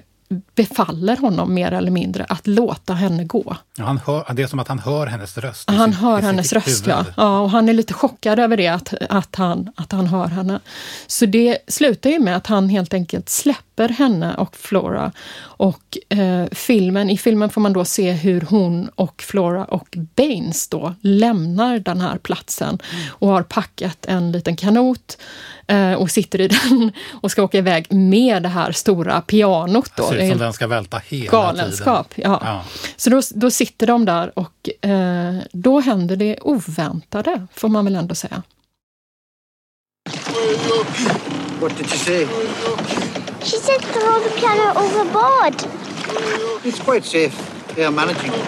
befaller 0.56 1.18
honom 1.18 1.54
mer 1.54 1.72
eller 1.72 1.92
mindre 1.92 2.24
att 2.24 2.48
låta 2.48 2.94
henne 2.94 3.24
gå. 3.24 3.56
Ja, 3.78 3.84
han 3.84 3.98
hör, 3.98 4.34
det 4.34 4.44
är 4.44 4.48
som 4.48 4.60
att 4.60 4.68
han 4.68 4.80
hör 4.80 5.08
hennes 5.08 5.38
röst. 5.38 5.70
Han 5.70 5.94
sin, 5.94 5.94
hör 5.94 6.22
hennes 6.22 6.54
röst, 6.54 6.88
ja. 6.88 7.06
ja. 7.18 7.40
Och 7.40 7.50
han 7.50 7.70
är 7.70 7.74
lite 7.74 7.94
chockad 7.94 8.40
över 8.40 8.58
det, 8.58 8.68
att, 8.68 8.94
att, 9.10 9.36
han, 9.36 9.72
att 9.76 9.92
han 9.92 10.08
hör 10.08 10.28
henne. 10.28 10.60
Så 11.08 11.26
det 11.26 11.58
slutar 11.68 12.10
ju 12.10 12.20
med 12.20 12.36
att 12.36 12.48
han 12.48 12.70
helt 12.70 12.94
enkelt 12.94 13.30
släpper 13.30 13.69
henne 13.88 14.36
och 14.36 14.56
Flora. 14.56 15.12
Och 15.40 15.98
eh, 16.10 16.46
filmen, 16.52 17.10
i 17.10 17.18
filmen 17.18 17.50
får 17.50 17.62
man 17.62 17.74
då 17.74 17.86
se 17.86 18.12
hur 18.12 18.42
hon 18.42 18.90
och 18.96 19.22
Flora 19.22 19.66
och 19.66 19.98
Baines 20.16 20.68
då 20.68 20.96
lämnar 21.02 21.80
den 21.80 22.02
här 22.02 22.18
platsen 22.18 22.80
och 23.10 23.28
har 23.28 23.44
packat 23.44 24.06
en 24.06 24.32
liten 24.32 24.56
kanot 24.56 25.18
Eh, 25.70 25.94
och 25.94 26.12
sitter 26.12 26.42
i 26.42 26.48
den 26.70 26.92
och 27.12 27.32
ska 27.32 27.44
åka 27.44 27.58
iväg 27.58 27.94
med 27.94 28.44
det 28.44 28.50
här 28.50 28.72
stora 28.72 29.22
pianot. 29.22 29.92
Då. 29.96 30.04
Det 30.04 30.18
ser 30.18 30.26
ut 30.26 30.32
som 30.32 30.40
den 30.40 30.54
ska 30.54 30.68
välta 30.68 31.02
hela 31.08 31.32
galenskap, 31.32 32.16
tiden. 32.16 32.32
Ja. 32.32 32.42
ja. 32.44 32.64
Så 32.96 33.10
då, 33.10 33.22
då 33.36 33.52
sitter 33.52 33.88
de 33.88 34.06
där 34.06 34.40
och 34.40 34.86
eh, 34.90 35.36
då 35.52 35.80
händer 35.80 36.16
det 36.16 36.38
oväntade, 36.42 37.48
får 37.54 37.70
man 37.70 37.86
väl 37.86 37.96
ändå 37.96 38.16
säga. 38.16 38.44
What 41.60 41.78
did 41.78 41.88
she 41.88 41.98
say? 41.98 42.28
She 43.44 43.58
said 43.58 43.82
throw 43.82 44.20
the 44.22 44.30
piano 44.36 44.74
overboard. 44.78 45.56
It's 46.66 46.80
quite 46.80 47.06
safe. 47.06 47.36
They 47.76 47.86
are 47.86 47.92
managing. 47.92 48.32
It. 48.34 48.46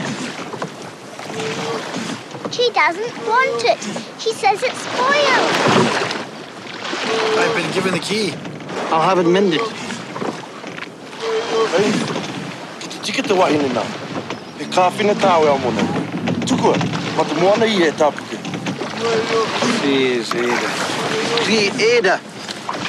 She 2.51 2.69
doesn't 2.71 3.17
want 3.25 3.63
it. 3.65 3.79
She 4.19 4.33
says 4.33 4.61
it's 4.61 4.77
spoiled. 4.77 5.51
I've 7.39 7.55
been 7.55 7.71
given 7.73 7.93
the 7.93 7.99
key. 7.99 8.33
I'll 8.91 9.01
have 9.01 9.19
it 9.19 9.27
mended. 9.29 9.61
Hey, 11.71 11.91
tikete 13.03 13.35
wa 13.37 13.47
ina 13.49 13.67
na. 13.73 13.83
E 14.59 14.65
ka 14.65 14.89
fina 14.89 15.15
tawe 15.15 15.47
a 15.47 15.57
mona. 15.57 15.81
Tuku, 16.45 16.75
ma 17.15 17.23
tu 17.23 17.35
moana 17.39 17.65
i 17.65 17.83
e 17.87 17.91
tapuke. 17.91 18.37
Please, 19.79 20.31
Ada. 21.79 22.30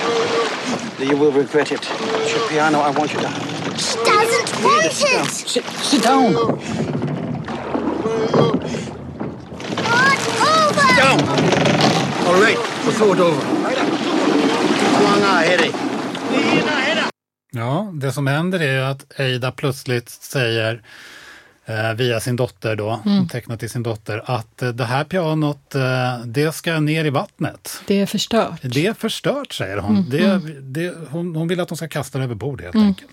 Please, 0.03 1.01
Ada. 1.01 1.07
You 1.07 1.17
will 1.17 1.33
regret 1.33 1.73
it. 1.73 1.81
It's 1.81 2.33
your. 2.35 2.49
I 2.83 2.91
want 2.91 3.13
you 3.13 3.21
to 3.21 3.29
have. 3.29 3.81
She 3.81 3.97
doesn't 4.05 4.65
want 4.65 4.85
Ada, 4.85 4.91
it. 4.91 5.31
Sit, 5.31 5.65
sit 5.65 6.03
down. 6.03 6.35
over. 6.35 6.59
Sit 10.81 10.97
down. 10.97 11.21
All 12.27 12.41
right, 12.41 12.59
we'll 12.85 12.93
throw 12.93 13.13
it 13.13 13.21
over. 13.21 13.43
Ja, 17.55 17.91
det 17.93 18.13
som 18.13 18.27
händer 18.27 18.63
är 18.63 18.81
att 18.83 19.21
Eida 19.21 19.53
plötsligt 19.53 20.09
säger 20.11 20.83
via 21.97 22.21
sin 22.21 22.37
dotter 22.37 22.77
då, 22.77 23.01
mm. 23.07 23.29
tecknat 23.29 23.61
till 23.61 23.71
sin 23.71 23.83
dotter, 23.83 24.23
att 24.25 24.63
eh, 24.63 24.69
det 24.69 24.85
här 24.85 25.05
pianot, 25.05 25.75
eh, 25.75 25.83
det 26.25 26.55
ska 26.55 26.81
ner 26.81 27.05
i 27.05 27.11
vattnet. 27.11 27.83
Det 27.87 28.01
är 28.01 28.07
förstört. 28.07 28.61
Det 28.63 28.87
är 28.87 28.95
förstört, 28.95 29.53
säger 29.53 29.79
hon. 29.79 29.97
Mm, 29.97 30.11
det, 30.11 30.25
mm. 30.25 30.73
Det, 30.73 30.95
hon, 31.11 31.37
hon 31.37 31.49
vill 31.49 31.61
att 31.61 31.69
de 31.69 31.77
ska 31.77 31.89
kasta 31.89 32.19
det 32.19 32.25
över 32.25 32.35
bord 32.35 32.61
helt 32.61 32.75
mm, 32.75 32.87
enkelt. 32.87 33.13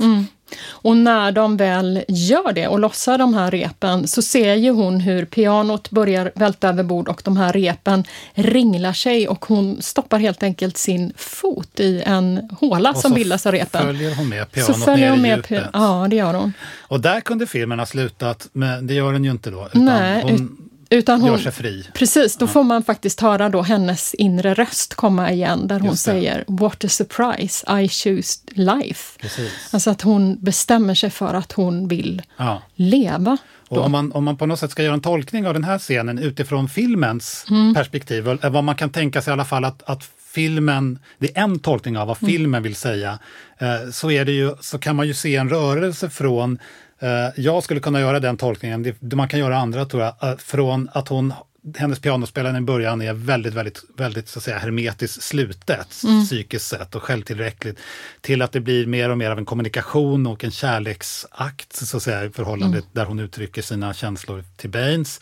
Och 0.69 0.97
när 0.97 1.31
de 1.31 1.57
väl 1.57 2.03
gör 2.07 2.53
det 2.53 2.67
och 2.67 2.79
lossar 2.79 3.17
de 3.17 3.33
här 3.33 3.51
repen 3.51 4.07
så 4.07 4.21
ser 4.21 4.55
ju 4.55 4.71
hon 4.71 4.99
hur 4.99 5.25
pianot 5.25 5.89
börjar 5.89 6.31
välta 6.35 6.69
över 6.69 6.83
bord 6.83 7.07
och 7.07 7.21
de 7.25 7.37
här 7.37 7.53
repen 7.53 8.03
ringlar 8.33 8.93
sig 8.93 9.27
och 9.27 9.45
hon 9.45 9.81
stoppar 9.81 10.19
helt 10.19 10.43
enkelt 10.43 10.77
sin 10.77 11.13
fot 11.17 11.79
i 11.79 12.03
en 12.05 12.49
håla 12.59 12.93
som 12.93 13.13
bildas 13.13 13.45
av 13.45 13.51
repen. 13.51 13.81
så 13.81 13.87
följer 13.87 14.15
hon 14.15 14.29
med 14.29 14.51
pianot 14.51 14.75
så 14.75 14.81
följer 14.85 15.09
hon 15.09 15.21
ner 15.21 15.51
i 15.51 15.61
Ja, 15.73 16.07
det 16.09 16.15
gör 16.15 16.33
hon. 16.33 16.53
Och 16.79 16.99
där 16.99 17.21
kunde 17.21 17.47
filmen 17.47 17.79
ha 17.79 17.85
slutat, 17.85 18.49
men 18.51 18.87
det 18.87 18.93
gör 18.93 19.13
den 19.13 19.23
ju 19.23 19.31
inte 19.31 19.49
då. 19.51 19.67
Utan 19.67 19.85
Nej, 19.85 20.23
hon 20.23 20.68
utan 20.89 21.21
hon, 21.21 21.31
gör 21.31 21.37
sig 21.37 21.51
fri. 21.51 21.87
Precis, 21.93 22.35
då 22.37 22.45
ja. 22.45 22.47
får 22.47 22.63
man 22.63 22.83
faktiskt 22.83 23.21
höra 23.21 23.49
då 23.49 23.61
hennes 23.61 24.13
inre 24.13 24.53
röst 24.53 24.95
komma 24.95 25.31
igen 25.31 25.67
där 25.67 25.79
hon 25.79 25.97
säger 25.97 26.43
What 26.47 26.85
a 26.85 26.89
surprise, 26.89 27.81
I 27.81 27.89
choose 27.89 28.39
life. 28.51 29.19
Precis. 29.19 29.51
Alltså 29.71 29.89
att 29.89 30.01
hon 30.01 30.43
bestämmer 30.43 30.95
sig 30.95 31.09
för 31.09 31.33
att 31.33 31.51
hon 31.51 31.87
vill 31.87 32.21
ja. 32.37 32.61
leva. 32.75 33.37
Och 33.67 33.77
om 33.77 33.91
man, 33.91 34.11
om 34.11 34.23
man 34.23 34.37
på 34.37 34.45
något 34.45 34.59
sätt 34.59 34.71
ska 34.71 34.83
göra 34.83 34.93
en 34.93 35.01
tolkning 35.01 35.47
av 35.47 35.53
den 35.53 35.63
här 35.63 35.79
scenen 35.79 36.19
utifrån 36.19 36.69
filmens 36.69 37.45
mm. 37.49 37.73
perspektiv, 37.73 38.39
vad 38.43 38.63
man 38.63 38.75
kan 38.75 38.89
tänka 38.89 39.21
sig 39.21 39.31
i 39.31 39.33
alla 39.33 39.45
fall 39.45 39.65
att, 39.65 39.83
att 39.83 40.09
filmen, 40.33 40.99
det 41.17 41.37
är 41.37 41.43
en 41.43 41.59
tolkning 41.59 41.97
av 41.97 42.07
vad 42.07 42.17
mm. 42.21 42.31
filmen 42.31 42.63
vill 42.63 42.75
säga, 42.75 43.19
eh, 43.57 43.91
så, 43.91 44.11
är 44.11 44.25
det 44.25 44.31
ju, 44.31 44.55
så 44.61 44.79
kan 44.79 44.95
man 44.95 45.07
ju 45.07 45.13
se 45.13 45.35
en 45.35 45.49
rörelse 45.49 46.09
från 46.09 46.59
Eh, 46.61 46.88
jag 47.35 47.63
skulle 47.63 47.79
kunna 47.79 47.99
göra 47.99 48.19
den 48.19 48.37
tolkningen, 48.37 48.93
man 48.99 49.27
kan 49.27 49.39
göra 49.39 49.57
andra 49.57 49.85
tror 49.85 50.03
jag, 50.03 50.15
eh, 50.21 50.37
från 50.37 50.89
att 50.93 51.07
hon 51.07 51.33
hennes 51.77 51.99
pianospelande 51.99 52.59
i 52.59 52.61
början 52.61 53.01
är 53.01 53.13
väldigt, 53.13 53.53
väldigt, 53.53 53.83
väldigt 53.97 54.29
så 54.29 54.39
att 54.39 54.43
säga, 54.43 54.57
hermetiskt 54.57 55.23
slutet 55.23 56.03
mm. 56.03 56.25
psykiskt 56.25 56.67
sett 56.67 56.95
och 56.95 57.03
självtillräckligt. 57.03 57.79
Till 58.21 58.41
att 58.41 58.51
det 58.51 58.59
blir 58.59 58.85
mer 58.85 59.09
och 59.09 59.17
mer 59.17 59.31
av 59.31 59.37
en 59.37 59.45
kommunikation 59.45 60.27
och 60.27 60.43
en 60.43 60.51
kärleksakt 60.51 61.75
så 61.75 61.97
att 61.97 62.03
säga, 62.03 62.25
i 62.25 62.29
förhållandet 62.29 62.83
mm. 62.83 62.91
där 62.93 63.05
hon 63.05 63.19
uttrycker 63.19 63.61
sina 63.61 63.93
känslor 63.93 64.43
till 64.57 64.69
Baines. 64.69 65.21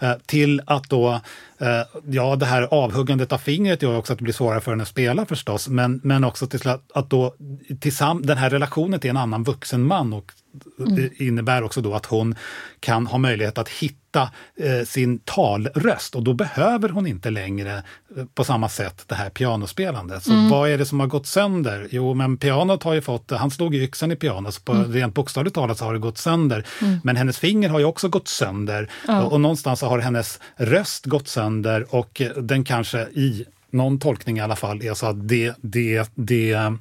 Eh, 0.00 0.12
till 0.26 0.62
att 0.66 0.90
då, 0.90 1.20
eh, 1.58 2.00
ja 2.06 2.36
det 2.36 2.46
här 2.46 2.62
avhuggandet 2.62 3.32
av 3.32 3.38
fingret 3.38 3.82
gör 3.82 3.96
också 3.96 4.12
att 4.12 4.18
det 4.18 4.22
blir 4.22 4.34
svårare 4.34 4.60
för 4.60 4.70
henne 4.70 4.82
att 4.82 4.88
spela 4.88 5.26
förstås, 5.26 5.68
men, 5.68 6.00
men 6.04 6.24
också 6.24 6.46
till 6.46 6.68
att, 6.68 6.92
att 6.94 7.10
då 7.10 7.34
tillsamm 7.80 8.26
den 8.26 8.38
här 8.38 8.50
relationen 8.50 9.00
till 9.00 9.10
en 9.10 9.16
annan 9.16 9.44
vuxen 9.44 9.82
man 9.82 10.12
och 10.12 10.32
mm. 10.78 11.10
innebär 11.16 11.62
också 11.62 11.80
då 11.80 11.94
att 11.94 12.06
hon 12.06 12.34
kan 12.80 13.06
ha 13.06 13.18
möjlighet 13.18 13.58
att 13.58 13.68
hitta 13.68 14.30
eh, 14.56 14.84
sin 14.86 15.18
talröst 15.18 16.14
och 16.14 16.22
då 16.22 16.32
behöver 16.34 16.88
hon 16.88 17.06
inte 17.06 17.30
längre 17.30 17.82
eh, 18.16 18.24
på 18.34 18.44
samma 18.44 18.68
sätt 18.68 19.04
det 19.06 19.14
här 19.14 19.30
pianospelandet. 19.30 20.22
Så 20.22 20.32
mm. 20.32 20.48
vad 20.48 20.70
är 20.70 20.78
det 20.78 20.86
som 20.86 21.00
har 21.00 21.06
gått 21.06 21.26
sönder? 21.26 21.88
Jo, 21.90 22.14
men 22.14 22.36
pianot 22.36 22.82
har 22.82 22.94
ju 22.94 23.00
fått, 23.00 23.30
han 23.30 23.50
slog 23.50 23.74
ju 23.74 23.82
yxan 23.82 24.12
i 24.12 24.16
pianot, 24.16 24.54
så 24.54 24.60
på 24.60 24.72
mm. 24.72 24.92
rent 24.92 25.14
bokstavligt 25.14 25.54
talat 25.54 25.78
så 25.78 25.84
har 25.84 25.92
det 25.92 25.98
gått 25.98 26.18
sönder. 26.18 26.66
Mm. 26.82 27.00
Men 27.04 27.16
hennes 27.16 27.38
finger 27.38 27.68
har 27.68 27.78
ju 27.78 27.84
också 27.84 28.08
gått 28.08 28.28
sönder 28.28 28.90
ja. 29.06 29.22
och, 29.22 29.32
och 29.32 29.40
någonstans 29.40 29.82
har 29.82 29.98
hennes 29.98 30.40
röst 30.56 31.06
gått 31.06 31.28
sönder 31.28 31.94
och 31.94 32.20
eh, 32.20 32.30
den 32.30 32.64
kanske 32.64 33.00
i 33.00 33.44
någon 33.70 33.98
tolkning 33.98 34.38
i 34.38 34.40
alla 34.40 34.56
fall 34.56 34.82
är 34.82 34.94
så 34.94 35.06
att 35.06 35.28
det, 35.28 35.54
det, 35.60 36.10
det 36.14 36.72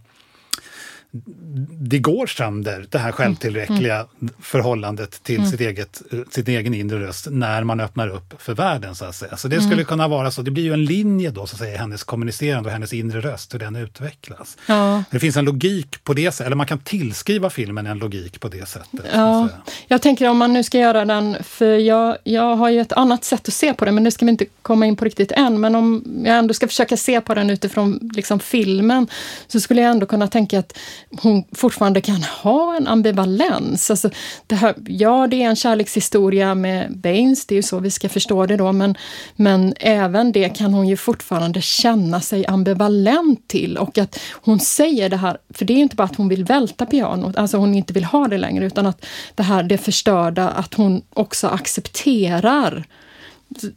det 1.72 2.00
går 2.00 2.28
sönder, 2.28 2.86
det 2.90 2.98
här 2.98 3.12
självtillräckliga 3.12 3.96
mm. 3.96 4.34
förhållandet 4.40 5.24
till 5.24 5.38
mm. 5.38 5.50
sitt 5.50 5.62
eget, 5.62 6.02
sin 6.30 6.48
egen 6.48 6.74
inre 6.74 7.00
röst 7.00 7.28
när 7.32 7.64
man 7.64 7.80
öppnar 7.80 8.08
upp 8.08 8.42
för 8.42 8.54
världen. 8.54 8.96
Så 8.96 9.06
att 9.06 9.16
säga. 9.16 9.38
Så 9.38 9.48
det 9.48 9.60
skulle 9.60 9.74
mm. 9.74 9.86
kunna 9.86 10.08
vara 10.08 10.32
så, 10.32 10.42
det 10.42 10.52
blir 10.52 10.64
ju 10.64 10.74
en 10.74 10.86
linje 10.86 11.32
då, 11.32 11.48
så 11.48 11.56
att 11.56 11.60
säga, 11.60 11.78
hennes 11.78 12.04
kommunicerande 12.04 12.70
och 12.70 12.74
hennes 12.74 12.94
inre 12.94 13.22
röst, 13.22 13.54
hur 13.54 13.60
den 13.60 13.76
utvecklas. 13.76 14.58
Ja. 14.66 15.04
Det 15.12 15.20
finns 15.20 15.38
en 15.38 15.46
logik 15.46 16.04
på 16.04 16.14
det 16.14 16.32
sättet, 16.32 16.46
eller 16.46 16.56
man 16.56 16.66
kan 16.66 16.80
tillskriva 16.80 17.50
filmen 17.50 17.88
en 17.88 17.98
logik 17.98 18.40
på 18.40 18.48
det 18.48 18.70
sättet. 18.70 19.06
Ja. 19.14 19.50
Jag 19.88 20.02
tänker 20.02 20.30
om 20.30 20.38
man 20.38 20.54
nu 20.54 20.64
ska 20.64 20.80
göra 20.80 21.06
den, 21.06 21.38
för 21.44 21.78
jag, 21.78 22.18
jag 22.24 22.56
har 22.56 22.70
ju 22.70 22.82
ett 22.82 22.94
annat 22.94 23.24
sätt 23.24 23.48
att 23.48 23.54
se 23.54 23.74
på 23.74 23.86
den, 23.86 23.96
men 23.96 24.04
det 24.04 24.12
ska 24.12 24.26
vi 24.26 24.32
inte 24.32 24.46
komma 24.62 24.86
in 24.86 24.96
på 24.96 25.06
riktigt 25.06 25.32
än, 25.32 25.60
men 25.60 25.76
om 25.76 26.04
jag 26.26 26.38
ändå 26.38 26.54
ska 26.54 26.68
försöka 26.68 26.98
se 26.98 27.22
på 27.22 27.34
den 27.34 27.50
utifrån 27.50 28.12
liksom, 28.14 28.40
filmen, 28.40 29.08
så 29.48 29.60
skulle 29.60 29.82
jag 29.82 29.92
ändå 29.92 30.06
kunna 30.06 30.28
tänka 30.28 30.60
att 30.60 30.78
hon 31.12 31.44
fortfarande 31.52 32.02
kan 32.02 32.24
ha 32.24 32.76
en 32.76 32.88
ambivalens. 32.88 33.90
Alltså, 33.90 34.10
det 34.48 34.56
här, 34.56 34.76
ja, 34.88 35.28
det 35.28 35.44
är 35.44 35.50
en 35.50 35.56
kärlekshistoria 35.56 36.56
med 36.56 36.98
Baines, 36.98 37.46
det 37.46 37.54
är 37.54 37.58
ju 37.58 37.64
så 37.64 37.80
vi 37.80 37.92
ska 37.92 38.10
förstå 38.10 38.46
det 38.46 38.58
då, 38.58 38.72
men, 38.72 38.98
men 39.36 39.74
även 39.80 40.32
det 40.32 40.50
kan 40.50 40.74
hon 40.74 40.88
ju 40.88 40.98
fortfarande 40.98 41.62
känna 41.62 42.22
sig 42.22 42.46
ambivalent 42.46 43.48
till 43.48 43.78
och 43.78 43.98
att 43.98 44.20
hon 44.32 44.60
säger 44.60 45.10
det 45.10 45.18
här, 45.18 45.38
för 45.50 45.66
det 45.66 45.74
är 45.74 45.78
inte 45.78 45.96
bara 45.96 46.04
att 46.04 46.16
hon 46.16 46.30
vill 46.30 46.44
välta 46.44 46.86
pianot, 46.86 47.38
alltså 47.38 47.58
hon 47.58 47.76
inte 47.76 47.94
vill 47.94 48.06
ha 48.06 48.28
det 48.28 48.38
längre, 48.38 48.66
utan 48.66 48.86
att 48.86 49.06
det 49.36 49.44
här 49.44 49.64
det 49.64 49.78
förstörda, 49.78 50.50
att 50.50 50.74
hon 50.74 51.02
också 51.14 51.48
accepterar 51.48 52.86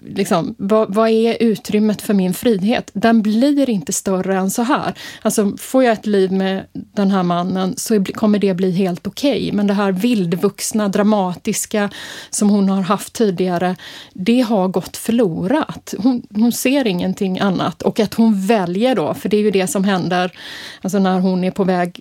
liksom, 0.06 0.54
vad, 0.58 0.94
vad, 0.94 1.08
är 1.08 1.36
utrymmet 1.40 2.02
för 2.02 2.14
min 2.14 2.34
frihet? 2.34 2.90
Den 2.92 3.22
blir 3.22 3.70
inte 3.70 3.92
större 3.92 4.36
än 4.36 4.50
så 4.50 4.62
här. 4.62 4.94
Alltså, 5.22 5.56
får 5.56 5.84
jag 5.84 5.92
ett 5.92 6.06
liv 6.06 6.32
med 6.32 6.66
den 6.72 7.10
här 7.10 7.22
mannen 7.22 7.74
så 7.76 8.04
kommer 8.04 8.38
det 8.38 8.54
bli 8.54 8.70
helt 8.70 9.06
okej. 9.06 9.30
Okay. 9.30 9.52
Men 9.52 9.66
det 9.66 9.74
här 9.74 9.92
vildvuxna, 9.92 10.88
dramatiska 10.88 11.90
som 12.30 12.50
hon 12.50 12.68
har 12.68 12.82
haft 12.82 13.12
tidigare, 13.12 13.76
det 14.14 14.40
har 14.40 14.68
gått 14.68 14.96
förlorat. 14.96 15.94
Hon, 15.98 16.22
hon 16.34 16.52
ser 16.52 16.86
ingenting 16.86 17.38
annat. 17.38 17.82
Och 17.82 18.00
att 18.00 18.14
hon 18.14 18.46
väljer 18.46 18.94
då, 18.94 19.14
för 19.14 19.28
det 19.28 19.36
är 19.36 19.42
ju 19.42 19.50
det 19.50 19.66
som 19.66 19.84
händer 19.84 20.32
alltså 20.80 20.98
när 20.98 21.20
hon 21.20 21.44
är 21.44 21.50
på 21.50 21.64
väg 21.64 22.00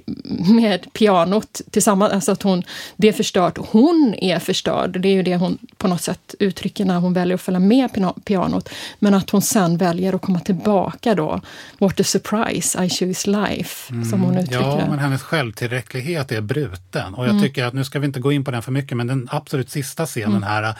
med 0.50 0.94
pianot 0.94 1.62
tillsammans, 1.72 2.14
alltså 2.14 2.32
att 2.32 2.44
hon, 2.44 2.64
det 2.96 3.08
är 3.08 3.14
förstört. 3.14 3.58
Hon 3.58 4.16
är 4.18 4.40
förstörd. 4.40 5.02
Det 5.02 5.10
är 5.10 5.14
ju 5.14 5.24
det 5.24 5.36
hon 5.36 5.58
på 5.78 5.88
något 5.88 6.02
sätt 6.02 6.36
uttrycker 6.40 6.86
när 6.86 7.00
hon 7.00 7.14
väljer 7.14 7.36
att 7.36 7.42
följa 7.42 7.59
med 7.60 7.90
pianot. 8.26 8.70
Men 9.00 9.14
att 9.14 9.30
hon 9.30 9.42
sen 9.42 9.78
väljer 9.78 10.14
att 10.14 10.22
komma 10.22 10.40
tillbaka 10.40 11.16
då. 11.16 11.42
What 11.80 12.00
a 12.00 12.04
surprise, 12.04 12.86
I 12.86 12.90
choose 12.90 13.30
life, 13.30 13.94
mm. 13.94 14.06
som 14.06 14.22
hon 14.22 14.32
mm. 14.32 14.44
uttrycker 14.44 14.80
Ja, 14.80 14.86
men 14.90 15.00
hennes 15.00 15.22
självtillräcklighet 15.22 16.32
är 16.32 16.42
bruten. 16.42 17.14
Och 17.14 17.24
jag 17.24 17.30
mm. 17.30 17.44
tycker 17.44 17.66
att, 17.66 17.74
nu 17.74 17.84
ska 17.84 18.00
vi 18.00 18.06
inte 18.06 18.20
gå 18.20 18.32
in 18.32 18.44
på 18.44 18.52
den 18.52 18.62
för 18.62 18.72
mycket, 18.72 18.98
men 18.98 19.08
den 19.08 19.28
absolut 19.32 19.70
sista 19.70 20.06
scenen 20.06 20.36
mm. 20.36 20.44
här 20.44 20.76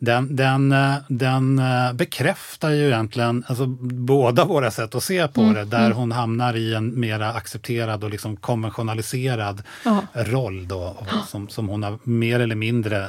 den, 0.00 0.36
den, 0.36 0.72
eh, 0.72 0.94
den 1.08 1.58
eh, 1.58 1.92
bekräftar 1.92 2.70
ju 2.70 2.86
egentligen 2.86 3.44
alltså, 3.46 3.66
båda 3.66 4.44
våra 4.44 4.70
sätt 4.70 4.94
att 4.94 5.02
se 5.02 5.28
på 5.28 5.40
mm. 5.40 5.54
det, 5.54 5.64
där 5.64 5.86
mm. 5.86 5.96
hon 5.96 6.12
hamnar 6.12 6.56
i 6.56 6.74
en 6.74 7.00
mera 7.00 7.32
accepterad 7.32 8.04
och 8.04 8.10
liksom 8.10 8.36
konventionaliserad 8.36 9.62
ja. 9.84 10.02
roll 10.14 10.68
då, 10.68 10.96
som, 11.28 11.48
som 11.48 11.68
hon 11.68 11.82
har 11.82 11.98
mer 12.02 12.40
eller 12.40 12.54
mindre 12.54 13.08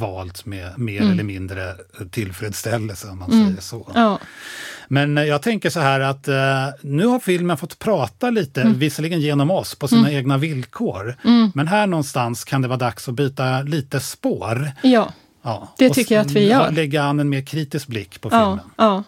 valt 0.00 0.46
med 0.46 0.78
mer 0.78 1.00
mm. 1.00 1.12
eller 1.12 1.24
mindre 1.24 1.74
tillfredsställelse, 2.10 3.08
om 3.08 3.18
man 3.18 3.32
mm. 3.32 3.46
säger 3.46 3.60
så. 3.60 3.92
Ja. 3.94 4.18
Men 4.88 5.18
eh, 5.18 5.24
jag 5.24 5.42
tänker 5.42 5.70
så 5.70 5.80
här 5.80 6.00
att 6.00 6.28
nu 6.80 7.06
har 7.06 7.20
filmen 7.20 7.56
fått 7.56 7.78
prata 7.78 8.30
lite, 8.30 8.62
mm. 8.62 8.78
visserligen 8.78 9.20
genom 9.20 9.50
oss, 9.50 9.74
på 9.74 9.88
sina 9.88 10.08
mm. 10.08 10.14
egna 10.14 10.38
villkor. 10.38 11.16
Mm. 11.24 11.50
Men 11.54 11.68
här 11.68 11.86
någonstans 11.86 12.44
kan 12.44 12.62
det 12.62 12.68
vara 12.68 12.78
dags 12.78 13.08
att 13.08 13.14
byta 13.14 13.62
lite 13.62 14.00
spår. 14.00 14.72
Ja. 14.82 15.12
Ja. 15.42 15.68
Det 15.78 15.90
tycker 15.90 16.14
jag 16.14 16.26
att 16.26 16.32
vi 16.32 16.48
gör. 16.48 16.70
Lägga 16.70 17.02
an 17.02 17.20
en 17.20 17.28
mer 17.28 17.42
kritisk 17.42 17.86
blick 17.86 18.20
på 18.20 18.30
filmen. 18.30 18.60
Ja, 18.76 18.84
ja. 18.84 19.02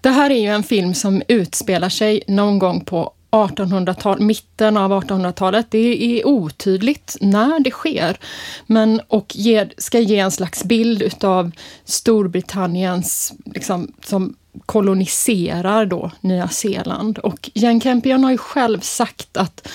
Det 0.00 0.10
här 0.10 0.30
är 0.30 0.40
ju 0.40 0.48
en 0.48 0.62
film 0.62 0.94
som 0.94 1.22
utspelar 1.28 1.88
sig 1.88 2.22
någon 2.26 2.58
gång 2.58 2.84
på 2.84 3.12
1800-tal, 3.30 4.20
mitten 4.20 4.76
av 4.76 5.02
1800-talet. 5.02 5.66
Det 5.70 6.18
är 6.18 6.26
otydligt 6.26 7.16
när 7.20 7.60
det 7.60 7.70
sker, 7.70 8.18
men 8.66 9.00
och 9.08 9.36
ger, 9.36 9.72
ska 9.78 9.98
ge 9.98 10.18
en 10.18 10.30
slags 10.30 10.64
bild 10.64 11.02
utav 11.02 11.50
Storbritanniens, 11.84 13.32
liksom, 13.44 13.92
som 14.04 14.36
koloniserar 14.66 15.86
då 15.86 16.10
Nya 16.20 16.48
Zeeland. 16.48 17.18
Och 17.18 17.50
Jane 17.54 17.80
Campion 17.80 18.24
har 18.24 18.30
ju 18.30 18.38
själv 18.38 18.80
sagt 18.80 19.36
att 19.36 19.68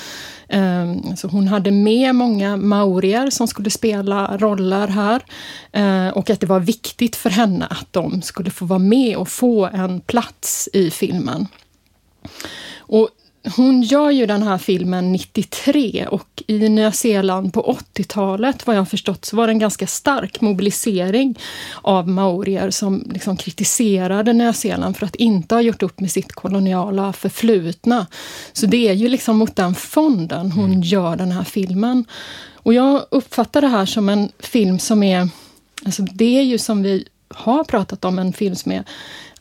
Ehm, 0.50 1.16
så 1.16 1.28
hon 1.28 1.48
hade 1.48 1.72
med 1.72 2.16
många 2.16 2.58
maorier 2.58 3.30
som 3.30 3.48
skulle 3.48 3.70
spela 3.70 4.38
roller 4.38 4.88
här 4.88 5.22
ehm, 5.72 6.14
och 6.14 6.30
att 6.30 6.40
det 6.40 6.48
var 6.48 6.60
viktigt 6.60 7.16
för 7.16 7.30
henne 7.30 7.68
att 7.70 7.88
de 7.92 8.22
skulle 8.22 8.52
få 8.52 8.66
vara 8.66 8.80
med 8.80 9.18
och 9.18 9.30
få 9.30 9.66
en 9.66 10.02
plats 10.02 10.70
i 10.74 10.92
filmen. 10.92 11.48
Och 12.78 13.10
hon 13.46 13.82
gör 13.82 14.10
ju 14.12 14.26
den 14.26 14.44
här 14.44 14.58
filmen 14.58 15.12
93 15.12 16.08
och 16.08 16.44
i 16.48 16.70
Nya 16.70 16.92
Zeeland 16.92 17.54
på 17.54 17.78
80-talet, 17.96 18.68
vad 18.68 18.76
jag 18.76 18.90
förstått, 18.90 19.26
så 19.26 19.36
var 19.36 19.48
det 19.48 19.54
en 19.54 19.60
ganska 19.60 19.88
stark 19.88 20.42
mobilisering 20.42 21.40
av 21.82 22.10
maorier 22.10 22.70
som 22.70 23.12
liksom 23.14 23.38
kritiserade 23.38 24.34
Nya 24.34 24.54
Zeeland 24.54 24.98
för 24.98 25.06
att 25.06 25.16
inte 25.16 25.56
ha 25.56 25.62
gjort 25.62 25.84
upp 25.84 26.00
med 26.00 26.12
sitt 26.12 26.34
koloniala 26.34 27.14
förflutna. 27.14 28.08
Så 28.54 28.66
det 28.66 28.90
är 28.90 28.94
ju 28.94 29.08
liksom 29.08 29.38
mot 29.38 29.56
den 29.56 29.76
fonden 29.76 30.52
hon 30.52 30.66
mm. 30.66 30.82
gör 30.82 31.16
den 31.16 31.32
här 31.32 31.44
filmen. 31.44 32.06
Och 32.54 32.74
jag 32.74 33.06
uppfattar 33.12 33.62
det 33.62 33.68
här 33.68 33.86
som 33.86 34.10
en 34.10 34.32
film 34.40 34.80
som 34.80 35.04
är, 35.04 35.30
alltså 35.86 36.02
det 36.02 36.40
är 36.40 36.44
ju 36.44 36.58
som 36.58 36.84
vi 36.84 37.08
har 37.36 37.64
pratat 37.64 38.06
om, 38.06 38.20
en 38.20 38.34
film 38.34 38.56
som 38.56 38.72
är 38.72 38.84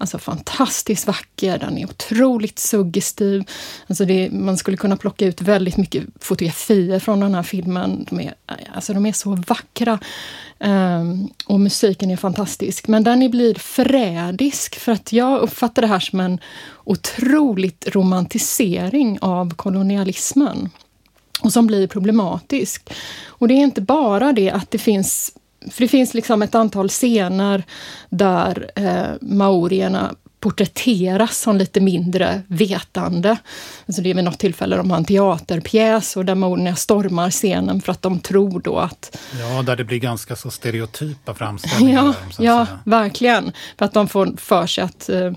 Alltså 0.02 0.18
fantastiskt 0.18 1.06
vacker, 1.06 1.58
den 1.58 1.78
är 1.78 1.84
otroligt 1.84 2.58
suggestiv. 2.58 3.44
Alltså 3.86 4.04
det, 4.04 4.30
man 4.32 4.56
skulle 4.56 4.76
kunna 4.76 4.96
plocka 4.96 5.26
ut 5.26 5.42
väldigt 5.42 5.76
mycket 5.76 6.04
fotografier 6.20 6.98
från 6.98 7.20
den 7.20 7.34
här 7.34 7.42
filmen. 7.42 8.06
De 8.10 8.20
är, 8.20 8.34
alltså 8.74 8.92
de 8.92 9.06
är 9.06 9.12
så 9.12 9.34
vackra. 9.46 9.98
Um, 10.58 11.30
och 11.46 11.60
musiken 11.60 12.10
är 12.10 12.16
fantastisk. 12.16 12.88
Men 12.88 13.04
den 13.04 13.30
blir 13.30 13.54
förrädisk 13.54 14.78
för 14.78 14.92
att 14.92 15.12
jag 15.12 15.40
uppfattar 15.40 15.82
det 15.82 15.88
här 15.88 16.00
som 16.00 16.20
en 16.20 16.38
otroligt 16.84 17.88
romantisering 17.88 19.18
av 19.20 19.54
kolonialismen. 19.54 20.70
Och 21.42 21.52
som 21.52 21.66
blir 21.66 21.86
problematisk. 21.86 22.92
Och 23.26 23.48
det 23.48 23.54
är 23.54 23.62
inte 23.62 23.80
bara 23.80 24.32
det 24.32 24.50
att 24.50 24.70
det 24.70 24.78
finns 24.78 25.32
för 25.70 25.80
det 25.82 25.88
finns 25.88 26.14
liksom 26.14 26.42
ett 26.42 26.54
antal 26.54 26.88
scener 26.88 27.62
där 28.08 28.70
eh, 28.76 29.14
maorierna 29.20 30.14
porträtteras 30.40 31.38
som 31.38 31.56
lite 31.56 31.80
mindre 31.80 32.42
vetande. 32.46 33.36
Alltså 33.86 34.02
det 34.02 34.10
är 34.10 34.14
vid 34.14 34.24
något 34.24 34.38
tillfälle 34.38 34.76
de 34.76 34.90
har 34.90 34.98
en 34.98 35.04
teaterpjäs 35.04 36.16
och 36.16 36.24
där 36.24 36.34
maorierna 36.34 36.76
stormar 36.76 37.30
scenen 37.30 37.80
för 37.80 37.92
att 37.92 38.02
de 38.02 38.20
tror 38.20 38.60
då 38.60 38.78
att... 38.78 39.18
Ja, 39.40 39.62
där 39.62 39.76
det 39.76 39.84
blir 39.84 39.98
ganska 39.98 40.36
så 40.36 40.50
stereotypa 40.50 41.34
framställningar. 41.34 42.04
ja, 42.38 42.44
ja 42.44 42.66
verkligen. 42.84 43.52
För 43.78 43.84
att 43.84 43.92
de 43.92 44.08
får 44.08 44.34
för 44.36 44.66
sig 44.66 44.84
att 44.84 45.08
Eh, 45.08 45.32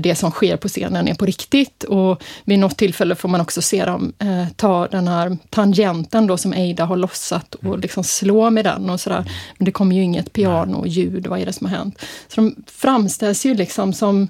det 0.00 0.14
som 0.14 0.30
sker 0.30 0.56
på 0.56 0.68
scenen 0.68 1.08
är 1.08 1.14
på 1.14 1.26
riktigt. 1.26 1.84
Och 1.84 2.22
vid 2.44 2.58
något 2.58 2.78
tillfälle 2.78 3.14
får 3.14 3.28
man 3.28 3.40
också 3.40 3.62
se 3.62 3.84
dem 3.84 4.12
eh, 4.18 4.48
ta 4.56 4.88
den 4.88 5.08
här 5.08 5.38
tangenten 5.50 6.26
då 6.26 6.36
som 6.36 6.52
Eida 6.52 6.84
har 6.84 6.96
lossat 6.96 7.54
och 7.54 7.64
mm. 7.64 7.80
liksom 7.80 8.04
slå 8.04 8.50
med 8.50 8.64
den 8.64 8.90
och 8.90 9.00
sådär. 9.00 9.30
Men 9.58 9.64
det 9.64 9.72
kommer 9.72 9.96
ju 9.96 10.02
inget 10.02 10.32
piano-ljud, 10.32 11.26
vad 11.26 11.40
är 11.40 11.46
det 11.46 11.52
som 11.52 11.66
har 11.66 11.76
hänt? 11.76 11.98
Så 12.28 12.40
de 12.40 12.54
framställs 12.66 13.46
ju 13.46 13.54
liksom 13.54 13.92
som 13.92 14.28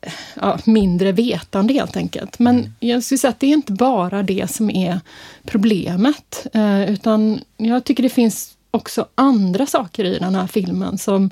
eh, 0.00 0.12
ja, 0.34 0.58
mindre 0.64 1.12
vetande 1.12 1.74
helt 1.74 1.96
enkelt. 1.96 2.38
Men 2.38 2.58
mm. 2.58 2.72
jag 2.78 3.02
skulle 3.02 3.18
säga 3.18 3.30
att 3.30 3.40
det 3.40 3.46
är 3.46 3.54
inte 3.54 3.72
bara 3.72 4.22
det 4.22 4.50
som 4.50 4.70
är 4.70 5.00
problemet, 5.44 6.46
eh, 6.54 6.90
utan 6.90 7.40
jag 7.56 7.84
tycker 7.84 8.02
det 8.02 8.08
finns 8.08 8.52
också 8.70 9.06
andra 9.14 9.66
saker 9.66 10.04
i 10.04 10.18
den 10.18 10.34
här 10.34 10.46
filmen 10.46 10.98
som 10.98 11.30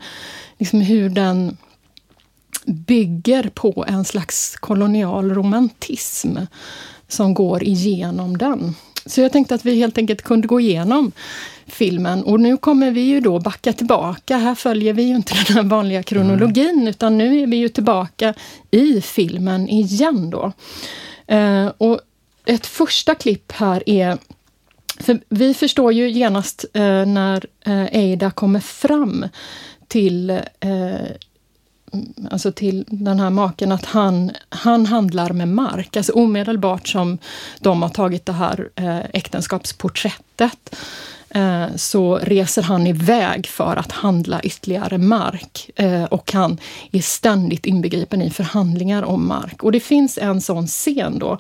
liksom 0.59 0.81
hur 0.81 1.11
den 1.11 1.57
bygger 2.67 3.51
på 3.55 3.85
en 3.89 4.05
slags 4.05 4.57
kolonial 4.57 5.35
romantism 5.35 6.37
som 7.09 7.35
går 7.35 7.63
igenom 7.63 8.39
den. 8.39 8.75
Så 9.07 9.21
jag 9.21 9.33
tänkte 9.33 9.55
att 9.55 9.65
vi 9.65 9.77
helt 9.77 9.99
enkelt 9.99 10.23
kunde 10.23 10.49
gå 10.49 10.61
igenom 10.61 11.13
filmen 11.67 12.23
och 12.25 12.41
nu 12.41 12.57
kommer 12.57 12.91
vi 12.91 13.01
ju 13.01 13.21
då 13.21 13.39
backa 13.39 13.73
tillbaka. 13.73 14.37
Här 14.37 14.55
följer 14.55 14.93
vi 14.93 15.03
ju 15.03 15.17
inte 15.17 15.35
den 15.47 15.57
här 15.57 15.63
vanliga 15.63 16.03
kronologin 16.03 16.71
mm. 16.71 16.89
utan 16.89 17.19
nu 17.19 17.41
är 17.41 17.47
vi 17.47 17.57
ju 17.57 17.69
tillbaka 17.69 18.35
i 18.71 19.01
filmen 19.01 19.69
igen 19.69 20.31
då. 20.31 20.53
Eh, 21.27 21.67
och 21.67 22.01
ett 22.47 22.67
första 22.67 23.15
klipp 23.15 23.53
här 23.53 23.89
är 23.89 24.19
för 25.01 25.21
vi 25.29 25.55
förstår 25.55 25.93
ju 25.93 26.11
genast 26.11 26.65
eh, 26.75 27.07
när 27.07 27.47
eh, 27.67 27.85
Eida 27.85 28.31
kommer 28.31 28.61
fram 28.61 29.27
till 29.89 30.31
eh, 30.61 31.11
alltså 32.31 32.53
till 32.53 32.85
den 32.89 33.21
här 33.21 33.31
maken 33.31 33.73
att 33.73 33.85
han, 33.85 34.31
han 34.49 34.87
handlar 34.87 35.31
med 35.31 35.49
mark. 35.49 35.97
Alltså 35.97 36.13
omedelbart 36.13 36.89
som 36.89 37.19
de 37.61 37.83
har 37.83 37.89
tagit 37.89 38.27
det 38.27 38.33
här 38.33 38.69
eh, 38.75 38.99
äktenskapsporträttet 38.99 40.77
Eh, 41.35 41.77
så 41.77 42.19
reser 42.19 42.63
han 42.63 42.87
iväg 42.87 43.47
för 43.47 43.77
att 43.77 43.93
handla 43.93 44.41
ytterligare 44.43 44.99
mark 44.99 45.71
eh, 45.77 46.05
och 46.05 46.33
han 46.33 46.59
är 46.93 47.01
ständigt 47.01 47.67
inbegripen 47.67 48.23
i 48.23 48.31
förhandlingar 48.31 49.03
om 49.03 49.29
mark. 49.29 49.63
Och 49.63 49.73
det 49.73 49.81
finns 49.81 50.19
en 50.19 50.41
sån 50.41 50.67
scen 50.67 51.19
då 51.19 51.39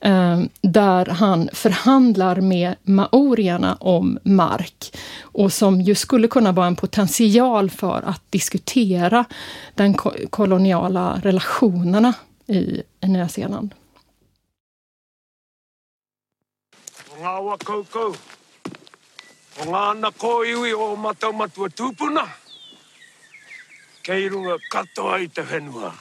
eh, 0.00 0.40
där 0.60 1.06
han 1.06 1.48
förhandlar 1.52 2.36
med 2.40 2.74
maorierna 2.82 3.76
om 3.80 4.18
mark 4.22 4.96
och 5.20 5.52
som 5.52 5.80
ju 5.80 5.94
skulle 5.94 6.28
kunna 6.28 6.52
vara 6.52 6.66
en 6.66 6.76
potential 6.76 7.70
för 7.70 8.02
att 8.06 8.22
diskutera 8.30 9.24
de 9.74 9.94
koloniala 10.30 11.20
relationerna 11.22 12.14
i 12.46 12.82
Nya 13.00 13.28
Zeeland. 13.28 13.74
O 19.60 19.64
ngā 19.68 19.82
ana 19.90 20.10
kōiwi 20.10 20.72
o 20.72 20.94
matau 20.96 21.32
matua 21.36 21.68
tūpuna. 21.68 22.24
Kei 24.02 24.28
runga 24.32 24.56
katoa 24.70 25.18
i 25.22 25.28
te 25.28 25.44
whenua. 25.46 25.92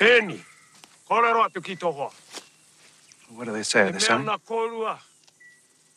Eni, 0.00 0.38
korero 1.08 1.42
atu 1.44 1.60
ki 1.60 1.76
tohoa. 1.76 2.12
What 3.34 3.44
do 3.46 3.52
they 3.52 3.62
say? 3.62 3.90
The 3.90 4.00
sun? 4.00 4.26
Korua. 4.46 4.98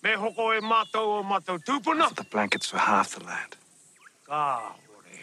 Me 0.03 0.15
hoko 0.15 0.51
e 0.53 0.61
mātou 0.61 1.19
o 1.19 1.23
mātou 1.23 1.59
tūpuna. 1.63 2.09
The 2.15 2.23
blankets 2.23 2.69
for 2.69 2.77
half 2.77 3.15
the 3.15 3.23
land. 3.25 3.55
Ka 4.27 4.73
hore. 4.73 5.19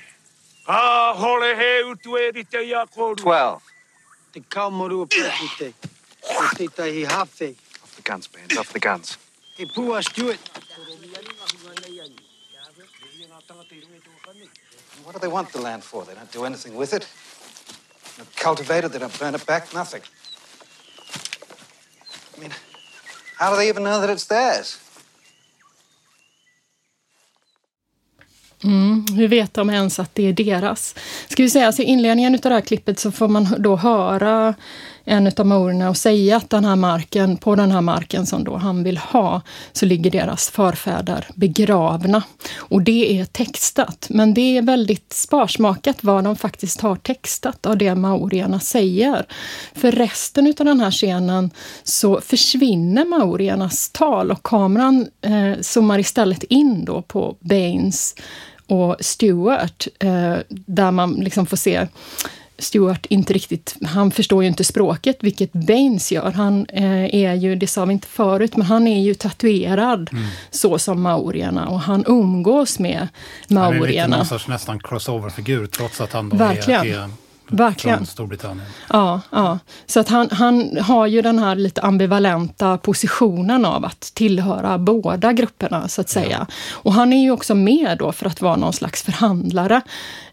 Ka 0.67 1.15
hore 1.15 1.55
he 1.57 1.73
utu 1.91 2.17
e 2.17 2.31
rite 2.31 2.63
ia 2.65 2.87
korua. 2.87 3.17
Twelve. 3.17 3.63
Te 4.33 4.41
kaumoru 4.41 5.03
o 5.03 5.07
pēpute. 5.07 5.73
Te 6.57 6.69
teihi 6.69 7.05
hawhi. 7.05 7.51
Off 7.83 7.97
the 7.97 8.03
guns, 8.03 8.29
bands. 8.29 8.57
Off 8.57 8.73
the 8.73 8.81
guns. 8.81 9.19
Hey, 9.61 9.67
Pua 9.67 10.03
Stewart. 10.03 10.39
What 15.05 15.13
do 15.13 15.19
they 15.19 15.29
want 15.29 15.53
the 15.53 15.61
land 15.61 15.85
for? 15.85 16.05
They 16.07 16.15
don't 16.15 16.33
do 16.33 16.45
anything 16.47 16.79
with 16.79 16.95
it. 16.95 17.03
They 17.03 18.25
don't 18.25 18.37
cultivate 18.37 18.85
it, 18.87 18.93
they 18.93 18.99
don't 18.99 19.19
burn 19.19 19.35
it 19.35 19.47
back, 19.47 19.75
nothing. 19.75 20.01
I 22.37 22.41
mean, 22.41 22.55
how 23.37 23.51
do 23.51 23.57
they 23.57 23.69
even 23.69 23.83
know 23.83 24.01
that 24.01 24.09
it's 24.09 24.25
theirs? 24.25 24.79
Mm, 28.65 29.07
hur 29.17 29.29
vet 29.29 29.55
de 29.55 29.71
ens 29.71 29.99
att 29.99 30.15
det 30.15 30.23
är 30.23 30.33
deras? 30.33 30.95
Ska 31.29 31.43
vi 31.43 31.51
säga, 31.51 31.67
alltså 31.67 31.83
I 31.83 31.85
inledningen 31.85 32.35
av 32.35 32.41
det 32.41 32.49
här 32.49 32.61
klippet 32.61 32.99
så 32.99 33.13
får 33.13 33.29
man 33.29 33.63
då 33.63 33.77
höra 33.77 34.55
en 35.05 35.33
av 35.37 35.47
maorerna 35.47 35.89
och 35.89 35.97
säga 35.97 36.37
att 36.37 36.51
den 36.51 36.65
här 36.65 36.77
marken, 36.77 37.37
på 37.37 37.55
den 37.55 37.73
här 37.73 37.81
marken 37.81 38.27
som 38.27 38.45
då 38.45 38.57
han 38.57 38.85
vill 38.85 38.99
ha, 38.99 39.41
så 39.73 39.87
ligger 39.87 40.11
deras 40.11 40.51
förfäder 40.51 41.27
begravna. 41.35 42.23
Och 42.57 42.83
det 42.83 43.21
är 43.21 43.25
textat, 43.25 44.07
men 44.11 44.35
det 44.35 44.57
är 44.57 44.63
väldigt 44.63 45.13
sparsmakat 45.13 46.05
vad 46.05 46.25
de 46.25 46.37
faktiskt 46.37 46.81
har 46.81 46.97
textat 46.97 47.67
av 47.67 47.79
det 47.79 47.95
maorierna 47.95 48.61
säger. 48.61 49.27
För 49.75 49.93
resten 49.93 50.47
av 50.47 50.67
den 50.67 50.81
här 50.81 50.91
scenen 50.91 51.51
så 51.83 52.21
försvinner 52.21 53.05
maoriernas 53.05 53.91
tal 53.91 54.31
och 54.31 54.43
kameran 54.43 55.09
eh, 55.21 55.61
zoomar 55.61 55.99
istället 55.99 56.43
in 56.43 56.85
då 56.85 57.03
på 57.03 57.37
Baines 57.41 58.15
och 58.67 58.97
Stewart, 59.01 59.87
eh, 59.99 60.37
där 60.49 60.91
man 60.91 61.15
liksom 61.15 61.47
får 61.47 61.57
se 61.57 61.87
Stewart 62.61 63.07
inte 63.07 63.33
riktigt, 63.33 63.77
han 63.85 64.11
förstår 64.11 64.43
ju 64.43 64.49
inte 64.49 64.65
språket, 64.65 65.17
vilket 65.21 65.53
Baines 65.53 66.13
gör. 66.13 66.33
Han 66.33 66.67
eh, 66.67 67.15
är 67.15 67.35
ju, 67.35 67.57
det 67.57 67.67
sa 67.67 67.85
vi 67.85 67.93
inte 67.93 68.09
förut, 68.09 68.57
men 68.57 68.67
han 68.67 68.87
är 68.87 69.01
ju 69.01 69.15
tatuerad 69.15 70.09
mm. 70.13 70.25
så 70.51 70.79
som 70.79 71.03
maorierna 71.03 71.69
och 71.69 71.81
han 71.81 72.05
umgås 72.07 72.79
med 72.79 73.09
maorierna. 73.49 74.03
Han 74.03 74.13
är 74.13 74.17
någon 74.17 74.27
sorts 74.27 74.49
nästan 74.49 74.81
crossover-figur 74.81 75.67
trots 75.67 76.01
att 76.01 76.13
han 76.13 76.29
då 76.29 76.37
Verkligen. 76.37 76.87
är, 76.87 76.99
är 76.99 77.11
Verkligen. 77.51 77.97
från 77.97 78.07
Storbritannien. 78.07 78.67
Ja, 78.89 79.21
ja. 79.31 79.59
så 79.87 80.01
att 80.01 80.09
han, 80.09 80.29
han 80.31 80.79
har 80.81 81.07
ju 81.07 81.23
den 81.23 81.39
här 81.39 81.55
lite 81.55 81.83
ambivalenta 81.83 82.79
positionen 82.79 83.65
av 83.65 83.85
att 83.85 84.01
tillhöra 84.01 84.79
båda 84.79 85.33
grupperna, 85.33 85.89
så 85.89 86.01
att 86.01 86.09
säga. 86.09 86.47
Ja. 86.49 86.55
Och 86.73 86.93
han 86.93 87.13
är 87.13 87.23
ju 87.23 87.31
också 87.31 87.55
med 87.55 87.99
då 87.99 88.13
för 88.13 88.27
att 88.27 88.41
vara 88.41 88.57
någon 88.57 88.73
slags 88.73 89.03
förhandlare. 89.03 89.81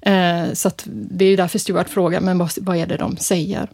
Eh, 0.02 0.54
så 0.54 0.68
att 0.68 0.84
det 0.88 1.26
är 1.26 1.30
ju 1.30 1.36
därför 1.36 1.60
Stuart 1.60 1.90
frågar, 1.90 2.22
men 2.22 2.38
vad, 2.38 2.52
vad, 2.62 2.78
är 2.78 2.88
det 2.88 2.98
de 2.98 3.18
säger? 3.18 3.68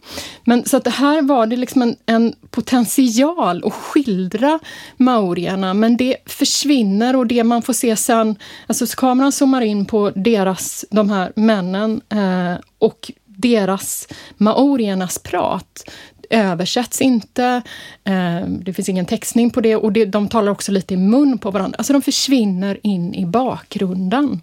Men 0.44 0.64
så 0.64 0.76
att 0.76 0.84
det 0.84 0.90
här 0.90 1.22
var 1.22 1.46
det 1.46 1.56
liksom 1.56 1.82
en, 1.82 1.96
en 2.06 2.34
potential 2.50 3.62
att 3.64 3.72
skildra 3.72 4.58
maorierna, 4.96 5.74
men 5.74 5.96
det 5.96 6.16
försvinner 6.26 7.16
och 7.16 7.26
det 7.26 7.44
man 7.44 7.62
får 7.62 7.72
se 7.72 7.96
sen, 7.96 8.36
alltså 8.66 8.86
kameran 8.86 9.32
zoomar 9.32 9.60
in 9.60 9.86
på 9.86 10.10
deras, 10.10 10.84
de 10.90 11.10
här 11.10 11.32
männen, 11.36 12.00
eh, 12.08 12.60
och 12.78 13.12
deras, 13.26 14.08
maoriernas 14.36 15.18
prat 15.18 15.84
översätts 16.30 17.00
inte, 17.00 17.62
eh, 18.04 18.46
det 18.46 18.72
finns 18.72 18.88
ingen 18.88 19.06
textning 19.06 19.50
på 19.50 19.60
det 19.60 19.76
och 19.76 19.92
det, 19.92 20.04
de 20.04 20.28
talar 20.28 20.52
också 20.52 20.72
lite 20.72 20.94
i 20.94 20.96
mun 20.96 21.38
på 21.38 21.50
varandra. 21.50 21.76
Alltså 21.78 21.92
de 21.92 22.02
försvinner 22.02 22.78
in 22.82 23.14
i 23.14 23.26
bakgrunden. 23.26 24.40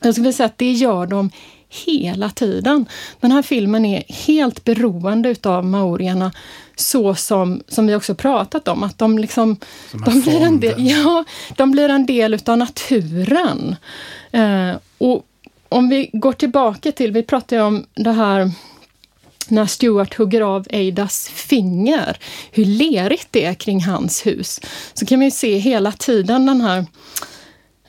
Jag 0.00 0.14
skulle 0.14 0.32
säga 0.32 0.46
att 0.46 0.58
det 0.58 0.72
gör 0.72 1.06
de 1.06 1.30
hela 1.68 2.30
tiden. 2.30 2.86
Den 3.20 3.32
här 3.32 3.42
filmen 3.42 3.84
är 3.84 4.04
helt 4.08 4.64
beroende 4.64 5.28
utav 5.28 5.64
maorierna 5.64 6.32
så 6.76 7.14
som, 7.14 7.62
som 7.68 7.86
vi 7.86 7.94
också 7.94 8.14
pratat 8.14 8.68
om, 8.68 8.82
att 8.82 8.98
de 8.98 9.18
liksom... 9.18 9.56
De 10.06 10.20
blir, 10.20 10.40
en 10.40 10.60
del, 10.60 10.74
ja, 10.78 11.24
de 11.56 11.70
blir 11.70 11.88
en 11.88 12.06
del 12.06 12.34
utav 12.34 12.58
naturen. 12.58 13.76
Eh, 14.30 14.72
och 14.98 15.26
om 15.68 15.88
vi 15.88 16.10
går 16.12 16.32
tillbaka 16.32 16.92
till, 16.92 17.12
vi 17.12 17.22
pratade 17.22 17.62
om 17.62 17.86
det 17.94 18.12
här 18.12 18.50
när 19.48 19.66
Stuart 19.66 20.14
hugger 20.14 20.40
av 20.40 20.66
Aidas 20.72 21.28
finger, 21.28 22.18
hur 22.50 22.64
lerigt 22.64 23.28
det 23.30 23.44
är 23.44 23.54
kring 23.54 23.84
hans 23.84 24.26
hus, 24.26 24.60
så 24.94 25.06
kan 25.06 25.20
vi 25.20 25.30
se 25.30 25.58
hela 25.58 25.92
tiden 25.92 26.46
den 26.46 26.60
här 26.60 26.86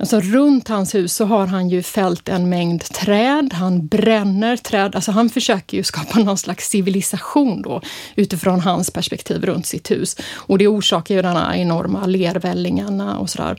Alltså 0.01 0.19
runt 0.19 0.67
hans 0.67 0.95
hus 0.95 1.15
så 1.15 1.25
har 1.25 1.47
han 1.47 1.69
ju 1.69 1.83
fällt 1.83 2.29
en 2.29 2.49
mängd 2.49 2.83
träd, 2.83 3.53
han 3.53 3.87
bränner 3.87 4.57
träd, 4.57 4.95
alltså 4.95 5.11
han 5.11 5.29
försöker 5.29 5.77
ju 5.77 5.83
skapa 5.83 6.19
någon 6.19 6.37
slags 6.37 6.69
civilisation 6.69 7.61
då 7.61 7.81
utifrån 8.15 8.59
hans 8.59 8.91
perspektiv 8.91 9.45
runt 9.45 9.65
sitt 9.65 9.91
hus. 9.91 10.15
Och 10.33 10.57
det 10.57 10.67
orsakar 10.67 11.15
ju 11.15 11.21
de 11.21 11.35
här 11.35 11.55
enorma 11.55 12.05
lervällingarna 12.05 13.17
och 13.17 13.29
sådär. 13.29 13.57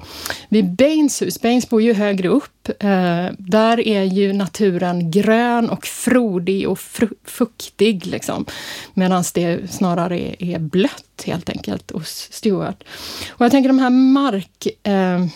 Vid 0.49 0.75
Baines 0.75 1.23
hus, 1.23 1.41
Baines 1.41 1.69
bor 1.69 1.83
ju 1.83 1.95
högre 1.95 2.29
upp, 2.29 2.69
eh, 2.69 3.27
där 3.39 3.81
är 3.81 4.03
ju 4.03 4.33
naturen 4.33 5.11
grön 5.11 5.71
och 5.71 5.87
frodig 5.87 6.69
och 6.69 6.79
fuktig 7.25 8.07
liksom. 8.07 8.47
Medan 8.95 9.25
det 9.35 9.71
snarare 9.71 10.21
är, 10.21 10.43
är 10.43 10.59
blött 10.59 11.23
helt 11.25 11.51
enkelt 11.51 11.91
hos 11.91 12.29
Stuart. 12.31 12.85
Och 13.31 13.45
jag 13.45 13.51
tänker 13.51 13.69
de 13.69 13.79
här 13.79 13.91
mark... 13.91 14.67
Eh, 14.83 15.27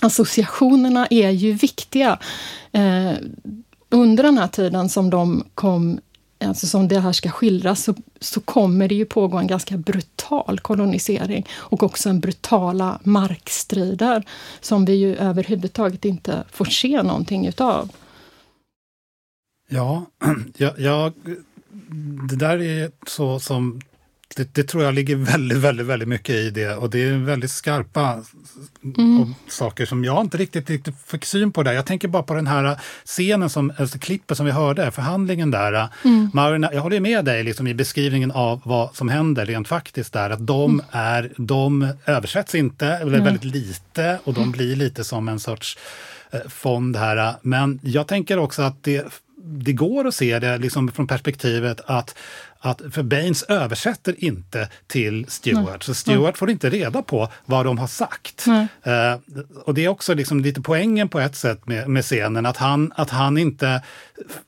associationerna 0.00 1.06
är 1.10 1.30
ju 1.30 1.52
viktiga. 1.52 2.18
Eh, 2.72 3.12
under 3.88 4.22
den 4.22 4.38
här 4.38 4.48
tiden 4.48 4.88
som 4.88 5.10
de 5.10 5.44
kom 5.54 6.00
alltså 6.44 6.66
som 6.66 6.88
det 6.88 7.00
här 7.00 7.12
ska 7.12 7.30
skildras, 7.30 7.84
så, 7.84 7.94
så 8.20 8.40
kommer 8.40 8.88
det 8.88 8.94
ju 8.94 9.04
pågå 9.04 9.38
en 9.38 9.46
ganska 9.46 9.76
brutal 9.76 10.58
kolonisering 10.58 11.46
och 11.52 11.82
också 11.82 12.08
en 12.08 12.20
brutala 12.20 13.00
markstrider 13.02 14.24
som 14.60 14.84
vi 14.84 14.94
ju 14.94 15.16
överhuvudtaget 15.16 16.04
inte 16.04 16.44
får 16.50 16.64
se 16.64 17.02
någonting 17.02 17.46
utav. 17.46 17.90
Ja, 19.68 20.06
jag, 20.56 20.78
jag, 20.78 21.12
det 22.28 22.36
där 22.36 22.62
är 22.62 22.90
så 23.06 23.40
som 23.40 23.80
det, 24.34 24.54
det, 24.54 24.62
tror 24.62 24.84
jag 24.84 24.94
ligger 24.94 25.16
väldigt, 25.16 25.58
väldigt, 25.58 25.86
väldigt 25.86 26.08
mycket 26.08 26.34
i 26.34 26.50
det 26.50 26.74
och 26.74 26.90
det 26.90 27.02
är 27.02 27.16
väldigt 27.18 27.50
skarpa 27.50 28.24
mm. 28.98 29.34
saker 29.48 29.86
som 29.86 30.04
jag 30.04 30.20
inte 30.20 30.36
riktigt, 30.36 30.70
riktigt 30.70 30.94
fick 31.06 31.24
syn 31.24 31.52
på 31.52 31.62
där. 31.62 31.72
Jag 31.72 31.86
tänker 31.86 32.08
bara 32.08 32.22
på 32.22 32.34
den 32.34 32.46
här 32.46 32.80
scenen, 33.04 33.50
som, 33.50 33.72
alltså 33.78 33.98
klippet 33.98 34.36
som 34.36 34.46
vi 34.46 34.52
hörde, 34.52 34.90
förhandlingen 34.90 35.50
där. 35.50 35.88
Mm. 36.04 36.30
Marina, 36.34 36.72
jag 36.72 36.80
håller 36.80 37.00
med 37.00 37.24
dig 37.24 37.44
liksom, 37.44 37.66
i 37.66 37.74
beskrivningen 37.74 38.30
av 38.30 38.60
vad 38.64 38.96
som 38.96 39.08
händer 39.08 39.46
rent 39.46 39.68
faktiskt 39.68 40.12
där, 40.12 40.30
att 40.30 40.46
de, 40.46 40.72
mm. 40.72 40.86
är, 40.90 41.32
de 41.36 41.92
översätts 42.06 42.54
inte, 42.54 42.86
eller 42.86 43.20
väldigt 43.20 43.44
lite 43.44 44.18
och 44.24 44.34
de 44.34 44.50
blir 44.50 44.76
lite 44.76 45.04
som 45.04 45.28
en 45.28 45.40
sorts 45.40 45.78
eh, 46.30 46.40
fond 46.48 46.96
här. 46.96 47.34
Men 47.42 47.80
jag 47.82 48.06
tänker 48.06 48.38
också 48.38 48.62
att 48.62 48.84
det 48.84 49.22
det 49.46 49.72
går 49.72 50.06
att 50.06 50.14
se 50.14 50.38
det 50.38 50.58
liksom 50.58 50.92
från 50.92 51.06
perspektivet 51.06 51.80
att 51.86 52.14
att, 52.66 52.82
för 52.90 53.02
Baines 53.02 53.42
översätter 53.42 54.24
inte 54.24 54.68
till 54.86 55.26
Stewart, 55.28 55.66
Nej. 55.66 55.78
så 55.80 55.94
Stewart 55.94 56.34
Nej. 56.34 56.38
får 56.38 56.50
inte 56.50 56.70
reda 56.70 57.02
på 57.02 57.28
vad 57.44 57.66
de 57.66 57.78
har 57.78 57.86
sagt. 57.86 58.46
Uh, 58.48 59.38
och 59.64 59.74
det 59.74 59.84
är 59.84 59.88
också 59.88 60.14
liksom 60.14 60.40
lite 60.40 60.60
poängen 60.60 61.08
på 61.08 61.20
ett 61.20 61.36
sätt 61.36 61.66
med, 61.66 61.88
med 61.88 62.04
scenen, 62.04 62.46
att 62.46 62.56
han, 62.56 62.92
att 62.96 63.10
han 63.10 63.38
inte 63.38 63.82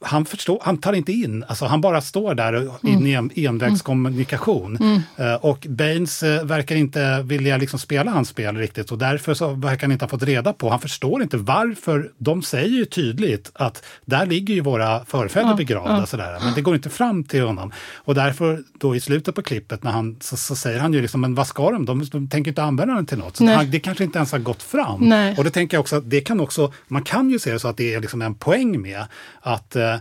han, 0.01 0.25
förstår, 0.25 0.61
han 0.63 0.79
tar 0.79 0.93
inte 0.93 1.13
in, 1.13 1.45
alltså 1.49 1.65
han 1.65 1.81
bara 1.81 2.01
står 2.01 2.35
där 2.35 2.53
och, 2.69 2.85
mm. 2.85 3.07
i 3.07 3.15
en 3.15 3.31
envägskommunikation. 3.35 4.77
Mm. 4.77 5.03
Uh, 5.21 5.35
och 5.35 5.67
Baines 5.69 6.23
uh, 6.23 6.45
verkar 6.45 6.77
inte 6.77 7.23
vilja 7.23 7.57
liksom 7.57 7.79
spela 7.79 8.11
hans 8.11 8.29
spel 8.29 8.57
riktigt 8.57 8.93
och 8.93 8.99
därför 8.99 9.35
så 9.35 9.49
verkar 9.49 9.83
han 9.83 9.93
inte 9.93 10.05
ha 10.05 10.11
fått 10.11 10.23
reda 10.23 10.53
på, 10.53 10.71
han 10.71 10.81
förstår 10.81 11.23
inte 11.23 11.37
varför, 11.37 12.11
de 12.19 12.43
säger 12.43 12.69
ju 12.69 12.85
tydligt 12.85 13.51
att 13.55 13.85
där 14.05 14.27
ligger 14.27 14.55
ju 14.55 14.61
våra 14.61 15.05
förfäder 15.05 15.55
begravda. 15.55 16.07
Sådär, 16.07 16.39
men 16.45 16.55
det 16.55 16.61
går 16.61 16.75
inte 16.75 16.91
fram 16.91 17.25
till 17.25 17.43
honom. 17.43 17.73
Och 18.09 18.15
därför 18.15 18.63
då 18.79 18.97
i 18.97 19.01
slutet 19.01 19.35
på 19.35 19.43
klippet 19.43 19.83
när 19.83 19.91
han, 19.91 20.17
så, 20.21 20.37
så 20.37 20.57
säger 20.57 20.81
han 20.81 20.93
ju 20.93 21.03
liksom, 21.03 21.21
men 21.21 21.35
vad 21.35 21.47
ska 21.47 21.71
de? 21.71 21.85
De, 21.85 22.05
de 22.05 22.29
tänker 22.29 22.51
inte 22.51 22.63
använda 22.63 22.95
den 22.95 23.07
till 23.07 23.19
något. 23.19 23.37
Så 23.37 23.47
han, 23.47 23.71
det 23.71 23.81
kanske 23.81 24.05
inte 24.05 24.19
ens 24.19 24.33
har 24.33 24.39
gått 24.39 24.63
fram. 24.63 25.09
Nej. 25.09 25.35
Och 25.39 25.45
det 25.45 25.51
tänker 25.51 25.77
jag 25.77 25.81
också 25.81 25.97
att 25.97 26.11
det 26.11 26.21
kan 26.21 26.41
också, 26.41 26.73
man 26.87 27.03
kan 27.03 27.31
ju 27.31 27.39
se 27.39 27.53
det 27.53 27.59
så 27.59 27.69
att 27.69 27.77
det 27.77 27.95
är 27.95 28.01
liksom 28.01 28.23
en 28.23 28.35
poäng 28.35 28.83
med 28.83 29.05
att, 29.41 29.77
eh, 29.77 29.97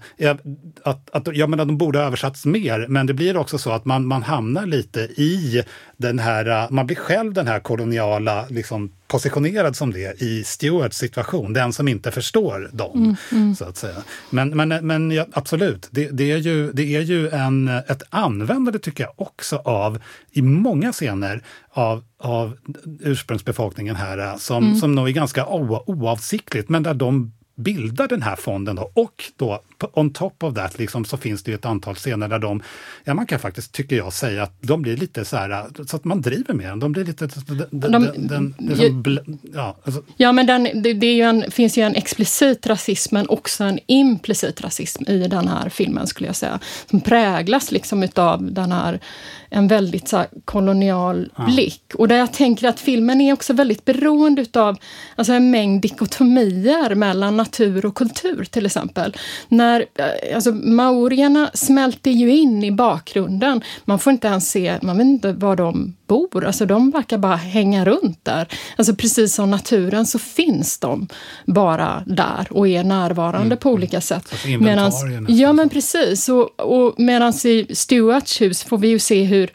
att, 0.84 1.10
att 1.16 1.36
jag 1.36 1.50
menar, 1.50 1.66
de 1.66 1.78
borde 1.78 2.00
ha 2.00 2.06
översatts 2.06 2.46
mer, 2.46 2.86
men 2.90 3.06
det 3.06 3.14
blir 3.14 3.38
också 3.38 3.58
så 3.58 3.72
att 3.72 3.86
man, 3.86 4.06
man 4.06 4.24
hamnar 4.24 4.66
lite 4.66 5.00
i 5.00 5.64
den 5.98 6.20
här, 6.20 6.68
man 6.72 6.88
blir 6.88 6.96
själv 6.96 7.34
den 7.34 7.48
här 7.48 7.60
koloniala 7.60 8.46
liksom, 8.50 8.92
positionerad 9.08 9.76
som 9.76 9.94
det 9.94 10.22
i 10.22 10.44
Stewarts 10.44 10.98
situation, 10.98 11.54
den 11.54 11.74
som 11.74 11.88
inte 11.88 12.12
förstår 12.12 12.70
dem. 12.74 12.98
Mm, 12.98 13.16
mm. 13.32 13.56
så 13.56 13.66
att 13.66 13.78
säga. 13.78 14.04
Men, 14.30 14.50
men, 14.50 14.88
men 14.88 15.12
ja, 15.12 15.26
absolut, 15.32 15.88
det, 15.92 16.10
det, 16.12 16.32
är 16.32 16.38
ju, 16.38 16.72
det 16.72 16.96
är 16.96 17.02
ju 17.02 17.30
en, 17.30 17.68
ett 17.98 18.08
användande, 18.10 18.80
tycker 18.80 19.04
jag, 19.04 19.14
också 19.16 19.56
av, 19.56 20.02
i 20.32 20.42
många 20.42 20.92
scener, 20.92 21.44
av, 21.70 22.04
av 22.20 22.58
ursprungsbefolkningen 23.00 23.96
här, 23.96 24.38
som, 24.38 24.64
mm. 24.64 24.76
som 24.76 24.96
nog 24.96 25.08
är 25.08 25.14
ganska 25.14 25.48
oavsiktligt, 25.86 26.70
men 26.70 26.84
där 26.84 26.94
de 26.94 27.34
bildar 27.58 28.08
den 28.08 28.22
här 28.22 28.36
fonden. 28.36 28.76
Då. 28.76 28.92
Och 28.94 29.24
då 29.36 29.64
on 29.94 30.14
top 30.14 30.44
of 30.44 30.56
that 30.56 30.80
liksom, 30.80 31.06
så 31.06 31.18
finns 31.18 31.44
det 31.44 31.54
ett 31.54 31.66
antal 31.66 31.96
scener 31.96 32.28
där 32.28 32.40
de, 32.40 32.62
ja 33.04 33.14
man 33.14 33.26
kan 33.26 33.40
faktiskt, 33.40 33.72
tycker 33.72 33.96
jag, 33.96 34.14
säga 34.14 34.44
att 34.44 34.62
de 34.62 34.82
blir 34.82 34.98
lite 34.98 35.26
så 35.26 35.38
här, 35.38 35.66
så 35.88 35.96
att 35.96 36.06
man 36.06 36.22
driver 36.22 36.54
med 36.54 36.70
dem. 36.70 36.80
De 36.80 36.92
blir 36.92 37.06
lite... 37.06 37.28
Den, 37.48 37.92
de, 37.92 38.28
den, 38.28 38.56
liksom, 38.58 39.04
ju, 39.06 39.28
ja, 39.54 39.78
alltså. 39.84 40.04
ja, 40.18 40.32
men 40.32 40.48
den, 40.48 40.64
det, 40.84 40.94
det 40.94 41.22
en, 41.22 41.52
finns 41.52 41.78
ju 41.78 41.82
en 41.82 41.96
explicit 41.96 42.68
rasism 42.68 43.16
men 43.16 43.30
också 43.30 43.64
en 43.64 43.80
implicit 43.88 44.62
rasism 44.62 45.04
i 45.08 45.28
den 45.28 45.48
här 45.48 45.70
filmen 45.70 46.08
skulle 46.08 46.28
jag 46.28 46.36
säga. 46.36 46.60
Som 46.90 47.02
präglas 47.02 47.72
liksom 47.72 48.04
utav 48.04 48.52
den 48.52 48.72
här 48.72 49.00
en 49.50 49.68
väldigt 49.68 50.08
så 50.08 50.18
här, 50.18 50.28
kolonial 50.46 51.30
ja. 51.36 51.46
blick. 51.46 51.82
Och 51.96 52.08
där 52.08 52.18
jag 52.18 52.34
tänker 52.34 52.68
att 52.68 52.80
filmen 52.80 53.22
är 53.22 53.34
också 53.34 53.54
väldigt 53.54 53.86
beroende 53.86 54.42
utav 54.42 54.78
alltså 55.16 55.34
en 55.34 55.52
mängd 55.52 55.82
dikotomier 55.82 56.96
mellan 56.96 57.38
natur 57.38 57.86
och 57.86 57.96
kultur 57.96 58.44
till 58.44 58.66
exempel. 58.66 59.16
När, 59.48 59.67
eh, 59.76 60.36
alltså, 60.36 60.52
maorierna 60.52 61.52
smälter 61.54 62.12
ju 62.12 62.32
in 62.32 62.64
i 62.64 62.72
bakgrunden. 62.72 63.62
Man 63.86 64.00
får 64.00 64.14
inte 64.14 64.28
ens 64.28 64.50
se, 64.50 64.78
man 64.82 64.98
vet 64.98 65.06
inte 65.06 65.32
var 65.32 65.56
de 65.56 65.96
bor. 66.08 66.46
Alltså 66.46 66.66
de 66.66 66.92
verkar 66.92 67.18
bara 67.18 67.36
hänga 67.36 67.86
runt 67.86 68.26
där. 68.26 68.48
Alltså 68.76 68.96
precis 68.96 69.36
som 69.36 69.52
naturen 69.52 70.06
så 70.06 70.20
finns 70.20 70.80
de 70.80 71.08
bara 71.46 72.04
där 72.06 72.48
och 72.50 72.68
är 72.68 72.84
närvarande 72.84 73.46
mm. 73.46 73.58
på 73.58 73.72
olika 73.72 74.02
sätt. 74.02 74.34
Medans, 74.60 75.04
ja 75.28 75.54
men 75.54 75.70
precis. 75.70 76.30
Och, 76.30 76.60
och 76.60 76.94
medan 76.98 77.34
i 77.44 77.76
Stuarts 77.76 78.42
hus 78.42 78.64
får 78.64 78.78
vi 78.78 78.88
ju 78.88 79.00
se 79.00 79.24
hur 79.24 79.50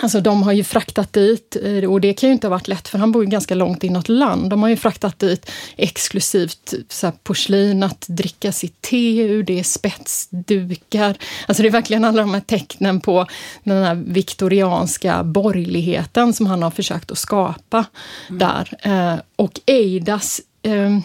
Alltså 0.00 0.20
de 0.20 0.42
har 0.42 0.52
ju 0.52 0.64
fraktat 0.64 1.12
dit, 1.12 1.56
eh, 1.62 1.90
och 1.90 2.00
det 2.00 2.12
kan 2.12 2.28
ju 2.28 2.32
inte 2.32 2.46
ha 2.46 2.50
varit 2.50 2.68
lätt 2.68 2.88
för 2.88 2.98
han 2.98 3.12
bor 3.12 3.24
ju 3.24 3.30
ganska 3.30 3.54
långt 3.54 3.84
inåt 3.84 4.08
land. 4.08 4.50
De 4.50 4.62
har 4.62 4.68
ju 4.68 4.76
fraktat 4.76 5.18
dit 5.18 5.50
exklusivt 5.76 6.74
så 6.88 7.06
här, 7.06 7.14
porslin 7.22 7.82
att 7.82 8.04
dricka 8.08 8.52
sitt 8.52 8.82
te 8.82 9.22
ur, 9.22 9.42
det 9.42 9.58
är 9.58 9.62
spetsdukar. 9.62 11.16
Alltså 11.46 11.62
det 11.62 11.68
är 11.68 11.72
verkligen 11.72 12.04
alla 12.04 12.22
de 12.22 12.34
här 12.34 12.40
tecknen 12.40 13.00
på 13.00 13.26
den 13.64 13.84
här 13.84 13.94
viktorianska 13.94 15.24
borgerligheten 15.24 16.32
som 16.32 16.46
han 16.46 16.62
har 16.62 16.70
försökt 16.70 17.10
att 17.10 17.18
skapa 17.18 17.84
mm. 18.28 18.38
där. 18.38 18.76
Eh, 18.82 19.20
och 19.36 19.60
Eidas 19.66 20.40
eh, 20.68 20.98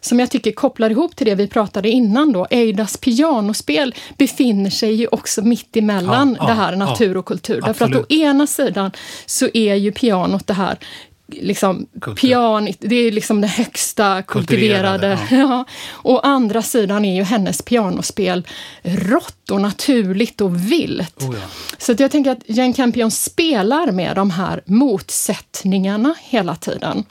som 0.00 0.20
jag 0.20 0.30
tycker 0.30 0.52
kopplar 0.52 0.90
ihop 0.90 1.16
till 1.16 1.26
det 1.26 1.34
vi 1.34 1.48
pratade 1.48 1.88
innan 1.88 2.32
då. 2.32 2.46
Eidas 2.50 2.96
pianospel 2.96 3.94
befinner 4.18 4.70
sig 4.70 4.94
ju 4.94 5.06
också 5.06 5.42
mitt 5.42 5.76
emellan 5.76 6.36
ja, 6.40 6.46
det 6.46 6.52
här 6.52 6.76
natur 6.76 7.16
och 7.16 7.26
kultur. 7.26 7.58
Ja, 7.60 7.66
Därför 7.66 7.84
att 7.84 7.94
å 7.94 8.06
ena 8.08 8.46
sidan 8.46 8.90
så 9.26 9.48
är 9.54 9.74
ju 9.74 9.92
pianot 9.92 10.46
det 10.46 10.54
här 10.54 10.78
liksom, 11.26 11.86
pianit, 12.20 12.76
det 12.80 12.94
är 12.94 13.12
liksom 13.12 13.40
det 13.40 13.46
högsta 13.46 14.22
kultiverade. 14.22 15.18
Ja. 15.30 15.36
ja. 15.36 15.64
Å 16.02 16.18
andra 16.18 16.62
sidan 16.62 17.04
är 17.04 17.16
ju 17.16 17.22
hennes 17.22 17.62
pianospel 17.62 18.46
rått 18.82 19.50
och 19.50 19.60
naturligt 19.60 20.40
och 20.40 20.72
vilt. 20.72 21.22
Oh 21.22 21.36
ja. 21.36 21.46
Så 21.78 21.94
jag 21.98 22.10
tänker 22.10 22.30
att 22.30 22.42
Jane 22.46 22.72
Campion 22.72 23.10
spelar 23.10 23.92
med 23.92 24.16
de 24.16 24.30
här 24.30 24.62
motsättningarna 24.66 26.14
hela 26.20 26.56
tiden. 26.56 27.04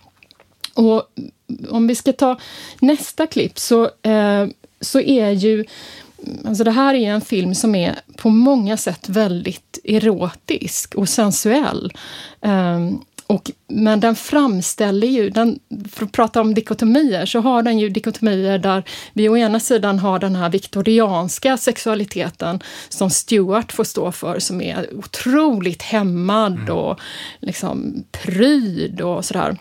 Och 0.81 1.03
om 1.69 1.87
vi 1.87 1.95
ska 1.95 2.13
ta 2.13 2.39
nästa 2.79 3.27
klipp 3.27 3.59
så, 3.59 3.83
eh, 3.83 4.47
så 4.81 4.99
är 4.99 5.29
ju 5.29 5.65
Alltså 6.45 6.63
det 6.63 6.71
här 6.71 6.93
är 6.93 7.11
en 7.11 7.21
film 7.21 7.55
som 7.55 7.75
är 7.75 7.95
på 8.17 8.29
många 8.29 8.77
sätt 8.77 9.09
väldigt 9.09 9.79
erotisk 9.83 10.95
och 10.95 11.09
sensuell. 11.09 11.93
Um, 12.41 13.05
och, 13.31 13.51
men 13.67 13.99
den 13.99 14.15
framställer 14.15 15.07
ju, 15.07 15.29
den, 15.29 15.59
för 15.91 16.05
att 16.05 16.11
prata 16.11 16.41
om 16.41 16.53
dikotomier, 16.53 17.25
så 17.25 17.39
har 17.39 17.63
den 17.63 17.79
ju 17.79 17.89
dikotomier 17.89 18.57
där 18.57 18.83
vi 19.13 19.29
å 19.29 19.37
ena 19.37 19.59
sidan 19.59 19.99
har 19.99 20.19
den 20.19 20.35
här 20.35 20.49
viktorianska 20.49 21.57
sexualiteten 21.57 22.59
som 22.89 23.09
Stuart 23.09 23.71
får 23.71 23.83
stå 23.83 24.11
för, 24.11 24.39
som 24.39 24.61
är 24.61 24.95
otroligt 24.95 25.81
hämmad 25.81 26.53
mm. 26.53 26.77
och 26.77 26.99
liksom 27.39 28.03
pryd 28.11 29.01
och 29.01 29.25
sådär. 29.25 29.57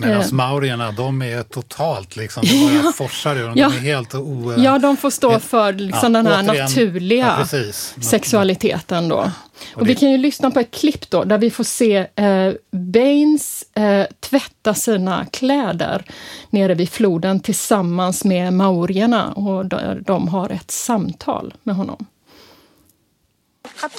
Medan 0.00 0.20
eh. 0.20 0.32
maurierna, 0.32 0.92
de 0.92 1.22
är 1.22 1.42
totalt 1.42 2.16
liksom, 2.16 2.44
det 2.44 2.60
bara 2.60 2.84
ja, 2.84 2.92
forsar 2.92 3.36
ur 3.36 3.46
dem. 3.46 3.52
Ja, 3.56 3.68
de 3.68 3.76
är 3.76 3.80
helt 3.80 4.14
o... 4.14 4.54
Ja, 4.58 4.78
de 4.78 4.96
får 4.96 5.10
stå 5.10 5.38
för 5.38 5.72
liksom 5.72 6.14
ja, 6.14 6.22
den 6.22 6.26
här 6.26 6.44
återigen, 6.44 6.64
naturliga 6.64 7.46
ja, 7.52 7.72
sexualiteten 8.02 9.08
då. 9.08 9.30
Och, 9.74 9.80
och 9.80 9.88
vi 9.88 9.94
kan 9.94 10.10
ju 10.10 10.18
lyssna 10.18 10.50
på 10.50 10.60
ett 10.60 10.70
klipp 10.70 11.10
då, 11.10 11.24
där 11.24 11.38
vi 11.38 11.50
får 11.50 11.64
se 11.64 12.06
eh, 12.14 12.52
Baines 12.72 13.64
eh, 13.74 14.06
tvätta 14.20 14.74
sina 14.74 15.26
kläder 15.32 16.04
nere 16.50 16.74
vid 16.74 16.90
floden 16.90 17.40
tillsammans 17.40 18.24
med 18.24 18.52
maurierna 18.52 19.32
och 19.32 19.66
där 19.66 20.02
de 20.06 20.28
har 20.28 20.50
ett 20.50 20.70
samtal 20.70 21.54
med 21.62 21.76
honom. 21.76 22.06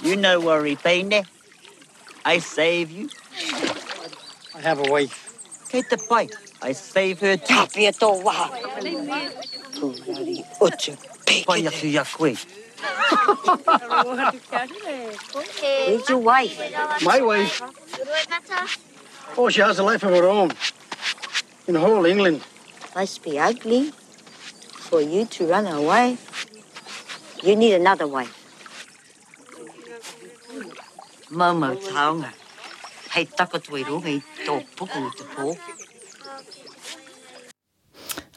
You 0.04 0.16
know 0.16 0.44
worry, 0.44 0.78
Baine. 0.84 1.26
I 2.26 2.42
save 2.42 2.92
you. 2.92 3.10
I 4.56 4.62
have 4.62 4.80
a 4.80 4.96
wife. 4.96 5.27
Take 5.70 5.90
the 5.90 5.98
bite. 6.10 6.36
I 6.62 6.72
save 6.72 7.20
her 7.20 7.38
too. 7.38 7.46
Tapia 7.46 7.92
to 7.94 8.10
wa. 8.10 8.50
Pulari 9.76 10.46
uche 10.62 10.98
Paia 11.46 11.72
tu 11.72 11.88
ya 11.88 12.04
kwe. 12.04 12.38
Where's 15.88 16.10
your 16.10 16.20
wife? 16.20 16.58
My 17.04 17.22
wife? 17.22 17.62
Oh, 19.38 19.50
she 19.50 19.62
has 19.62 19.80
a 19.80 19.84
life 19.84 20.04
of 20.04 20.12
her 20.12 20.28
own. 20.28 20.52
In 21.68 21.76
whole 21.76 22.06
England. 22.06 22.42
Must 22.96 23.24
be 23.24 23.38
ugly 23.38 23.92
for 24.90 25.02
you 25.02 25.26
to 25.26 25.48
run 25.48 25.68
away. 25.68 26.18
You 27.44 27.56
need 27.56 27.74
another 27.74 28.08
wife. 28.08 28.34
Mama 31.30 31.76
taonga. 31.76 32.34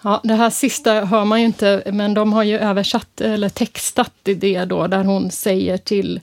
Ja, 0.02 0.20
det 0.24 0.34
här 0.34 0.50
sista 0.50 0.92
hör 1.04 1.24
man 1.24 1.40
ju 1.40 1.46
inte, 1.46 1.82
men 1.92 2.14
de 2.14 2.32
har 2.32 2.42
ju 2.42 2.58
översatt 2.58 3.20
eller 3.20 3.48
textat 3.48 4.12
det 4.22 4.64
då, 4.64 4.86
där 4.86 5.04
hon 5.04 5.30
säger 5.30 5.76
till 5.76 6.20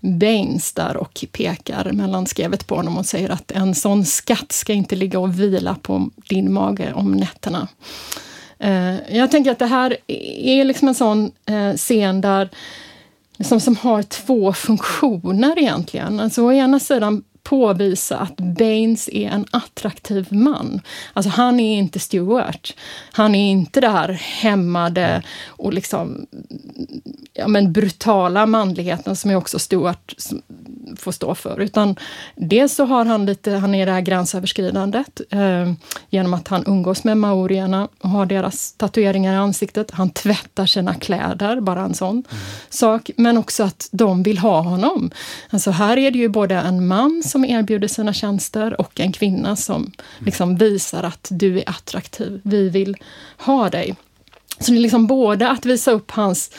Baines 0.00 0.72
där 0.72 0.96
och 0.96 1.24
pekar 1.32 1.92
mellan 1.92 2.26
skrevet 2.26 2.66
på 2.66 2.76
honom 2.76 2.98
och 2.98 3.06
säger 3.06 3.30
att 3.30 3.50
en 3.50 3.74
sån 3.74 4.04
skatt 4.04 4.52
ska 4.52 4.72
inte 4.72 4.96
ligga 4.96 5.18
och 5.18 5.40
vila 5.40 5.76
på 5.82 6.10
din 6.28 6.52
mage 6.52 6.92
om 6.94 7.12
nätterna. 7.12 7.68
Eh, 8.58 9.16
jag 9.16 9.30
tänker 9.30 9.50
att 9.50 9.58
det 9.58 9.66
här 9.66 9.96
är 10.38 10.64
liksom 10.64 10.88
en 10.88 10.94
sån 10.94 11.32
eh, 11.46 11.74
scen 11.76 12.20
där 12.20 12.48
som, 13.40 13.60
som 13.60 13.76
har 13.76 14.02
två 14.02 14.52
funktioner 14.52 15.58
egentligen. 15.58 16.20
Alltså 16.20 16.42
å 16.42 16.52
ena 16.52 16.80
sidan 16.80 17.22
påvisa 17.44 18.18
att 18.18 18.36
Baines 18.36 19.08
är 19.08 19.28
en 19.28 19.46
attraktiv 19.50 20.26
man. 20.30 20.80
Alltså 21.12 21.30
han 21.30 21.60
är 21.60 21.78
inte 21.78 21.98
Stewart. 21.98 22.74
Han 23.12 23.34
är 23.34 23.50
inte 23.50 23.80
det 23.80 23.88
här 23.88 24.08
hämmade 24.08 25.22
och 25.46 25.72
liksom 25.72 26.26
ja, 27.32 27.48
men 27.48 27.72
brutala 27.72 28.46
manligheten 28.46 29.16
som 29.16 29.30
är 29.30 29.36
också 29.36 29.58
Stewart 29.58 30.14
får 30.96 31.12
stå 31.12 31.34
för. 31.34 31.60
Utan 31.60 31.96
dels 32.36 32.74
så 32.74 32.84
har 32.84 33.04
han 33.04 33.26
lite, 33.26 33.52
han 33.52 33.74
är 33.74 33.86
det 33.86 33.92
här 33.92 34.00
gränsöverskridandet 34.00 35.20
eh, 35.30 35.72
genom 36.10 36.34
att 36.34 36.48
han 36.48 36.64
umgås 36.66 37.04
med 37.04 37.16
maorierna 37.18 37.88
och 38.00 38.10
har 38.10 38.26
deras 38.26 38.72
tatueringar 38.72 39.34
i 39.34 39.36
ansiktet. 39.36 39.90
Han 39.90 40.10
tvättar 40.10 40.66
sina 40.66 40.94
kläder, 40.94 41.60
bara 41.60 41.80
en 41.80 41.94
sån 41.94 42.10
mm. 42.10 42.24
sak. 42.68 43.10
Men 43.16 43.38
också 43.38 43.64
att 43.64 43.88
de 43.92 44.22
vill 44.22 44.38
ha 44.38 44.60
honom. 44.60 45.10
Alltså 45.50 45.70
här 45.70 45.96
är 45.96 46.10
det 46.10 46.18
ju 46.18 46.28
både 46.28 46.54
en 46.54 46.86
man 46.86 47.22
som 47.34 47.44
erbjuder 47.44 47.88
sina 47.88 48.12
tjänster 48.12 48.80
och 48.80 49.00
en 49.00 49.12
kvinna 49.12 49.56
som 49.56 49.92
liksom 50.18 50.56
visar 50.56 51.02
att 51.02 51.28
du 51.30 51.58
är 51.58 51.68
attraktiv, 51.68 52.40
vi 52.44 52.68
vill 52.68 52.96
ha 53.38 53.70
dig. 53.70 53.94
Så 54.58 54.70
det 54.70 54.78
är 54.78 54.80
liksom 54.80 55.06
både 55.06 55.50
att 55.50 55.66
visa 55.66 55.90
upp 55.90 56.10
hans 56.10 56.50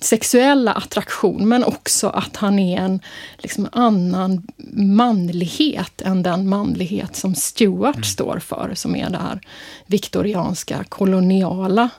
sexuella 0.00 0.72
attraktion 0.72 1.48
men 1.48 1.64
också 1.64 2.08
att 2.08 2.36
han 2.36 2.58
är 2.58 2.80
en 2.80 3.00
liksom, 3.38 3.68
annan 3.72 4.46
manlighet 4.76 6.02
än 6.02 6.22
den 6.22 6.48
manlighet 6.48 7.16
som 7.16 7.34
Stuart 7.34 7.94
mm. 7.94 8.04
står 8.04 8.38
för, 8.38 8.72
som 8.74 8.96
är 8.96 9.04
den 9.04 9.20
här 9.20 9.40
viktorianska 9.86 10.84
koloniala 10.88 11.90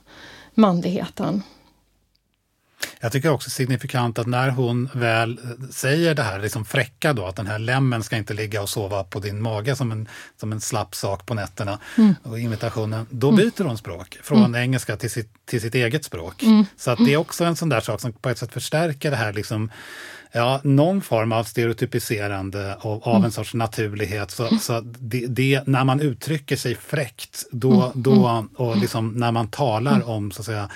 manligheten. 0.53 1.43
Jag 2.99 3.11
tycker 3.11 3.29
också 3.29 3.49
signifikant 3.49 4.19
att 4.19 4.27
när 4.27 4.49
hon 4.49 4.89
väl 4.93 5.39
säger 5.71 6.15
det 6.15 6.23
här 6.23 6.39
liksom 6.39 6.65
fräcka 6.65 7.13
då, 7.13 7.25
att 7.25 7.36
den 7.36 7.47
här 7.47 7.59
lämmen 7.59 8.03
ska 8.03 8.17
inte 8.17 8.34
ligga 8.34 8.61
och 8.61 8.69
sova 8.69 9.03
på 9.03 9.19
din 9.19 9.41
mage 9.41 9.75
som 9.75 9.91
en, 9.91 10.07
som 10.39 10.51
en 10.51 10.61
slapp 10.61 10.95
sak 10.95 11.25
på 11.25 11.34
nätterna, 11.34 11.79
mm. 11.97 12.15
och 12.23 12.39
imitationen, 12.39 13.05
då 13.09 13.29
mm. 13.29 13.38
byter 13.38 13.63
hon 13.63 13.77
språk 13.77 14.17
från 14.23 14.38
mm. 14.45 14.55
engelska 14.55 14.97
till 14.97 15.11
sitt, 15.11 15.45
till 15.45 15.61
sitt 15.61 15.75
eget 15.75 16.05
språk. 16.05 16.43
Mm. 16.43 16.65
Så 16.77 16.91
att 16.91 16.99
det 17.05 17.13
är 17.13 17.17
också 17.17 17.43
en 17.43 17.55
sån 17.55 17.69
där 17.69 17.81
sak 17.81 18.01
som 18.01 18.13
på 18.13 18.29
ett 18.29 18.38
sätt 18.38 18.53
förstärker 18.53 19.11
det 19.11 19.17
här 19.17 19.34
liksom 19.34 19.71
Ja, 20.36 20.61
någon 20.63 21.01
form 21.01 21.31
av 21.31 21.43
stereotypiserande 21.43 22.75
av, 22.75 23.03
av 23.03 23.15
mm. 23.15 23.25
en 23.25 23.31
sorts 23.31 23.53
naturlighet. 23.53 24.31
Så, 24.31 24.47
mm. 24.47 24.59
så 24.59 24.81
det, 24.81 25.27
det, 25.27 25.67
när 25.67 25.84
man 25.84 25.99
uttrycker 25.99 26.55
sig 26.55 26.75
fräckt 26.75 27.45
då, 27.51 27.81
mm. 27.81 27.91
då, 27.95 28.27
mm. 28.27 28.47
och 28.55 28.77
liksom 28.77 29.09
när 29.09 29.31
man 29.31 29.47
talar 29.47 30.09
om 30.09 30.31
så 30.31 30.41
att 30.41 30.45
säga, 30.45 30.69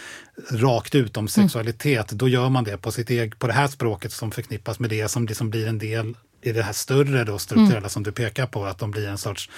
rakt 0.52 0.96
ut 0.96 1.18
om 1.18 1.28
sexualitet, 1.28 2.10
då 2.10 2.30
gör 2.30 2.50
man 2.50 2.64
det 2.64 2.78
på, 2.78 2.92
sitt 2.92 3.10
eget, 3.10 3.40
på 3.40 3.48
det 3.48 3.54
här 3.54 3.68
språket 3.68 4.12
som 4.12 4.32
förknippas 4.32 4.80
med 4.80 4.90
det 4.90 5.08
som 5.08 5.28
liksom 5.28 5.50
blir 5.50 5.68
en 5.68 5.80
del 5.80 6.14
i 6.42 6.52
det 6.52 6.64
här 6.64 6.74
större 6.74 7.24
då, 7.24 7.40
strukturella 7.40 7.90
som 7.90 8.04
du 8.04 8.12
pekar 8.12 8.46
på, 8.46 8.66
att 8.66 8.80
de 8.80 8.92
blir 8.92 9.08
en 9.08 9.18
sorts 9.18 9.50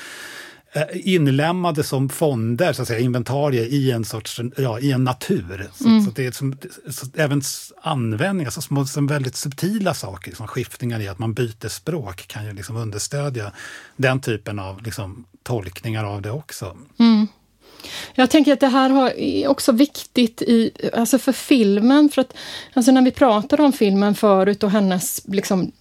inlämnade 0.93 1.83
som 1.83 2.09
fonder, 2.09 2.73
så 2.73 2.81
att 2.81 2.87
säga, 2.87 2.99
inventarier 2.99 3.65
i 3.65 3.91
en 3.91 4.05
sorts, 4.05 4.41
ja, 4.57 4.79
i 4.79 4.91
en 4.91 5.03
natur. 5.03 5.69
Så, 5.73 5.87
mm. 5.87 6.05
så 6.05 6.11
det 6.11 6.25
är 6.25 6.31
som, 6.31 6.57
så 6.89 7.05
även 7.15 7.41
användning, 7.81 8.45
alltså 8.45 8.61
små, 8.61 8.85
som 8.85 9.07
väldigt 9.07 9.35
subtila 9.35 9.93
saker, 9.93 10.35
som 10.35 10.47
skiftningar 10.47 10.99
i 10.99 11.07
att 11.07 11.19
man 11.19 11.33
byter 11.33 11.67
språk 11.67 12.27
kan 12.27 12.45
ju 12.45 12.53
liksom 12.53 12.75
understödja 12.77 13.51
den 13.95 14.21
typen 14.21 14.59
av 14.59 14.83
liksom, 14.83 15.25
tolkningar 15.43 16.03
av 16.03 16.21
det 16.21 16.31
också. 16.31 16.77
Mm. 16.99 17.27
Jag 18.15 18.29
tänker 18.29 18.53
att 18.53 18.59
det 18.59 18.67
här 18.67 19.19
är 19.19 19.47
också 19.47 19.71
viktigt 19.71 20.41
i, 20.41 20.71
alltså 20.93 21.19
för 21.19 21.31
filmen, 21.31 22.09
för 22.09 22.21
att 22.21 22.33
alltså 22.73 22.91
när 22.91 23.01
vi 23.01 23.11
pratade 23.11 23.63
om 23.63 23.73
filmen 23.73 24.15
förut 24.15 24.63
och 24.63 24.71
hennes 24.71 25.21
liksom, 25.27 25.71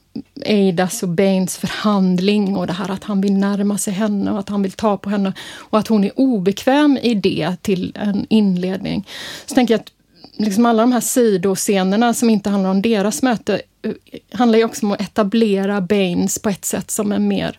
Eidas 0.45 1.03
och 1.03 1.09
Baines 1.09 1.57
förhandling 1.57 2.57
och 2.57 2.67
det 2.67 2.73
här 2.73 2.91
att 2.91 3.05
han 3.05 3.21
vill 3.21 3.33
närma 3.33 3.79
sig 3.79 3.93
henne 3.93 4.31
och 4.31 4.39
att 4.39 4.49
han 4.49 4.63
vill 4.63 4.73
ta 4.73 4.97
på 4.97 5.11
henne 5.11 5.33
och 5.57 5.79
att 5.79 5.89
hon 5.89 6.05
är 6.05 6.21
obekväm 6.21 6.99
i 7.03 7.15
det 7.15 7.57
till 7.63 7.93
en 7.97 8.27
inledning. 8.29 9.07
Så 9.47 9.55
tänker 9.55 9.75
jag 9.75 9.81
att 9.81 9.93
liksom 10.37 10.67
alla 10.67 10.83
de 10.83 10.93
här 10.93 11.01
sidoscenerna 11.01 12.15
som 12.15 12.31
inte 12.31 12.51
handlar 12.51 12.71
om 12.71 12.83
deras 12.83 13.23
möte 13.23 13.63
eh, 13.83 13.93
handlar 14.33 14.59
ju 14.59 14.65
också 14.65 14.87
om 14.87 14.93
att 14.93 15.01
etablera 15.01 15.81
Baines 15.81 16.39
på 16.39 16.49
ett 16.49 16.65
sätt 16.65 16.91
som 16.91 17.13
är 17.13 17.19
mer 17.19 17.59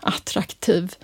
attraktiv 0.00 0.94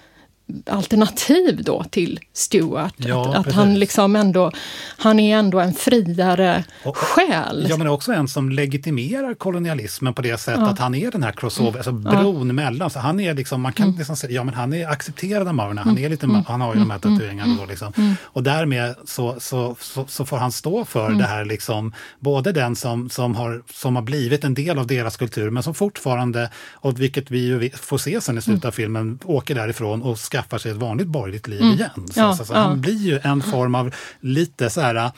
alternativ 0.66 1.64
då 1.64 1.84
till 1.84 2.20
Stuart. 2.32 2.94
Ja, 2.96 3.34
att, 3.34 3.46
att 3.46 3.54
han 3.54 3.78
liksom 3.78 4.16
ändå, 4.16 4.52
han 4.98 5.20
är 5.20 5.38
ändå 5.38 5.60
en 5.60 5.74
friare 5.74 6.64
och, 6.84 6.96
själ. 6.96 7.66
Ja, 7.70 7.76
men 7.76 7.88
också 7.88 8.12
en 8.12 8.28
som 8.28 8.50
legitimerar 8.50 9.34
kolonialismen 9.34 10.14
på 10.14 10.22
det 10.22 10.40
sättet 10.40 10.60
ja. 10.60 10.68
att 10.68 10.78
han 10.78 10.94
är 10.94 11.10
den 11.10 11.22
här 11.22 11.32
crossover, 11.32 11.68
mm. 11.68 11.76
alltså 11.76 11.92
bron 11.92 12.46
ja. 12.46 12.52
mellan. 12.52 12.90
Så 12.90 12.98
han 12.98 13.20
är 13.20 13.34
liksom, 13.34 13.60
man 13.60 13.72
kan 13.72 13.86
mm. 13.86 13.98
liksom 13.98 14.16
säga, 14.16 14.32
ja 14.32 14.44
men 14.44 14.54
han 14.54 14.72
är 14.72 14.88
accepterad 14.88 15.48
av 15.48 15.54
maurerna, 15.54 15.82
han, 15.82 15.98
är 15.98 16.08
lite, 16.08 16.26
mm. 16.26 16.44
han 16.48 16.60
har 16.60 16.74
ju 16.74 16.80
de 16.80 16.90
här 16.90 17.00
mm. 17.04 17.18
tatueringarna 17.18 17.56
då 17.60 17.66
liksom. 17.66 17.92
Mm. 17.96 18.14
Och 18.22 18.42
därmed 18.42 18.94
så, 19.04 19.36
så, 19.40 19.76
så, 19.80 20.06
så, 20.08 20.24
får 20.24 20.36
han 20.36 20.52
stå 20.52 20.84
för 20.84 21.06
mm. 21.06 21.18
det 21.18 21.24
här 21.24 21.44
liksom, 21.44 21.92
både 22.20 22.52
den 22.52 22.76
som, 22.76 23.10
som, 23.10 23.34
har, 23.34 23.62
som 23.72 23.96
har 23.96 24.02
blivit 24.02 24.44
en 24.44 24.54
del 24.54 24.78
av 24.78 24.86
deras 24.86 25.16
kultur, 25.16 25.50
men 25.50 25.62
som 25.62 25.74
fortfarande, 25.74 26.50
och 26.72 27.00
vilket 27.00 27.30
vi 27.30 27.38
ju 27.38 27.70
får 27.70 27.98
se 27.98 28.20
sen 28.20 28.38
i 28.38 28.42
slutet 28.42 28.64
av 28.64 28.70
filmen, 28.70 29.18
åker 29.24 29.54
därifrån 29.54 30.02
och 30.02 30.18
skaffar 30.34 30.58
sig 30.58 30.70
ett 30.70 30.76
vanligt 30.76 31.08
borgerligt 31.08 31.48
liv 31.48 31.60
mm. 31.60 31.74
igen. 31.74 32.08
Så, 32.10 32.20
ja, 32.20 32.36
så, 32.36 32.44
så 32.44 32.52
ja. 32.52 32.58
Han 32.58 32.80
blir 32.80 32.98
ju 32.98 33.20
en 33.22 33.42
form 33.42 33.74
av 33.74 33.94
lite 34.20 34.70
så 34.70 34.80
här, 34.80 35.10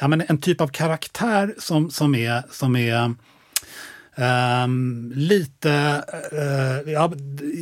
ja, 0.00 0.08
men 0.08 0.22
en 0.28 0.40
typ 0.40 0.60
av 0.60 0.68
karaktär 0.68 1.54
som, 1.58 1.90
som 1.90 2.14
är, 2.14 2.42
som 2.50 2.76
är 2.76 3.14
um, 4.16 5.12
lite, 5.16 6.02
uh, 6.32 6.92
ja, 6.92 7.12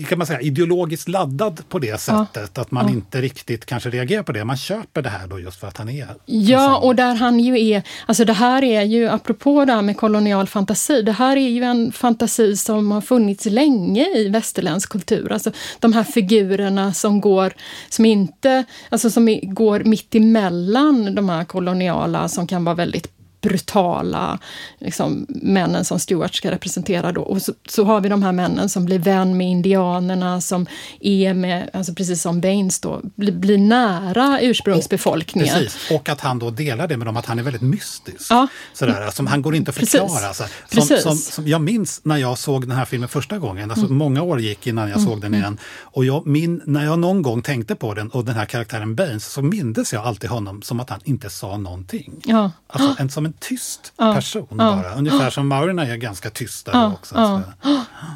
kan 0.08 0.18
man 0.18 0.26
säga, 0.26 0.40
ideologiskt 0.40 1.08
laddad 1.08 1.68
på 1.68 1.78
det 1.78 2.00
sättet. 2.00 2.50
Ja. 2.54 2.62
Att 2.62 2.70
man 2.70 2.86
ja. 2.86 2.92
inte 2.92 3.20
riktigt 3.20 3.66
kanske 3.66 3.90
reagerar 3.90 4.22
på 4.22 4.32
det. 4.32 4.44
Man 4.44 4.56
köper 4.56 5.02
det 5.02 5.08
här 5.08 5.26
då 5.26 5.40
just 5.40 5.60
för 5.60 5.66
att 5.66 5.76
han 5.76 5.88
är... 5.88 6.08
Ja, 6.26 6.78
och 6.78 6.96
där 6.96 7.14
han 7.14 7.40
ju 7.40 7.68
är... 7.68 7.82
Alltså 8.06 8.24
det 8.24 8.32
här 8.32 8.64
är 8.64 8.82
ju, 8.82 9.08
apropå 9.08 9.64
det 9.64 9.72
här 9.72 9.82
med 9.82 9.96
kolonial 9.96 10.46
fantasi, 10.46 11.02
det 11.02 11.12
här 11.12 11.36
är 11.36 11.48
ju 11.48 11.62
en 11.62 11.92
fantasi 11.92 12.56
som 12.56 12.90
har 12.90 13.00
funnits 13.00 13.44
länge 13.44 14.06
i 14.16 14.28
västerländsk 14.28 14.88
kultur. 14.88 15.32
Alltså 15.32 15.52
de 15.80 15.92
här 15.92 16.04
figurerna 16.04 16.92
som 16.92 17.20
går, 17.20 17.52
som 17.88 18.04
inte, 18.04 18.64
alltså 18.88 19.10
som 19.10 19.40
går 19.42 19.80
mitt 19.84 20.14
emellan 20.14 21.14
de 21.14 21.28
här 21.28 21.44
koloniala 21.44 22.28
som 22.28 22.46
kan 22.46 22.64
vara 22.64 22.74
väldigt 22.74 23.21
brutala 23.42 24.38
liksom, 24.78 25.26
männen 25.28 25.84
som 25.84 25.98
Stuart 25.98 26.34
ska 26.34 26.50
representera. 26.50 27.12
Då. 27.12 27.22
Och 27.22 27.42
så, 27.42 27.52
så, 27.68 27.84
har 27.84 28.00
vi 28.00 28.08
de 28.08 28.22
här 28.22 28.32
männen 28.32 28.68
som 28.68 28.84
blir 28.84 28.98
vän 28.98 29.36
med 29.36 29.46
indianerna, 29.50 30.40
som 30.40 30.66
är 31.00 31.34
med, 31.34 31.70
alltså 31.72 31.94
precis 31.94 32.22
som 32.22 32.40
Baines 32.40 32.80
då, 32.80 33.00
blir, 33.14 33.32
blir 33.32 33.58
nära 33.58 34.40
ursprungsbefolkningen. 34.40 35.54
Och, 35.54 35.62
precis, 35.62 35.90
och 35.90 36.08
att 36.08 36.20
han 36.20 36.38
då 36.38 36.50
delar 36.50 36.88
det 36.88 36.96
med 36.96 37.06
dem, 37.06 37.16
att 37.16 37.26
han 37.26 37.38
är 37.38 37.42
väldigt 37.42 37.62
mystisk. 37.62 38.30
Ja. 38.30 38.48
Sådär, 38.72 39.00
alltså, 39.00 39.24
han 39.24 39.42
går 39.42 39.54
inte 39.54 39.68
att 39.70 39.76
förklara. 39.76 40.26
Alltså. 40.26 40.44
Som, 40.68 40.82
som, 40.82 41.16
som, 41.16 41.48
jag 41.48 41.60
minns 41.60 42.00
när 42.04 42.16
jag 42.16 42.38
såg 42.38 42.68
den 42.68 42.76
här 42.76 42.84
filmen 42.84 43.08
första 43.08 43.38
gången, 43.38 43.70
alltså 43.70 43.86
mm. 43.86 43.98
många 43.98 44.22
år 44.22 44.40
gick 44.40 44.66
innan 44.66 44.88
jag 44.88 44.98
mm. 44.98 45.10
såg 45.10 45.20
den 45.20 45.34
igen. 45.34 45.58
Och 45.80 46.04
jag, 46.04 46.26
min, 46.26 46.62
när 46.64 46.84
jag 46.84 46.98
någon 46.98 47.22
gång 47.22 47.42
tänkte 47.42 47.74
på 47.74 47.94
den 47.94 48.10
och 48.10 48.24
den 48.24 48.34
här 48.34 48.44
karaktären 48.44 48.94
Baines 48.94 49.26
så 49.32 49.42
mindes 49.42 49.92
jag 49.92 50.06
alltid 50.06 50.30
honom 50.30 50.62
som 50.62 50.80
att 50.80 50.90
han 50.90 51.00
inte 51.04 51.30
sa 51.30 51.56
någonting. 51.56 52.12
Ja. 52.24 52.50
Alltså, 52.66 52.96
en, 53.02 53.10
som 53.10 53.26
en 53.26 53.31
tyst 53.40 53.92
ja, 53.96 54.14
person 54.14 54.46
ja, 54.50 54.56
bara. 54.56 54.94
Ungefär 54.94 55.30
som 55.30 55.48
maurierna 55.48 55.86
är 55.86 55.96
ganska 55.96 56.30
tysta 56.30 56.70
ja, 56.74 56.92
också. 56.92 57.42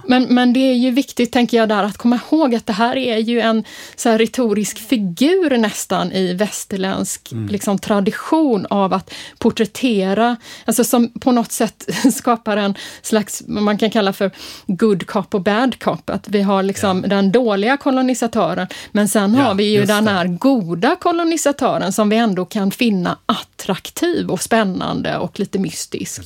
Men, 0.06 0.34
men 0.34 0.52
det 0.52 0.60
är 0.60 0.74
ju 0.74 0.90
viktigt, 0.90 1.32
tänker 1.32 1.56
jag, 1.56 1.68
där 1.68 1.82
att 1.82 1.96
komma 1.96 2.20
ihåg 2.30 2.54
att 2.54 2.66
det 2.66 2.72
här 2.72 2.96
är 2.96 3.16
ju 3.18 3.40
en 3.40 3.64
så 3.96 4.08
här 4.08 4.18
retorisk 4.18 4.78
figur 4.78 5.58
nästan 5.58 6.12
i 6.12 6.34
västerländsk 6.34 7.32
mm. 7.32 7.48
liksom, 7.48 7.78
tradition 7.78 8.66
av 8.70 8.92
att 8.92 9.14
porträttera, 9.38 10.36
alltså 10.64 10.84
som 10.84 11.10
på 11.20 11.32
något 11.32 11.52
sätt 11.52 11.88
skapar 12.14 12.56
en 12.56 12.74
slags, 13.02 13.42
vad 13.46 13.62
man 13.62 13.78
kan 13.78 13.90
kalla 13.90 14.12
för 14.12 14.30
good 14.66 15.06
cop 15.06 15.34
och 15.34 15.42
bad 15.42 15.78
cop. 15.82 16.10
Att 16.10 16.28
vi 16.28 16.42
har 16.42 16.62
liksom 16.62 17.02
den 17.02 17.32
dåliga 17.32 17.76
kolonisatören, 17.76 18.66
men 18.92 19.08
sen 19.08 19.34
har 19.34 19.54
vi 19.54 19.64
ju 19.64 19.84
den 19.84 20.08
här 20.08 20.26
goda 20.26 20.96
kolonisatören 21.00 21.92
som 21.92 22.08
vi 22.08 22.16
ändå 22.16 22.44
kan 22.44 22.70
finna 22.70 23.18
attraktiv 23.26 24.30
och 24.30 24.42
spännande 24.42 25.05
spännande 25.07 25.24
och 25.24 25.40
lite 25.40 25.59
mystisk. 25.59 26.22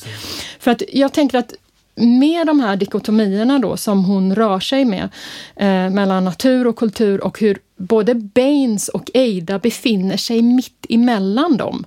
För 0.58 0.70
att 0.70 0.82
jag 0.92 1.12
tänker 1.12 1.38
att 1.38 1.54
med 1.96 2.46
de 2.46 2.60
här 2.60 2.76
dikotomierna 2.76 3.58
då 3.58 3.76
som 3.76 4.04
hon 4.04 4.34
rör 4.34 4.60
sig 4.60 4.84
med 4.84 5.08
eh, 5.56 5.90
mellan 5.90 6.24
natur 6.24 6.66
och 6.66 6.76
kultur 6.76 7.20
och 7.24 7.40
hur 7.40 7.58
både 7.76 8.14
Baines 8.14 8.88
och 8.88 9.10
Ada 9.14 9.58
befinner 9.58 10.16
sig 10.16 10.42
mitt 10.42 10.86
emellan 10.88 11.56
dem. 11.56 11.84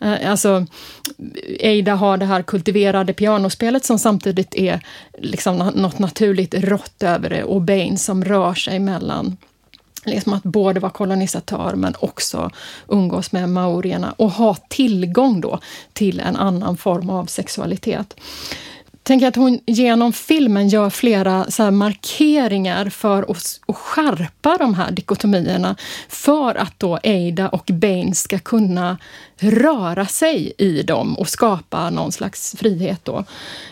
Eh, 0.00 0.30
alltså, 0.30 0.66
Ada 1.64 1.94
har 1.94 2.18
det 2.18 2.26
här 2.26 2.42
kultiverade 2.42 3.12
pianospelet 3.12 3.84
som 3.84 3.98
samtidigt 3.98 4.54
är 4.54 4.80
liksom 5.18 5.58
något 5.74 5.98
naturligt 5.98 6.54
rått 6.54 7.02
över 7.02 7.30
det 7.30 7.44
och 7.44 7.62
Baines 7.62 8.04
som 8.04 8.24
rör 8.24 8.54
sig 8.54 8.78
mellan 8.78 9.36
liksom 10.06 10.32
att 10.32 10.42
både 10.42 10.80
vara 10.80 10.92
kolonisatör 10.92 11.74
men 11.74 11.94
också 12.00 12.50
umgås 12.88 13.32
med 13.32 13.48
maorierna 13.48 14.14
och 14.16 14.30
ha 14.30 14.54
tillgång 14.54 15.40
då 15.40 15.58
till 15.92 16.20
en 16.20 16.36
annan 16.36 16.76
form 16.76 17.10
av 17.10 17.26
sexualitet 17.26 18.16
tänker 19.06 19.28
att 19.28 19.36
hon 19.36 19.60
genom 19.66 20.12
filmen 20.12 20.68
gör 20.68 20.90
flera 20.90 21.50
så 21.50 21.70
markeringar 21.70 22.88
för 22.88 23.22
att, 23.22 23.60
att 23.66 23.76
skärpa 23.76 24.56
de 24.58 24.74
här 24.74 24.90
dikotomierna 24.90 25.76
för 26.08 26.54
att 26.54 26.74
då 26.78 26.98
Ada 27.04 27.48
och 27.48 27.70
Bane 27.72 28.14
ska 28.14 28.38
kunna 28.38 28.98
röra 29.38 30.06
sig 30.06 30.52
i 30.58 30.82
dem 30.82 31.18
och 31.18 31.28
skapa 31.28 31.90
någon 31.90 32.12
slags 32.12 32.56
frihet. 32.58 33.04
Då. 33.04 33.24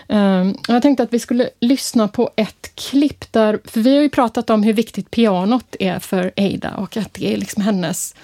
Ehm, 0.08 0.56
jag 0.68 0.82
tänkte 0.82 1.02
att 1.02 1.12
vi 1.12 1.18
skulle 1.18 1.50
lyssna 1.60 2.08
på 2.08 2.30
ett 2.36 2.74
klipp 2.74 3.32
där, 3.32 3.58
för 3.64 3.80
vi 3.80 3.96
har 3.96 4.02
ju 4.02 4.10
pratat 4.10 4.50
om 4.50 4.62
hur 4.62 4.72
viktigt 4.72 5.10
pianot 5.10 5.76
är 5.80 5.98
för 5.98 6.32
Ada 6.36 6.70
och 6.76 6.96
att 6.96 7.14
det 7.14 7.32
är 7.32 7.36
liksom 7.36 7.62
hennes 7.62 8.14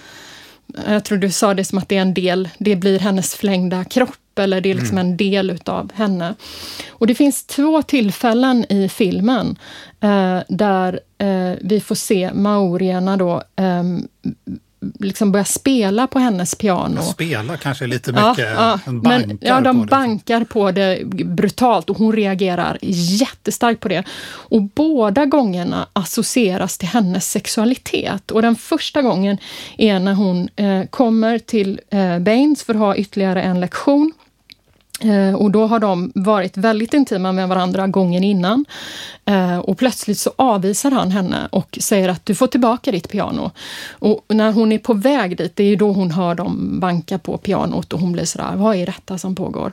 jag 0.87 1.03
tror 1.05 1.17
du 1.17 1.31
sa 1.31 1.53
det 1.53 1.65
som 1.65 1.77
att 1.77 1.89
det 1.89 1.97
är 1.97 2.01
en 2.01 2.13
del, 2.13 2.49
det 2.57 2.75
blir 2.75 2.99
hennes 2.99 3.35
förlängda 3.35 3.83
kropp 3.83 4.20
eller 4.39 4.61
det 4.61 4.71
är 4.71 4.75
liksom 4.75 4.97
mm. 4.97 5.11
en 5.11 5.17
del 5.17 5.49
utav 5.49 5.91
henne. 5.93 6.35
Och 6.89 7.07
det 7.07 7.15
finns 7.15 7.45
två 7.45 7.81
tillfällen 7.81 8.65
i 8.69 8.89
filmen 8.89 9.57
eh, 9.99 10.39
där 10.47 10.99
eh, 11.17 11.53
vi 11.61 11.79
får 11.79 11.95
se 11.95 12.33
maorierna 12.33 13.17
då 13.17 13.43
eh, 13.55 13.83
liksom 14.99 15.31
börja 15.31 15.45
spela 15.45 16.07
på 16.07 16.19
hennes 16.19 16.55
piano. 16.55 17.01
Spela 17.01 17.57
kanske 17.57 17.87
lite 17.87 18.11
mycket, 18.11 18.37
ja, 18.37 18.79
ja, 18.85 18.91
men, 18.91 19.37
ja, 19.41 19.61
de 19.61 19.81
på 19.81 19.85
bankar 19.85 20.43
på 20.43 20.71
det 20.71 21.05
brutalt 21.05 21.89
och 21.89 21.97
hon 21.97 22.13
reagerar 22.13 22.77
jättestarkt 22.81 23.79
på 23.79 23.87
det. 23.87 24.03
Och 24.29 24.61
båda 24.61 25.25
gångerna 25.25 25.87
associeras 25.93 26.77
till 26.77 26.87
hennes 26.87 27.31
sexualitet. 27.31 28.31
Och 28.31 28.41
den 28.41 28.55
första 28.55 29.01
gången 29.01 29.37
är 29.77 29.99
när 29.99 30.13
hon 30.13 30.49
eh, 30.55 30.85
kommer 30.89 31.39
till 31.39 31.79
eh, 31.89 32.19
Baines 32.19 32.63
för 32.63 32.73
att 32.73 32.79
ha 32.79 32.95
ytterligare 32.95 33.41
en 33.41 33.59
lektion. 33.59 34.13
Eh, 35.03 35.35
och 35.35 35.51
då 35.51 35.67
har 35.67 35.79
de 35.79 36.11
varit 36.15 36.57
väldigt 36.57 36.93
intima 36.93 37.31
med 37.31 37.47
varandra 37.47 37.87
gången 37.87 38.23
innan. 38.23 38.65
Eh, 39.25 39.57
och 39.57 39.77
plötsligt 39.77 40.17
så 40.17 40.31
avvisar 40.35 40.91
han 40.91 41.11
henne 41.11 41.47
och 41.51 41.77
säger 41.81 42.09
att 42.09 42.25
du 42.25 42.35
får 42.35 42.47
tillbaka 42.47 42.91
ditt 42.91 43.09
piano. 43.09 43.51
Och 43.89 44.25
när 44.27 44.51
hon 44.51 44.71
är 44.71 44.77
på 44.77 44.93
väg 44.93 45.37
dit, 45.37 45.55
det 45.55 45.63
är 45.63 45.75
då 45.75 45.91
hon 45.91 46.11
hör 46.11 46.35
dem 46.35 46.79
banka 46.79 47.19
på 47.19 47.37
pianot 47.37 47.93
och 47.93 47.99
hon 47.99 48.11
blir 48.11 48.25
sådär, 48.25 48.51
vad 48.55 48.75
är 48.75 48.85
detta 48.85 49.17
som 49.17 49.35
pågår? 49.35 49.71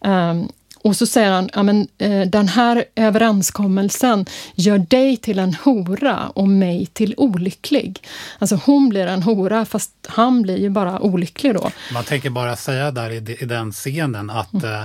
Ehm, 0.00 0.48
och 0.84 0.96
så 0.96 1.06
säger 1.06 1.30
han, 1.30 1.48
ja, 1.52 1.62
men, 1.62 1.88
eh, 1.98 2.20
den 2.20 2.48
här 2.48 2.84
överenskommelsen 2.94 4.26
gör 4.54 4.78
dig 4.78 5.16
till 5.16 5.38
en 5.38 5.54
hora 5.54 6.28
och 6.28 6.48
mig 6.48 6.86
till 6.86 7.14
olycklig. 7.16 8.02
Alltså 8.38 8.60
hon 8.64 8.88
blir 8.88 9.06
en 9.06 9.22
hora 9.22 9.64
fast 9.64 9.90
han 10.06 10.42
blir 10.42 10.56
ju 10.56 10.70
bara 10.70 11.00
olycklig 11.00 11.54
då. 11.54 11.70
Man 11.92 12.04
tänker 12.04 12.30
bara 12.30 12.56
säga 12.56 12.90
där 12.90 13.10
i, 13.10 13.36
i 13.40 13.44
den 13.44 13.72
scenen 13.72 14.30
att 14.30 14.52
mm. 14.52 14.82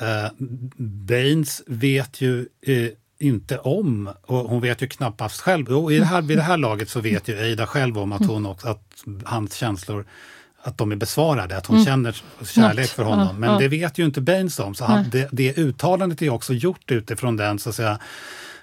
eh, 0.00 0.30
Baines 0.76 1.62
vet 1.66 2.20
ju 2.20 2.46
eh, 2.66 2.88
inte 3.18 3.58
om, 3.58 4.10
och 4.22 4.38
hon 4.38 4.60
vet 4.60 4.82
ju 4.82 4.88
knappast 4.88 5.40
själv, 5.40 5.68
och 5.68 5.92
i 5.92 5.98
det 5.98 6.04
här, 6.04 6.22
vid 6.22 6.38
det 6.38 6.42
här 6.42 6.56
laget 6.56 6.88
så 6.88 7.00
vet 7.00 7.28
ju 7.28 7.38
Eida 7.38 7.66
själv 7.66 7.98
om 7.98 8.12
att, 8.12 8.26
hon 8.26 8.46
också, 8.46 8.68
att 8.68 9.04
hans 9.24 9.54
känslor 9.54 10.06
att 10.64 10.78
de 10.78 10.92
är 10.92 10.96
besvarade, 10.96 11.56
att 11.56 11.66
hon 11.66 11.76
mm. 11.76 11.86
känner 11.86 12.22
kärlek 12.44 12.88
för 12.88 13.04
honom. 13.04 13.26
Ja, 13.26 13.32
Men 13.32 13.50
ja. 13.50 13.58
det 13.58 13.68
vet 13.68 13.98
ju 13.98 14.04
inte 14.04 14.20
Baines 14.20 14.58
om. 14.58 14.74
Så 14.74 14.84
han, 14.84 15.04
det, 15.10 15.28
det 15.32 15.58
uttalandet 15.58 16.22
är 16.22 16.30
också 16.30 16.52
gjort 16.52 16.90
utifrån 16.90 17.36
den 17.36 17.58
så 17.58 17.68
att 17.68 17.74
säga, 17.74 17.98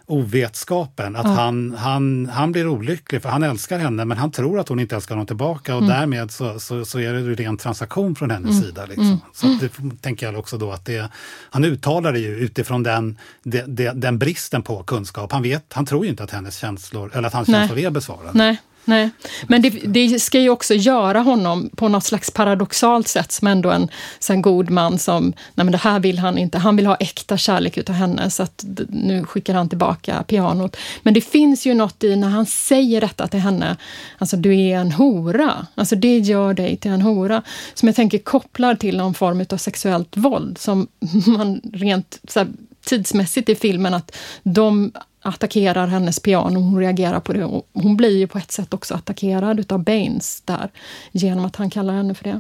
ovetskapen. 0.05 1.15
Att 1.15 1.25
ja. 1.25 1.31
han, 1.31 1.75
han, 1.77 2.29
han 2.33 2.51
blir 2.51 2.67
olycklig 2.67 3.21
för 3.21 3.29
han 3.29 3.43
älskar 3.43 3.79
henne 3.79 4.05
men 4.05 4.17
han 4.17 4.31
tror 4.31 4.59
att 4.59 4.69
hon 4.69 4.79
inte 4.79 4.95
älskar 4.95 5.15
honom 5.15 5.27
tillbaka 5.27 5.75
och 5.75 5.81
mm. 5.81 5.99
därmed 5.99 6.31
så, 6.31 6.59
så, 6.59 6.85
så, 6.85 6.99
är 6.99 7.13
det 7.13 7.19
en 7.19 7.35
ren 7.35 7.57
transaktion 7.57 8.15
från 8.15 8.31
hennes 8.31 8.51
mm. 8.51 8.63
sida. 8.63 8.85
Liksom. 8.85 9.05
Mm. 9.05 9.19
Så 9.33 9.47
det 9.47 10.01
tänker 10.01 10.25
jag 10.25 10.39
också 10.39 10.57
då 10.57 10.71
att 10.71 10.85
det, 10.85 11.09
han 11.49 11.65
uttalar 11.65 12.13
det 12.13 12.19
ju 12.19 12.37
utifrån 12.37 12.83
den, 12.83 13.17
det, 13.43 13.63
det, 13.67 13.91
den 13.91 14.19
bristen 14.19 14.63
på 14.63 14.83
kunskap. 14.83 15.31
Han, 15.31 15.43
vet, 15.43 15.73
han 15.73 15.85
tror 15.85 16.05
ju 16.05 16.11
inte 16.11 16.23
att 16.23 16.31
hennes 16.31 16.57
känslor, 16.57 17.11
eller 17.13 17.27
att 17.27 17.33
hans 17.33 17.47
Nej. 17.47 17.59
känslor 17.59 17.79
är 17.79 17.89
besvarade. 17.89 18.31
Nej. 18.33 18.61
Nej, 18.85 19.09
men 19.47 19.61
det, 19.61 19.69
det, 19.69 20.21
ska 20.21 20.39
ju 20.39 20.49
också 20.49 20.73
göra 20.73 21.19
honom 21.19 21.69
på 21.75 21.87
något 21.87 22.03
slags 22.03 22.31
paradoxalt 22.31 23.07
sätt 23.07 23.31
som 23.31 23.47
ändå 23.47 23.69
en 23.71 23.89
en 24.29 24.41
god 24.41 24.69
man 24.69 24.99
som, 24.99 25.33
nej 25.55 25.65
men 25.65 25.71
det 25.71 25.77
här 25.77 25.99
vill 25.99 26.19
han 26.19 26.37
inte, 26.37 26.57
han 26.57 26.75
vill 26.75 26.85
ha 26.85 26.95
äkta 26.95 27.37
kärlek 27.37 27.77
utav 27.77 27.95
henne 27.95 28.29
så 28.29 28.43
att 28.43 28.65
nu 28.89 29.25
skickar 29.25 29.53
han 29.53 29.69
tillbaka 29.69 30.23
pianot. 30.23 30.77
Men 31.03 31.13
det 31.13 31.21
finns 31.21 31.65
ju 31.65 31.73
något 31.73 32.03
i 32.03 32.15
när 32.15 32.29
han 32.29 32.45
säger 32.45 33.01
detta 33.01 33.27
till 33.27 33.39
henne, 33.39 33.77
alltså 34.17 34.37
du 34.37 34.59
är 34.59 34.77
en 34.77 34.91
hora, 34.91 35.67
alltså 35.75 35.95
det 35.95 36.17
gör 36.17 36.53
dig 36.53 36.77
till 36.77 36.91
en 36.91 37.01
hora, 37.01 37.41
som 37.73 37.87
jag 37.87 37.95
tänker 37.95 38.17
kopplar 38.17 38.75
till 38.75 38.97
någon 38.97 39.13
form 39.13 39.45
av 39.49 39.57
sexuellt 39.57 40.17
våld 40.17 40.57
som 40.57 40.87
man 41.27 41.61
rent 41.73 42.19
så 42.27 42.39
här, 42.39 42.47
tidsmässigt 42.85 43.49
i 43.49 43.55
filmen 43.55 43.93
att 43.93 44.17
de 44.43 44.91
attackerar 45.21 45.87
hennes 45.87 46.19
piano, 46.19 46.59
hon 46.59 46.79
reagerar 46.79 47.19
på 47.19 47.33
det. 47.33 47.45
Och 47.45 47.67
hon 47.73 47.97
blir 47.97 48.17
ju 48.17 48.27
på 48.27 48.37
ett 48.37 48.51
sätt 48.51 48.73
också 48.73 48.95
attackerad 48.95 49.59
utav 49.59 49.83
Baines 49.83 50.41
där, 50.41 50.71
genom 51.11 51.45
att 51.45 51.55
han 51.55 51.69
kallar 51.69 51.93
henne 51.93 52.13
för 52.13 52.23
det. 52.23 52.39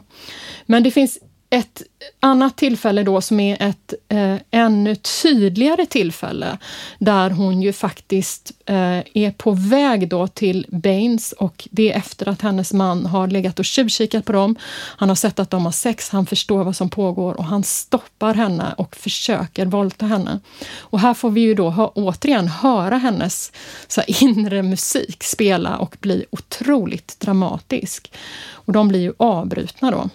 Men 0.65 0.83
det 0.83 0.91
finns 0.91 1.19
ett 1.53 1.81
annat 2.19 2.57
tillfälle 2.57 3.03
då 3.03 3.21
som 3.21 3.39
är 3.39 3.57
ett 3.61 3.93
eh, 4.09 4.35
ännu 4.51 4.95
tydligare 4.95 5.85
tillfälle 5.85 6.57
där 6.99 7.29
hon 7.29 7.61
ju 7.61 7.73
faktiskt 7.73 8.51
eh, 8.65 8.99
är 9.13 9.31
på 9.31 9.51
väg 9.51 10.09
då 10.09 10.27
till 10.27 10.65
Baines 10.69 11.31
och 11.31 11.67
det 11.71 11.91
är 11.91 11.97
efter 11.97 12.29
att 12.29 12.41
hennes 12.41 12.73
man 12.73 13.05
har 13.05 13.27
legat 13.27 13.59
och 13.59 13.65
tjuvkikat 13.65 14.25
på 14.25 14.31
dem. 14.31 14.55
Han 14.97 15.09
har 15.09 15.15
sett 15.15 15.39
att 15.39 15.49
de 15.49 15.65
har 15.65 15.71
sex, 15.71 16.09
han 16.09 16.25
förstår 16.25 16.63
vad 16.63 16.75
som 16.75 16.89
pågår 16.89 17.33
och 17.33 17.45
han 17.45 17.63
stoppar 17.63 18.33
henne 18.33 18.73
och 18.77 18.95
försöker 18.95 19.65
våldta 19.65 20.05
henne. 20.05 20.39
Och 20.79 20.99
här 20.99 21.13
får 21.13 21.29
vi 21.29 21.41
ju 21.41 21.53
då 21.53 21.69
ha, 21.69 21.87
återigen 21.95 22.47
höra 22.47 22.97
hennes 22.97 23.51
så 23.87 24.01
här, 24.01 24.23
inre 24.23 24.63
musik 24.63 25.23
spela 25.23 25.77
och 25.77 25.97
bli 25.99 26.25
otroligt 26.29 27.19
dramatisk. 27.19 28.11
Och 28.49 28.73
de 28.73 28.87
blir 28.87 28.99
ju 28.99 29.13
avbrutna 29.17 29.91
då. 29.91 30.09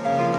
No, 0.00 0.31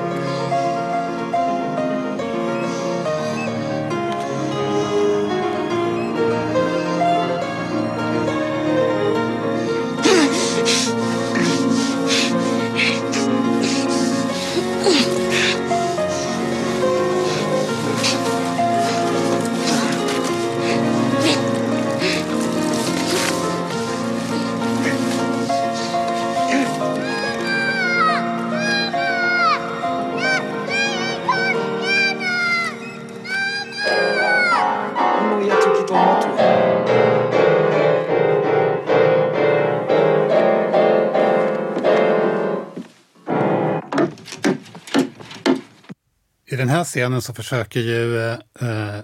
scenen 46.93 47.21
så 47.21 47.33
försöker 47.33 47.79
ju 47.79 48.29
eh, 48.29 48.99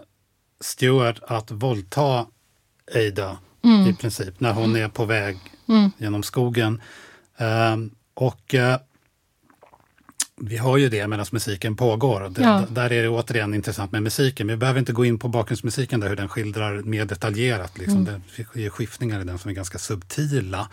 Stuart 0.62 1.20
att 1.28 1.52
våldta 1.52 2.26
Ada 2.96 3.38
i 3.90 3.94
princip 3.94 4.40
när 4.40 4.54
hon 4.54 4.76
är 4.76 4.90
på 4.90 5.06
väg 5.06 5.38
genom 5.98 6.24
skogen. 6.24 6.82
Ehm, 7.38 7.92
och 8.14 8.56
eh, 8.56 8.80
vi 10.42 10.58
har 10.58 10.78
ju 10.78 10.90
det 10.90 11.08
medan 11.08 11.26
musiken 11.32 11.76
pågår. 11.76 12.30
Det, 12.30 12.42
Ja. 12.42 12.66
Där 12.70 12.92
är 12.92 13.04
det 13.04 13.10
återigen 13.10 13.54
intressant 13.54 13.92
med 13.92 14.04
musiken. 14.04 14.48
Men 14.48 14.56
vi 14.56 14.58
behöver 14.60 14.80
inte 14.80 14.94
gå 14.94 15.06
in 15.06 15.20
på 15.20 15.28
bakgrundsmusiken 15.28 16.00
där 16.00 16.10
hur 16.10 16.16
den 16.16 16.30
skildrar 16.30 16.82
mer 16.82 17.06
detaljerat. 17.06 17.78
Liksom. 17.78 18.06
Det 18.54 18.66
är 18.66 18.70
skiftningar 18.70 19.22
i 19.22 19.24
den 19.24 19.38
som 19.38 19.50
är 19.50 19.56
ganska 19.56 19.78
subtila. 19.78 20.70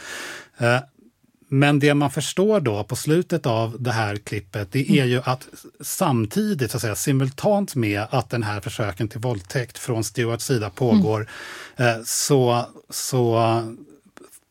Men 1.48 1.78
det 1.78 1.94
man 1.94 2.10
förstår 2.10 2.60
då 2.60 2.84
på 2.84 2.96
slutet 2.96 3.46
av 3.46 3.76
det 3.78 3.92
här 3.92 4.16
klippet, 4.16 4.72
det 4.72 4.90
är 4.90 5.04
ju 5.04 5.20
att 5.24 5.48
samtidigt, 5.80 6.70
så 6.70 6.76
att 6.76 6.80
säga, 6.80 6.94
simultant 6.94 7.74
med 7.74 8.06
att 8.10 8.30
den 8.30 8.42
här 8.42 8.60
försöken 8.60 9.08
till 9.08 9.20
våldtäkt 9.20 9.78
från 9.78 10.04
Stewarts 10.04 10.44
sida 10.44 10.70
pågår, 10.70 11.28
eh, 11.76 12.02
så, 12.04 12.66
så 12.90 13.62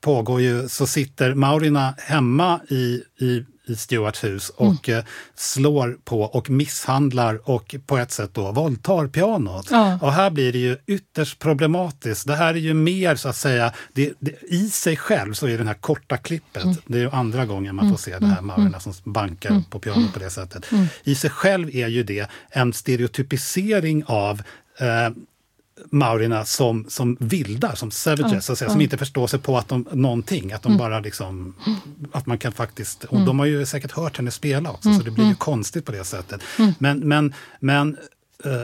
pågår 0.02 0.42
ju, 0.42 0.70
så 0.70 0.88
sitter 0.88 1.34
Maurina 1.34 1.94
hemma 1.98 2.60
i, 2.70 3.04
i, 3.20 3.46
i 3.68 3.76
Stewarts 3.76 4.24
hus 4.24 4.50
och 4.50 4.90
eh, 4.90 5.04
slår 5.36 5.98
på 6.04 6.22
och 6.22 6.50
misshandlar 6.50 7.50
och 7.50 7.76
på 7.86 7.98
ett 7.98 8.12
sätt 8.12 8.34
då 8.34 8.52
våldtar 8.52 9.08
pianot. 9.08 9.68
Ja. 9.72 10.00
Och 10.02 10.14
här 10.14 10.30
blir 10.30 10.52
det 10.52 10.60
ju 10.60 10.78
ytterst 10.88 11.40
problematiskt. 11.40 12.28
Det 12.28 12.36
här 12.36 12.54
är 12.54 12.60
ju 12.60 12.74
mer 12.74 13.16
så 13.16 13.30
att 13.30 13.36
säga, 13.36 13.74
det, 13.94 14.14
det, 14.20 14.36
i 14.44 14.70
sig 14.70 14.98
själv 14.98 15.34
så 15.34 15.48
är 15.48 15.58
den 15.58 15.68
här 15.68 15.74
korta 15.74 16.18
klippet, 16.18 16.68
det 16.86 16.98
är 16.98 17.02
ju 17.02 17.10
andra 17.10 17.46
gången 17.46 17.76
man 17.76 17.90
får 17.90 17.98
se 17.98 18.20
det 18.20 18.26
här 18.26 18.42
Maurina 18.42 18.80
som 18.80 18.94
bankar 19.04 19.64
på 19.70 19.80
pianot 19.80 20.14
på 20.14 20.20
det 20.20 20.30
sättet. 20.30 20.66
I 21.04 21.16
sig 21.16 21.30
själv 21.30 21.76
är 21.76 21.88
ju 21.88 22.04
det 22.04 22.30
en 22.50 22.74
stereotypisering 22.74 24.04
av 24.06 24.42
eh, 24.80 25.10
maurierna 25.92 26.46
som, 26.46 26.86
som 26.90 27.18
vildar, 27.20 27.76
som 27.76 27.92
savages, 27.92 28.46
så 28.46 28.52
att 28.52 28.58
säga, 28.58 28.72
som 28.72 28.82
inte 28.82 28.98
förstår 28.98 29.28
sig 29.28 29.40
på 29.40 29.58
att 29.58 29.68
de, 29.68 29.88
någonting. 29.92 30.54
Att 30.54 30.64
de 30.64 30.78
bara 30.78 31.00
liksom, 31.00 31.56
att 32.12 32.26
man 32.26 32.38
kan 32.38 32.52
faktiskt, 32.52 33.04
och 33.04 33.22
de 33.22 33.40
har 33.40 33.46
ju 33.46 33.66
säkert 33.66 33.92
hört 33.92 34.18
henne 34.18 34.32
spela 34.32 34.72
också, 34.72 34.94
så 34.94 35.04
det 35.04 35.12
blir 35.12 35.26
ju 35.26 35.36
konstigt 35.36 35.86
på 35.86 35.92
det 35.92 36.04
sättet. 36.04 36.42
Men, 36.80 37.00
men, 37.00 37.34
men 37.60 37.98
eh, 38.44 38.62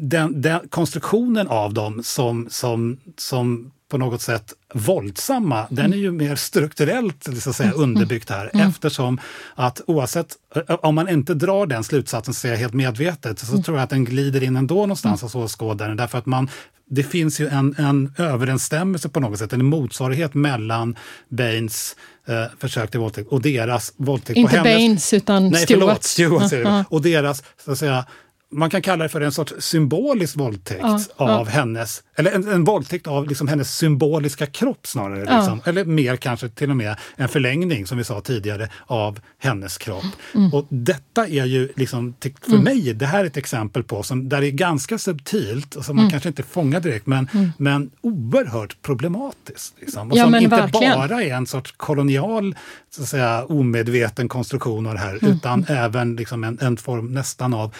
den, 0.00 0.42
den 0.42 0.68
konstruktionen 0.68 1.48
av 1.48 1.74
dem 1.74 2.02
som, 2.04 2.46
som, 2.50 3.00
som 3.16 3.70
på 3.90 3.98
något 3.98 4.22
sätt 4.22 4.52
våldsamma, 4.74 5.66
den 5.70 5.92
är 5.92 5.96
ju 5.96 6.12
mer 6.12 6.36
strukturellt 6.36 7.28
så 7.42 7.50
att 7.50 7.56
säga, 7.56 7.72
underbyggt 7.72 8.30
här. 8.30 8.50
Eftersom 8.54 9.20
att 9.54 9.80
oavsett, 9.86 10.36
om 10.68 10.94
man 10.94 11.08
inte 11.08 11.34
drar 11.34 11.66
den 11.66 11.84
slutsatsen 11.84 12.34
så 12.34 12.48
helt 12.48 12.74
medvetet, 12.74 13.38
så 13.38 13.62
tror 13.62 13.76
jag 13.76 13.84
att 13.84 13.90
den 13.90 14.04
glider 14.04 14.42
in 14.42 14.56
ändå 14.56 14.74
någonstans 14.74 15.22
hos 15.22 15.34
åskådaren. 15.34 15.96
Därför 15.96 16.18
att 16.18 16.26
man 16.26 16.48
det 16.90 17.02
finns 17.02 17.40
ju 17.40 17.48
en, 17.48 17.74
en 17.78 18.12
överensstämmelse 18.18 19.08
på 19.08 19.20
något 19.20 19.38
sätt, 19.38 19.52
en 19.52 19.64
motsvarighet 19.64 20.34
mellan 20.34 20.96
Baines 21.28 21.96
eh, 22.28 22.44
försök 22.58 22.90
till 22.90 23.00
våldtäkt 23.00 23.28
och 23.28 23.42
deras 23.42 23.92
våldtäkt 23.96 24.36
Inte 24.36 24.56
på. 24.56 24.62
Baines, 24.62 25.12
utan 25.12 25.48
Nej, 25.48 25.62
Stewart. 25.62 25.80
förlåt, 25.80 26.04
Stewart 26.04 26.50
det. 26.50 26.58
Ja, 26.58 26.84
Och 26.90 27.02
deras, 27.02 27.42
så 27.64 27.72
att 27.72 27.78
säga, 27.78 28.04
man 28.52 28.70
kan 28.70 28.82
kalla 28.82 29.02
det 29.02 29.08
för 29.08 29.20
en 29.20 29.32
sorts 29.32 29.54
symbolisk 29.58 30.36
våldtäkt 30.36 30.80
Ja, 30.82 31.08
av 31.16 31.48
hennes, 31.48 32.02
eller 32.16 32.32
en, 32.32 32.48
en 32.48 32.64
våldtäkt 32.64 33.06
av 33.06 33.28
liksom 33.28 33.48
hennes 33.48 33.76
symboliska 33.76 34.46
kropp 34.46 34.86
snarare. 34.86 35.24
Ja. 35.28 35.36
Liksom. 35.36 35.60
Eller 35.64 35.84
mer 35.84 36.16
kanske 36.16 36.48
till 36.48 36.70
och 36.70 36.76
med 36.76 36.96
en 37.16 37.28
förlängning, 37.28 37.86
som 37.86 37.98
vi 37.98 38.04
sa 38.04 38.20
tidigare, 38.20 38.68
av 38.86 39.20
hennes 39.38 39.78
kropp. 39.78 40.04
Mm. 40.34 40.54
Och 40.54 40.66
detta 40.68 41.26
är 41.28 41.44
ju, 41.44 41.72
liksom, 41.76 42.14
för 42.42 42.58
mig, 42.58 42.94
det 42.94 43.06
här 43.06 43.20
är 43.20 43.24
ett 43.24 43.36
exempel 43.36 43.82
på, 43.82 44.02
som, 44.02 44.28
där 44.28 44.40
det 44.40 44.46
är 44.46 44.50
ganska 44.50 44.98
subtilt, 44.98 45.74
och 45.74 45.84
som 45.84 45.96
man 45.96 46.02
Mm. 46.06 46.10
kanske 46.10 46.28
inte 46.28 46.42
fångar 46.42 46.80
direkt, 46.80 47.06
men, 47.06 47.28
men 47.58 47.90
oerhört 48.00 48.82
problematiskt. 48.82 49.74
Liksom. 49.80 50.10
Och 50.12 50.18
Ja, 50.18 50.24
som 50.24 50.34
inte 50.34 50.56
verkligen. 50.56 50.98
bara 51.08 51.22
är 51.22 51.34
en 51.34 51.46
sorts 51.46 51.74
kolonial, 51.76 52.56
så 52.90 53.02
att 53.02 53.08
säga, 53.08 53.44
omedveten 53.44 54.28
konstruktion 54.28 54.86
av 54.86 54.94
det 54.94 55.00
här, 55.00 55.18
Mm. 55.22 55.32
utan 55.36 55.64
även 55.68 56.16
liksom 56.16 56.44
en, 56.44 56.58
en 56.60 56.76
form 56.76 57.14
nästan 57.14 57.54
av, 57.54 57.74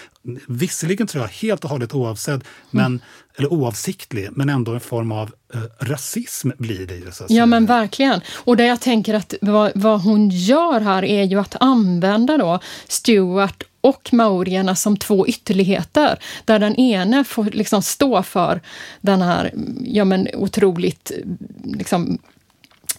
visserligen 0.57 1.07
tror 1.07 1.25
jag 1.25 1.29
helt 1.31 1.65
och 1.65 1.71
hållet 1.71 1.95
oavsedd, 1.95 2.45
men, 2.71 2.85
Mm. 2.87 3.01
eller 3.39 3.53
oavsiktlig, 3.53 4.29
men 4.33 4.49
ändå 4.49 4.75
en 4.75 4.81
form 4.81 5.13
av 5.13 5.31
eh, 5.55 5.61
rasism 5.87 6.51
blir 6.59 6.87
det 6.87 6.95
ju. 6.95 7.03
Så 7.03 7.09
att 7.09 7.21
Ja 7.21 7.27
säga. 7.29 7.47
men 7.47 7.67
verkligen. 7.67 8.21
Och 8.35 8.57
det 8.57 8.65
jag 8.67 8.81
tänker 8.81 9.15
att 9.15 9.35
vad, 9.41 9.73
vad 9.75 10.01
hon 10.01 10.29
gör 10.31 10.81
här 10.81 11.05
är 11.05 11.23
ju 11.25 11.41
att 11.41 11.57
använda 11.61 12.39
då 12.39 12.59
Stuart 12.89 13.63
och 13.81 14.09
maurierna 14.13 14.77
som 14.77 14.97
två 14.97 15.27
ytterligheter. 15.27 16.19
Där 16.45 16.59
den 16.59 16.77
ene 16.77 17.25
får 17.25 17.45
liksom 17.45 17.83
stå 17.83 18.23
för 18.23 18.61
den 19.01 19.23
här 19.23 19.53
ja, 19.85 20.05
men 20.05 20.29
otroligt 20.35 21.13
liksom, 21.65 22.19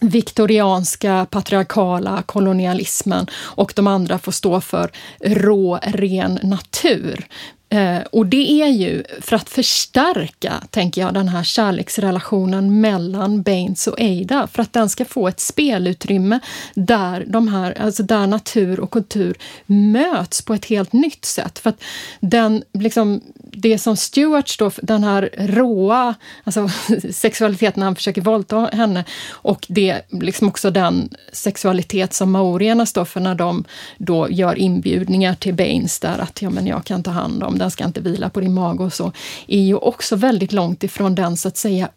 viktorianska 0.00 1.26
patriarkala 1.30 2.22
kolonialismen 2.26 3.26
och 3.34 3.72
de 3.76 3.86
andra 3.86 4.18
får 4.18 4.32
stå 4.32 4.60
för 4.60 4.90
rå, 5.20 5.78
ren 5.82 6.38
natur. 6.42 7.26
Eh, 7.70 7.98
och 8.12 8.26
det 8.26 8.62
är 8.62 8.68
ju 8.68 9.04
för 9.20 9.36
att 9.36 9.48
förstärka, 9.48 10.62
tänker 10.70 11.00
jag, 11.00 11.14
den 11.14 11.28
här 11.28 11.42
kärleksrelationen 11.42 12.80
mellan 12.80 13.42
Baines 13.42 13.86
och 13.86 14.00
Ada, 14.00 14.46
för 14.46 14.62
att 14.62 14.72
den 14.72 14.88
ska 14.88 15.04
få 15.04 15.28
ett 15.28 15.40
spelutrymme 15.40 16.40
där, 16.74 17.24
de 17.26 17.48
här, 17.48 17.80
alltså 17.80 18.02
där 18.02 18.26
natur 18.26 18.80
och 18.80 18.90
kultur 18.90 19.36
möts 19.66 20.42
på 20.42 20.54
ett 20.54 20.64
helt 20.64 20.92
nytt 20.92 21.24
sätt. 21.24 21.58
För 21.58 21.70
att 21.70 21.82
den, 22.20 22.62
liksom, 22.72 23.20
det 23.60 23.78
som 23.78 23.96
Stewart 23.96 24.48
står 24.48 24.70
för, 24.70 24.86
den 24.86 25.04
här 25.04 25.30
råa 25.36 26.14
alltså, 26.44 26.68
sexualiteten 27.12 27.80
när 27.80 27.84
han 27.84 27.96
försöker 27.96 28.20
våldta 28.20 28.70
henne 28.72 29.04
och 29.30 29.66
det 29.68 30.02
liksom 30.10 30.48
också 30.48 30.70
den 30.70 31.08
sexualitet 31.32 32.14
som 32.14 32.30
maorierna 32.30 32.86
står 32.86 33.04
för 33.04 33.20
när 33.20 33.34
de 33.34 33.64
då 33.98 34.30
gör 34.30 34.58
inbjudningar 34.58 35.34
till 35.34 35.54
Baines 35.54 36.00
där 36.00 36.18
att 36.18 36.42
ja, 36.42 36.50
men 36.50 36.66
jag 36.66 36.84
kan 36.84 37.02
ta 37.02 37.10
hand 37.10 37.42
om 37.42 37.58
den, 37.58 37.70
ska 37.70 37.84
inte 37.84 38.00
vila 38.00 38.30
på 38.30 38.40
din 38.40 38.54
mage 38.54 38.84
och 38.84 38.92
så, 38.92 39.12
är 39.46 39.60
ju 39.60 39.74
också 39.74 40.16
väldigt 40.16 40.52
långt 40.52 40.84
ifrån 40.84 41.14
den 41.14 41.36
så 41.36 41.48
att 41.48 41.56
säga 41.56 41.88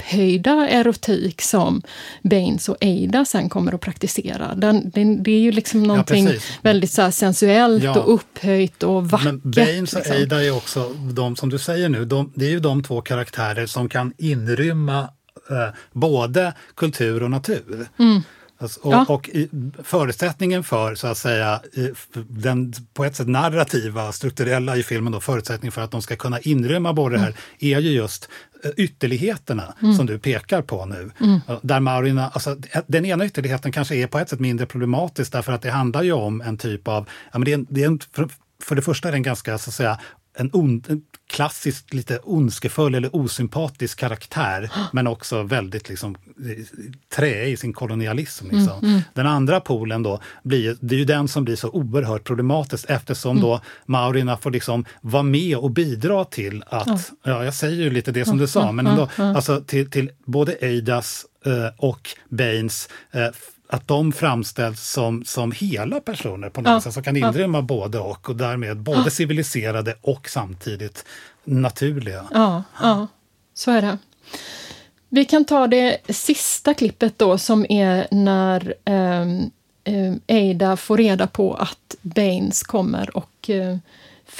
upphöjda 0.00 0.68
erotik 0.68 1.42
som 1.42 1.82
Baines 2.22 2.68
och 2.68 2.76
Ada 2.80 3.24
sen 3.24 3.48
kommer 3.48 3.74
att 3.74 3.80
praktisera. 3.80 4.54
Den, 4.54 4.90
den, 4.90 5.22
det 5.22 5.30
är 5.30 5.40
ju 5.40 5.52
liksom 5.52 5.82
någonting 5.82 6.26
precis. 6.26 6.58
väldigt 6.62 6.90
så 6.90 7.10
sensuellt 7.10 7.84
Ja. 7.84 8.00
och 8.00 8.14
upphöjt 8.14 8.82
och 8.82 9.10
vackert. 9.10 9.24
Men 9.24 9.40
Baines 9.44 9.92
och 9.92 9.98
liksom. 9.98 10.16
Ada 10.22 10.44
är 10.44 10.56
också, 10.56 10.88
de 11.12 11.36
som 11.36 11.48
du 11.48 11.58
säger 11.58 11.88
nu, 11.88 12.04
de, 12.04 12.32
det 12.34 12.44
är 12.44 12.50
ju 12.50 12.60
de 12.60 12.82
två 12.82 13.00
karaktärer 13.00 13.66
som 13.66 13.88
kan 13.88 14.12
inrymma 14.18 15.00
eh, 15.50 15.74
både 15.92 16.52
kultur 16.76 17.22
och 17.22 17.30
natur. 17.30 17.88
Mm. 17.98 18.22
Alltså, 18.62 18.80
och, 18.80 18.92
Ja. 18.92 19.04
och 19.08 19.28
i, 19.28 19.48
förutsättningen 19.82 20.64
för, 20.64 20.94
så 20.94 21.06
att 21.06 21.18
säga, 21.18 21.60
i- 21.72 21.90
den 22.28 22.72
på 22.94 23.04
ett 23.04 23.16
sätt 23.16 23.28
narrativa, 23.28 24.12
strukturella 24.12 24.76
i 24.76 24.82
filmen, 24.82 25.12
då, 25.12 25.20
förutsättningen 25.20 25.72
för 25.72 25.82
att 25.82 25.90
de 25.90 26.02
ska 26.02 26.16
kunna 26.16 26.40
inrymma 26.40 26.92
både 26.92 27.16
det 27.16 27.20
här, 27.22 27.34
är 27.58 27.78
ju 27.80 27.90
just 27.90 28.28
eh, 28.64 28.70
ytterligheterna 28.76 29.74
som 29.96 30.06
du 30.06 30.18
pekar 30.18 30.62
på 30.62 30.86
nu. 30.86 31.10
Ja, 31.46 31.60
Där 31.62 31.80
Maurina, 31.80 32.28
alltså, 32.28 32.56
den 32.86 33.04
ena 33.04 33.26
ytterligheten 33.26 33.72
kanske 33.72 33.94
är 33.96 34.06
på 34.06 34.18
ett 34.18 34.28
sätt 34.28 34.40
mindre 34.40 34.66
problematisk 34.66 35.32
därför 35.32 35.52
att 35.52 35.62
det 35.62 35.70
handlar 35.70 36.02
ju 36.02 36.12
om 36.12 36.40
en 36.40 36.56
typ 36.58 36.88
av, 36.88 37.08
ja, 37.32 37.38
men 37.38 37.44
det 37.44 37.50
är 37.50 37.54
en, 37.54 37.66
det 37.70 37.82
är 37.82 37.86
en, 37.86 38.00
för, 38.12 38.28
för 38.62 38.76
det 38.76 38.82
första 38.82 39.08
är 39.08 39.12
det 39.12 39.18
en 39.18 39.22
ganska, 39.22 39.58
så 39.58 39.70
att 39.70 39.74
säga, 39.74 39.98
en, 40.38 40.50
on, 40.52 40.82
en 40.88 41.02
klassiskt 41.30 41.94
lite 41.94 42.18
ondskefull 42.18 42.94
eller 42.94 43.16
osympatisk 43.16 43.98
karaktär, 43.98 44.70
men 44.92 45.06
också 45.06 45.42
väldigt 45.42 45.88
liksom, 45.88 46.14
eh, 46.14 46.64
trä 47.16 47.44
i 47.44 47.56
sin 47.56 47.72
kolonialism. 47.72 48.50
Liksom. 48.50 49.02
Den 49.14 49.26
andra 49.26 49.60
polen 49.60 50.02
då, 50.02 50.20
blir, 50.42 50.76
det 50.80 50.94
är 50.94 50.98
ju 50.98 51.04
den 51.04 51.28
som 51.28 51.44
blir 51.44 51.56
så 51.56 51.68
oerhört 51.68 52.24
problematisk 52.24 52.84
eftersom 52.88 53.40
då 53.40 53.60
Maurina 53.86 54.36
får 54.36 54.50
liksom 54.50 54.84
vara 55.00 55.22
med 55.22 55.56
och 55.56 55.70
bidra 55.70 56.24
till 56.24 56.64
att, 56.66 57.10
ja, 57.22 57.44
jag 57.44 57.54
säger 57.54 57.82
ju 57.82 57.90
lite 57.90 58.12
det 58.12 58.24
som 58.24 58.38
du 58.38 58.46
sa, 58.46 58.72
men 58.72 58.86
ändå, 58.86 59.08
alltså 59.16 59.60
till, 59.60 59.90
till 59.90 60.10
både 60.24 60.52
Eidas 60.52 61.26
eh, 61.46 61.74
och 61.76 62.08
Baines 62.28 62.88
eh, 63.10 63.28
att 63.72 63.88
de 63.88 64.12
framställs 64.12 64.90
som, 64.90 65.24
som 65.24 65.52
hela 65.52 66.00
personer 66.00 66.50
på 66.50 66.60
något 66.60 66.70
Ja, 66.70 66.80
sätt, 66.80 66.94
som 66.94 67.02
kan 67.02 67.16
inrymma 67.16 67.62
både 67.62 67.98
och 67.98 68.28
och 68.28 68.36
därmed 68.36 68.76
både 68.76 69.10
civiliserade 69.10 69.94
och 70.00 70.28
samtidigt 70.28 71.04
naturliga. 71.44 72.26
Ja, 72.32 72.62
ja, 72.80 73.06
så 73.54 73.70
är 73.70 73.82
det. 73.82 73.98
Vi 75.08 75.24
kan 75.24 75.44
ta 75.44 75.66
det 75.66 75.98
sista 76.08 76.74
klippet 76.74 77.18
då 77.18 77.38
som 77.38 77.66
är 77.68 78.06
när 78.10 78.74
ehm, 78.84 79.50
ehm, 79.84 80.20
Ada 80.28 80.76
får 80.76 80.96
reda 80.96 81.26
på 81.26 81.54
att 81.54 81.96
Baines 82.02 82.62
kommer 82.62 83.16
och 83.16 83.50
eh, 83.50 83.76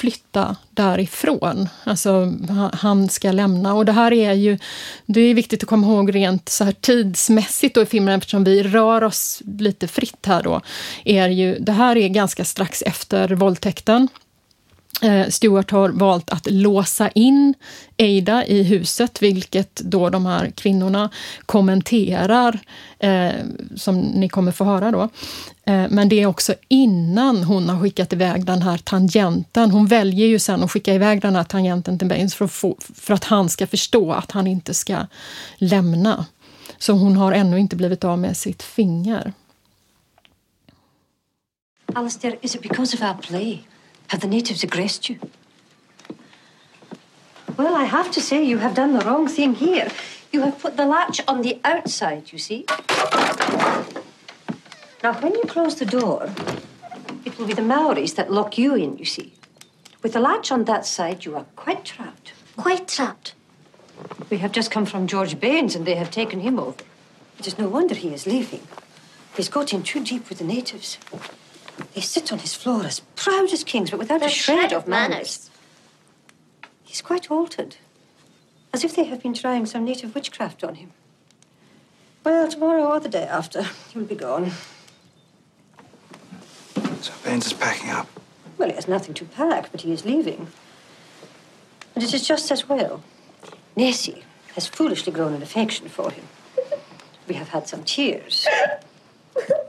flytta 0.01 0.55
därifrån. 0.71 1.69
Alltså 1.83 2.33
han 2.73 3.09
ska 3.09 3.31
lämna. 3.31 3.73
Och 3.73 3.85
det 3.85 3.91
här 3.91 4.13
är 4.13 4.33
ju, 4.33 4.57
det 5.05 5.21
är 5.21 5.33
viktigt 5.33 5.63
att 5.63 5.69
komma 5.69 5.87
ihåg 5.87 6.15
rent 6.15 6.49
så 6.49 6.63
här 6.63 6.71
tidsmässigt 6.71 7.75
då 7.75 7.81
i 7.81 7.85
filmen 7.85 8.17
eftersom 8.17 8.43
vi 8.43 8.63
rör 8.63 9.03
oss 9.03 9.41
lite 9.59 9.87
fritt 9.87 10.25
här 10.25 10.43
då. 10.43 10.61
Är 11.05 11.29
ju, 11.29 11.59
det 11.59 11.71
här 11.71 11.97
är 11.97 12.07
ganska 12.07 12.45
strax 12.45 12.81
efter 12.81 13.29
våldtäkten. 13.29 14.07
Eh, 15.01 15.27
Stuart 15.27 15.71
har 15.71 15.89
valt 15.89 16.29
att 16.29 16.51
låsa 16.51 17.09
in 17.09 17.53
Ada 17.99 18.45
i 18.45 18.63
huset, 18.63 19.21
vilket 19.21 19.75
då 19.75 20.09
de 20.09 20.25
här 20.25 20.51
kvinnorna 20.51 21.09
kommenterar, 21.45 22.59
eh, 22.99 23.31
som 23.75 23.99
ni 23.99 24.29
kommer 24.29 24.51
få 24.51 24.63
höra 24.63 24.91
då. 24.91 25.01
Eh, 25.65 25.85
men 25.89 26.09
det 26.09 26.21
är 26.21 26.25
också 26.25 26.53
innan 26.67 27.43
hon 27.43 27.69
har 27.69 27.81
skickat 27.81 28.13
iväg 28.13 28.45
den 28.45 28.61
här 28.61 28.77
tangenten. 28.77 29.71
Hon 29.71 29.87
väljer 29.87 30.27
ju 30.27 30.39
sen 30.39 30.63
att 30.63 30.71
skicka 30.71 30.93
iväg 30.93 31.21
den 31.21 31.35
här 31.35 31.43
tangenten 31.43 31.99
till 31.99 32.07
Baines 32.07 32.35
för 32.35 32.45
att, 32.45 32.51
få, 32.51 32.77
för 32.95 33.13
att 33.13 33.23
han 33.23 33.49
ska 33.49 33.67
förstå 33.67 34.11
att 34.11 34.31
han 34.31 34.47
inte 34.47 34.73
ska 34.73 34.97
lämna. 35.57 36.25
Så 36.77 36.93
hon 36.93 37.15
har 37.15 37.31
ännu 37.31 37.59
inte 37.59 37.75
blivit 37.75 38.03
av 38.03 38.19
med 38.19 38.37
sitt 38.37 38.63
finger. 38.63 39.33
Alistair, 41.93 42.37
is 42.41 42.55
it 42.55 42.61
because 42.61 42.97
of 42.97 43.01
our 43.01 43.13
play? 43.21 43.63
Have 44.11 44.19
the 44.19 44.27
natives 44.27 44.61
aggressed 44.61 45.07
you? 45.07 45.19
Well, 47.55 47.75
I 47.75 47.85
have 47.85 48.11
to 48.11 48.19
say, 48.19 48.43
you 48.43 48.57
have 48.57 48.75
done 48.75 48.91
the 48.91 49.05
wrong 49.05 49.25
thing 49.25 49.55
here. 49.55 49.89
You 50.33 50.41
have 50.41 50.59
put 50.59 50.75
the 50.75 50.85
latch 50.85 51.21
on 51.29 51.43
the 51.43 51.61
outside, 51.63 52.33
you 52.33 52.37
see. 52.37 52.65
Now, 55.01 55.13
when 55.21 55.33
you 55.33 55.43
close 55.47 55.75
the 55.75 55.85
door, 55.85 56.29
it 57.23 57.39
will 57.39 57.47
be 57.47 57.53
the 57.53 57.61
Maoris 57.61 58.11
that 58.15 58.29
lock 58.29 58.57
you 58.57 58.75
in, 58.75 58.97
you 58.97 59.05
see. 59.05 59.31
With 60.03 60.11
the 60.11 60.19
latch 60.19 60.51
on 60.51 60.65
that 60.65 60.85
side, 60.85 61.23
you 61.23 61.37
are 61.37 61.45
quite 61.55 61.85
trapped. 61.85 62.33
Quite 62.57 62.89
trapped. 62.89 63.33
We 64.29 64.39
have 64.39 64.51
just 64.51 64.71
come 64.71 64.85
from 64.85 65.07
George 65.07 65.39
Baines, 65.39 65.73
and 65.73 65.85
they 65.85 65.95
have 65.95 66.11
taken 66.11 66.41
him 66.41 66.59
over. 66.59 66.83
It 67.39 67.47
is 67.47 67.57
no 67.57 67.69
wonder 67.69 67.95
he 67.95 68.13
is 68.13 68.27
leaving. 68.27 68.67
He's 69.37 69.47
got 69.47 69.71
in 69.71 69.83
too 69.83 70.03
deep 70.03 70.27
with 70.27 70.39
the 70.39 70.43
natives. 70.43 70.97
They 71.93 72.01
sit 72.01 72.31
on 72.31 72.39
his 72.39 72.53
floor 72.53 72.85
as 72.85 73.01
proud 73.15 73.51
as 73.51 73.63
kings, 73.63 73.91
but 73.91 73.99
without 73.99 74.25
a 74.25 74.29
shred 74.29 74.73
of 74.73 74.87
manners. 74.87 75.49
He's 76.83 77.01
quite 77.01 77.29
altered. 77.29 77.77
As 78.73 78.83
if 78.83 78.95
they 78.95 79.03
have 79.05 79.21
been 79.21 79.33
trying 79.33 79.65
some 79.65 79.85
native 79.85 80.15
witchcraft 80.15 80.63
on 80.63 80.75
him. 80.75 80.91
Well, 82.23 82.47
tomorrow 82.47 82.85
or 82.85 82.99
the 82.99 83.09
day 83.09 83.23
after, 83.23 83.63
he'll 83.93 84.05
be 84.05 84.15
gone. 84.15 84.51
So 87.01 87.13
Baines 87.23 87.47
is 87.47 87.53
packing 87.53 87.89
up. 87.89 88.07
Well, 88.57 88.69
he 88.69 88.75
has 88.75 88.87
nothing 88.87 89.13
to 89.15 89.25
pack, 89.25 89.71
but 89.71 89.81
he 89.81 89.91
is 89.91 90.05
leaving. 90.05 90.47
And 91.95 92.03
it 92.03 92.13
is 92.13 92.27
just 92.27 92.51
as 92.51 92.69
well. 92.69 93.03
Nessie 93.75 94.23
has 94.55 94.67
foolishly 94.67 95.11
grown 95.11 95.33
an 95.33 95.41
affection 95.41 95.87
for 95.89 96.11
him. 96.11 96.25
We 97.27 97.35
have 97.35 97.49
had 97.49 97.67
some 97.67 97.83
tears. 97.83 98.47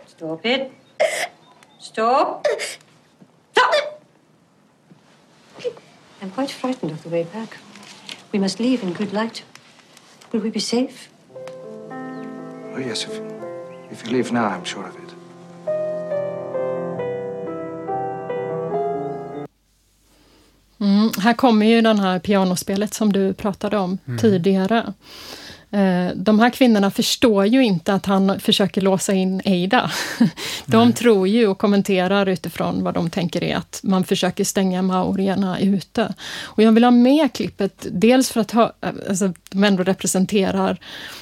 Stop 0.07 0.45
it. 0.45 0.73
Stop. 1.83 2.47
Stop! 3.51 3.75
I'm 6.23 6.31
quite 6.31 6.51
frightened 6.51 6.93
of 6.93 7.03
the 7.03 7.09
way 7.09 7.25
back. 7.25 7.59
We 8.33 8.39
must 8.39 8.61
leave 8.61 8.85
in 8.85 8.93
good 8.93 9.13
light. 9.13 9.43
Will 10.31 10.43
we 10.43 10.51
be 10.51 10.61
safe? 10.61 11.11
Oh, 11.91 12.79
yes, 12.79 13.05
if, 13.05 13.21
if 13.91 14.07
you 14.07 14.13
leave 14.13 14.33
now, 14.33 14.47
I'm 14.47 14.65
sure 14.65 14.85
of 14.85 14.95
it. 14.95 15.15
Mm, 20.81 21.13
här 21.19 21.35
kommer 21.35 21.67
ju 21.67 21.81
den 21.81 21.99
här 21.99 22.19
pianospelet 22.19 22.95
som 22.95 23.13
du 23.13 23.35
pratade 23.35 23.79
om 23.79 23.99
tidigare. 24.21 24.93
Eh, 25.73 26.09
De 26.17 26.41
här 26.41 26.51
kvinnorna 26.51 26.91
förstår 26.91 27.47
ju 27.47 27.65
inte 27.65 27.95
att 27.95 28.07
han 28.07 28.41
försöker 28.41 28.81
låsa 28.81 29.13
in 29.13 29.43
Ada. 29.45 29.91
De 30.67 30.93
tror 30.93 31.29
ju 31.29 31.47
och 31.47 31.59
kommenterar 31.59 32.27
utifrån 32.27 32.85
vad 32.85 32.95
de 32.95 33.11
tänker 33.11 33.45
är 33.45 33.57
att 33.57 33.81
man 33.83 34.05
försöker 34.05 34.45
stänga 34.45 34.83
maorierna 34.83 35.61
ute. 35.61 36.15
Och 36.43 36.63
jag 36.63 36.73
vill 36.73 36.85
ha 36.85 36.91
med 36.91 37.33
klippet, 37.33 37.87
dels 37.91 38.31
för 38.31 38.41
att 38.41 38.51
ha, 38.51 38.73
alltså, 39.09 39.33
de 39.51 39.65
ändå 39.65 39.83
representerar 39.83 40.79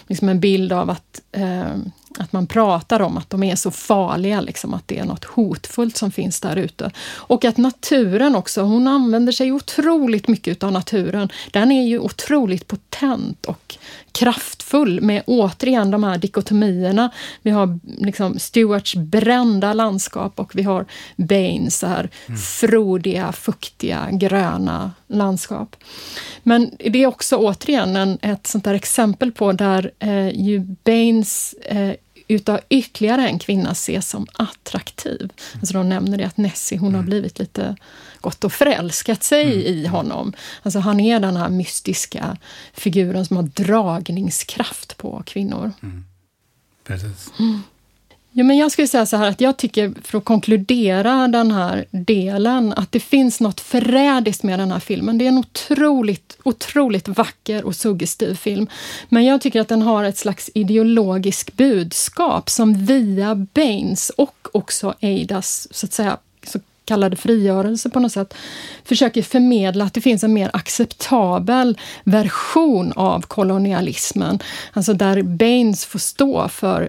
liksom 0.09 0.29
en 0.29 0.41
bild 0.41 0.73
av 0.73 0.91
att, 0.91 1.21
eh, 1.33 1.77
att 2.19 2.33
man 2.33 2.47
pratar 2.47 3.03
om 3.03 3.17
att 3.17 3.31
de 3.31 3.43
är 3.43 3.57
så 3.57 3.71
farliga, 3.71 4.41
liksom, 4.41 4.75
att 4.75 4.89
det 4.89 4.99
är 4.99 5.05
något 5.05 5.25
hotfullt 5.25 5.97
som 5.97 6.11
finns 6.11 6.41
där 6.41 6.57
ute. 6.57 6.91
Och 7.17 7.45
att 7.45 7.57
naturen 7.57 8.37
också, 8.37 8.63
hon 8.63 8.89
använder 8.89 9.33
sig 9.33 9.53
otroligt 9.53 10.29
mycket 10.29 10.63
av 10.63 10.73
naturen. 10.73 11.29
Den 11.51 11.73
är 11.73 11.87
ju 11.87 11.99
otroligt 11.99 12.67
potent 12.67 13.47
och 13.47 13.77
kraftfull 14.13 15.01
med 15.01 15.23
återigen 15.27 15.91
de 15.91 16.05
här 16.05 16.19
dikotomierna. 16.19 17.11
Vi 17.43 17.51
har 17.51 17.79
liksom 17.99 18.39
Stuarts 18.39 18.95
brända 18.95 19.73
landskap 19.73 20.41
och 20.41 20.53
vi 20.55 20.63
har 20.63 20.87
Baines 21.17 21.79
så 21.79 21.87
här 21.87 22.11
frodiga, 22.61 23.33
fuktiga, 23.33 24.09
gröna 24.13 24.93
landskap. 25.07 25.77
Men 26.43 26.71
det 26.79 27.03
är 27.03 27.07
också 27.07 27.37
återigen 27.37 27.97
en, 27.97 28.19
ett 28.23 28.47
sånt 28.47 28.65
där 28.65 28.75
exempel 28.75 29.33
på 29.33 29.53
där 29.53 29.91
eh, 29.99 30.29
ju 30.29 30.59
Baines 30.59 31.53
eh, 31.53 31.93
utav 32.31 32.61
ytterligare 32.69 33.29
en 33.29 33.39
kvinna 33.39 33.71
ses 33.71 34.09
som 34.09 34.27
attraktiv. 34.33 35.33
Alltså 35.55 35.75
de 35.75 35.89
nämner 35.89 36.19
det 36.19 36.25
att 36.25 36.37
Nessie, 36.37 36.79
hon 36.79 36.95
har 36.95 37.03
blivit 37.03 37.39
lite 37.39 37.77
gått 38.21 38.45
och 38.45 38.53
förälskat 38.53 39.23
sig 39.23 39.65
i 39.67 39.87
honom. 39.87 40.33
Alltså 40.63 40.79
han 40.79 41.01
är 41.01 41.21
den 41.21 41.37
här 41.37 41.49
mystiska 41.49 42.37
figuren 42.73 43.27
som 43.27 43.37
har 43.37 43.43
dragningskraft 43.43 44.97
på 44.97 45.23
kvinnor. 45.27 45.73
Precis. 46.85 47.31
Ja, 48.33 48.45
men 48.45 48.57
jag 48.57 48.73
skulle 48.73 48.89
säga 48.89 49.07
så 49.07 49.17
här 49.17 49.29
att 49.29 49.41
jag 49.41 49.57
tycker, 49.57 49.93
för 50.03 50.19
att 50.19 50.25
konkludera 50.25 51.29
den 51.29 51.51
här 51.51 51.85
delen, 51.91 52.73
att 52.77 52.93
det 52.93 53.01
finns 53.01 53.41
något 53.41 53.61
förrädiskt 53.61 54.43
med 54.43 54.59
den 54.59 54.73
här 54.73 54.81
filmen. 54.81 55.19
Det 55.19 55.25
är 55.25 55.29
en 55.29 55.39
otroligt, 55.39 56.39
otroligt 56.43 57.09
vacker 57.09 57.65
och 57.65 57.77
suggestiv 57.77 58.35
film. 58.35 58.67
Men 59.09 59.25
jag 59.25 59.41
tycker 59.41 59.61
att 59.61 59.69
den 59.69 59.83
har 59.83 60.05
ett 60.05 60.19
slags 60.19 60.51
ideologiskt 60.55 61.57
budskap 61.57 62.51
som 62.51 62.85
via 62.87 63.35
Baines 63.35 64.11
och 64.11 64.49
också 64.53 64.95
Aidas, 65.01 65.69
så 65.71 65.87
att 65.87 65.93
säga, 65.93 66.19
kallade 66.91 67.17
frigörelse 67.17 67.91
på 67.91 68.01
något 68.01 68.13
sätt, 68.13 68.35
försöker 68.85 69.23
förmedla 69.23 69.85
att 69.85 69.95
det 69.95 70.01
finns 70.01 70.25
en 70.25 70.33
mer 70.33 70.51
acceptabel 70.53 71.79
version 72.05 72.93
av 72.97 73.21
kolonialismen. 73.21 74.39
Alltså 74.73 74.93
där 74.95 75.23
Baines 75.23 75.85
får 75.85 75.99
stå 75.99 76.49
för 76.49 76.89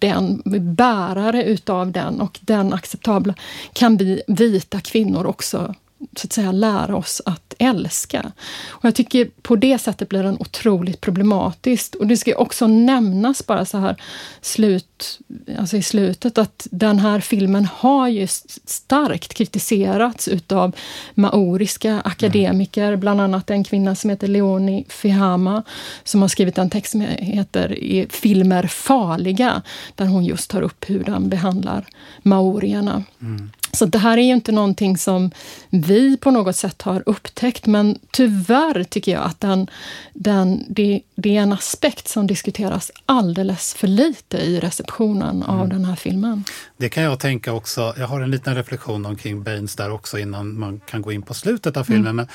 den, 0.00 0.42
bärare 0.74 1.44
utav 1.44 1.92
den 1.92 2.20
och 2.20 2.38
den 2.40 2.72
acceptabla 2.72 3.34
kan 3.72 3.96
vi 3.96 4.22
vita 4.26 4.80
kvinnor 4.80 5.26
också 5.26 5.74
så 6.16 6.26
att 6.26 6.32
säga 6.32 6.52
lära 6.52 6.96
oss 6.96 7.22
att 7.24 7.54
älska. 7.58 8.32
Och 8.68 8.84
jag 8.84 8.94
tycker 8.94 9.30
på 9.42 9.56
det 9.56 9.78
sättet 9.78 10.08
blir 10.08 10.22
den 10.22 10.36
otroligt 10.40 11.00
problematiskt. 11.00 11.94
Och 11.94 12.06
det 12.06 12.16
ska 12.16 12.36
också 12.36 12.66
nämnas 12.66 13.46
bara 13.46 13.64
så 13.64 13.78
här 13.78 13.96
slut, 14.40 15.18
alltså 15.58 15.76
i 15.76 15.82
slutet 15.82 16.38
att 16.38 16.66
den 16.70 16.98
här 16.98 17.20
filmen 17.20 17.68
har 17.74 18.08
ju 18.08 18.26
starkt 18.64 19.34
kritiserats 19.34 20.28
utav 20.28 20.76
maoriska 21.14 22.00
akademiker, 22.04 22.88
mm. 22.88 23.00
bland 23.00 23.20
annat 23.20 23.50
en 23.50 23.64
kvinna 23.64 23.94
som 23.94 24.10
heter 24.10 24.28
Leonie 24.28 24.84
Fihama 24.88 25.62
som 26.04 26.22
har 26.22 26.28
skrivit 26.28 26.58
en 26.58 26.70
text 26.70 26.92
som 26.92 27.00
heter 27.00 27.84
Är 27.84 28.06
filmer 28.08 28.66
farliga? 28.66 29.62
Där 29.94 30.06
hon 30.06 30.24
just 30.24 30.50
tar 30.50 30.62
upp 30.62 30.84
hur 30.90 31.04
den 31.04 31.28
behandlar 31.28 31.86
maorierna. 32.22 33.04
Mm. 33.20 33.50
Så 33.76 33.86
det 33.86 33.98
här 33.98 34.18
är 34.18 34.22
ju 34.22 34.32
inte 34.32 34.52
någonting 34.52 34.98
som 34.98 35.30
vi 35.70 36.16
på 36.16 36.30
något 36.30 36.56
sätt 36.56 36.82
har 36.82 37.02
upptäckt, 37.06 37.66
men 37.66 37.98
tyvärr 38.10 38.84
tycker 38.84 39.12
jag 39.12 39.22
att 39.24 39.40
den, 39.40 39.70
den, 40.12 40.64
det, 40.68 41.00
det 41.14 41.36
är 41.36 41.42
en 41.42 41.52
aspekt 41.52 42.08
som 42.08 42.26
diskuteras 42.26 42.90
alldeles 43.06 43.74
för 43.74 43.86
lite 43.86 44.36
i 44.36 44.60
receptionen 44.60 45.42
mm. 45.42 45.60
av 45.60 45.68
den 45.68 45.84
här 45.84 45.96
filmen. 45.96 46.44
Det 46.76 46.88
kan 46.88 47.02
jag 47.02 47.20
tänka 47.20 47.52
också. 47.52 47.94
Jag 47.98 48.06
har 48.06 48.20
en 48.20 48.30
liten 48.30 48.54
reflektion 48.54 49.06
omkring 49.06 49.42
Baines 49.42 49.76
där 49.76 49.90
också 49.90 50.18
innan 50.18 50.58
man 50.58 50.80
kan 50.80 51.02
gå 51.02 51.12
in 51.12 51.22
på 51.22 51.34
slutet 51.34 51.76
av 51.76 51.84
filmen. 51.84 52.06
Mm. 52.06 52.16
Men 52.16 52.26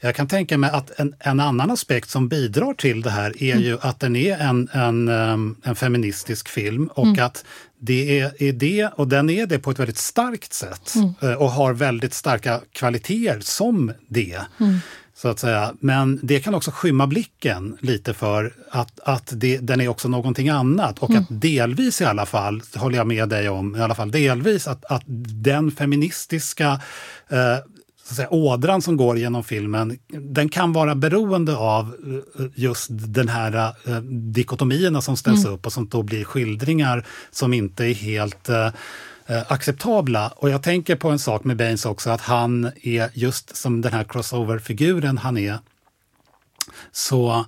jag 0.00 0.14
kan 0.14 0.28
tänka 0.28 0.58
mig 0.58 0.70
att 0.70 1.00
en, 1.00 1.14
en, 1.18 1.40
annan 1.40 1.70
aspekt 1.70 2.10
som 2.10 2.28
bidrar 2.28 2.74
till 2.74 3.02
det 3.02 3.10
här 3.10 3.42
är 3.42 3.52
mm. 3.52 3.64
ju 3.64 3.78
att 3.80 4.00
den 4.00 4.16
är 4.16 4.38
en, 4.38 4.68
en, 4.72 5.08
en 5.62 5.76
feministisk 5.76 6.48
film 6.48 6.86
och 6.94 7.06
mm. 7.06 7.24
att 7.24 7.44
det 7.84 8.20
är, 8.20 8.42
är, 8.42 8.52
det, 8.52 8.90
och 8.96 9.08
den 9.08 9.30
är 9.30 9.46
det 9.46 9.58
på 9.58 9.70
ett 9.70 9.78
väldigt 9.78 9.98
starkt 9.98 10.52
sätt 10.52 10.94
mm. 10.94 11.14
Eh, 11.20 11.32
och 11.32 11.50
har 11.50 11.74
väldigt 11.74 12.14
starka 12.14 12.60
kvaliteter 12.72 13.40
som 13.40 13.92
det. 14.08 14.40
Mm. 14.60 14.78
Så 15.16 15.28
att 15.28 15.38
säga. 15.38 15.74
Men 15.80 16.20
det 16.22 16.40
kan 16.40 16.54
också 16.54 16.70
skymma 16.70 17.06
blicken 17.06 17.76
lite 17.80 18.14
för 18.14 18.54
att, 18.70 19.00
att 19.00 19.32
det, 19.32 19.58
den 19.58 19.80
är 19.80 19.88
också 19.88 20.08
någonting 20.08 20.48
annat. 20.48 20.98
Och 20.98 21.10
mm. 21.10 21.22
att 21.22 21.40
delvis 21.40 22.00
i 22.00 22.04
alla 22.04 22.26
fall, 22.26 22.62
håller 22.74 22.96
jag 22.96 23.06
med 23.06 23.28
dig 23.28 23.48
om, 23.48 23.76
i 23.76 23.80
alla 23.80 23.94
fall 23.94 24.10
delvis 24.10 24.68
att, 24.68 24.84
att 24.84 25.02
den 25.44 25.70
feministiska 25.70 26.80
eh, 27.28 27.58
så 28.04 28.12
att 28.12 28.16
säga, 28.16 28.28
ådran 28.30 28.82
som 28.82 28.96
går 28.96 29.18
genom 29.18 29.44
filmen, 29.44 29.98
den 30.08 30.48
kan 30.48 30.72
vara 30.72 30.94
beroende 30.94 31.56
av 31.56 31.96
eh, 32.38 32.46
just 32.54 32.88
den 32.90 33.28
här 33.28 33.74
eh, 33.84 34.00
dikotomierna 34.10 35.00
som 35.00 35.16
ställs 35.16 35.44
mm. 35.44 35.54
upp 35.54 35.66
och 35.66 35.72
som 35.72 35.88
då 35.88 36.02
blir 36.02 36.24
skildringar 36.24 37.06
som 37.30 37.54
inte 37.54 37.84
är 37.84 37.94
helt 37.94 38.48
eh, 38.48 38.66
eh, 39.26 39.52
acceptabla. 39.52 40.28
Och 40.36 40.50
jag 40.50 40.62
tänker 40.62 40.96
på 40.96 41.10
en 41.10 41.18
sak 41.18 41.44
med 41.44 41.56
Baines 41.56 41.86
också, 41.86 42.10
att 42.10 42.20
han 42.20 42.70
är 42.82 43.10
just 43.14 43.56
som 43.56 43.80
den 43.80 43.92
här 43.92 44.04
crossover-figuren 44.04 45.18
han 45.18 45.38
är, 45.38 45.58
så 46.92 47.46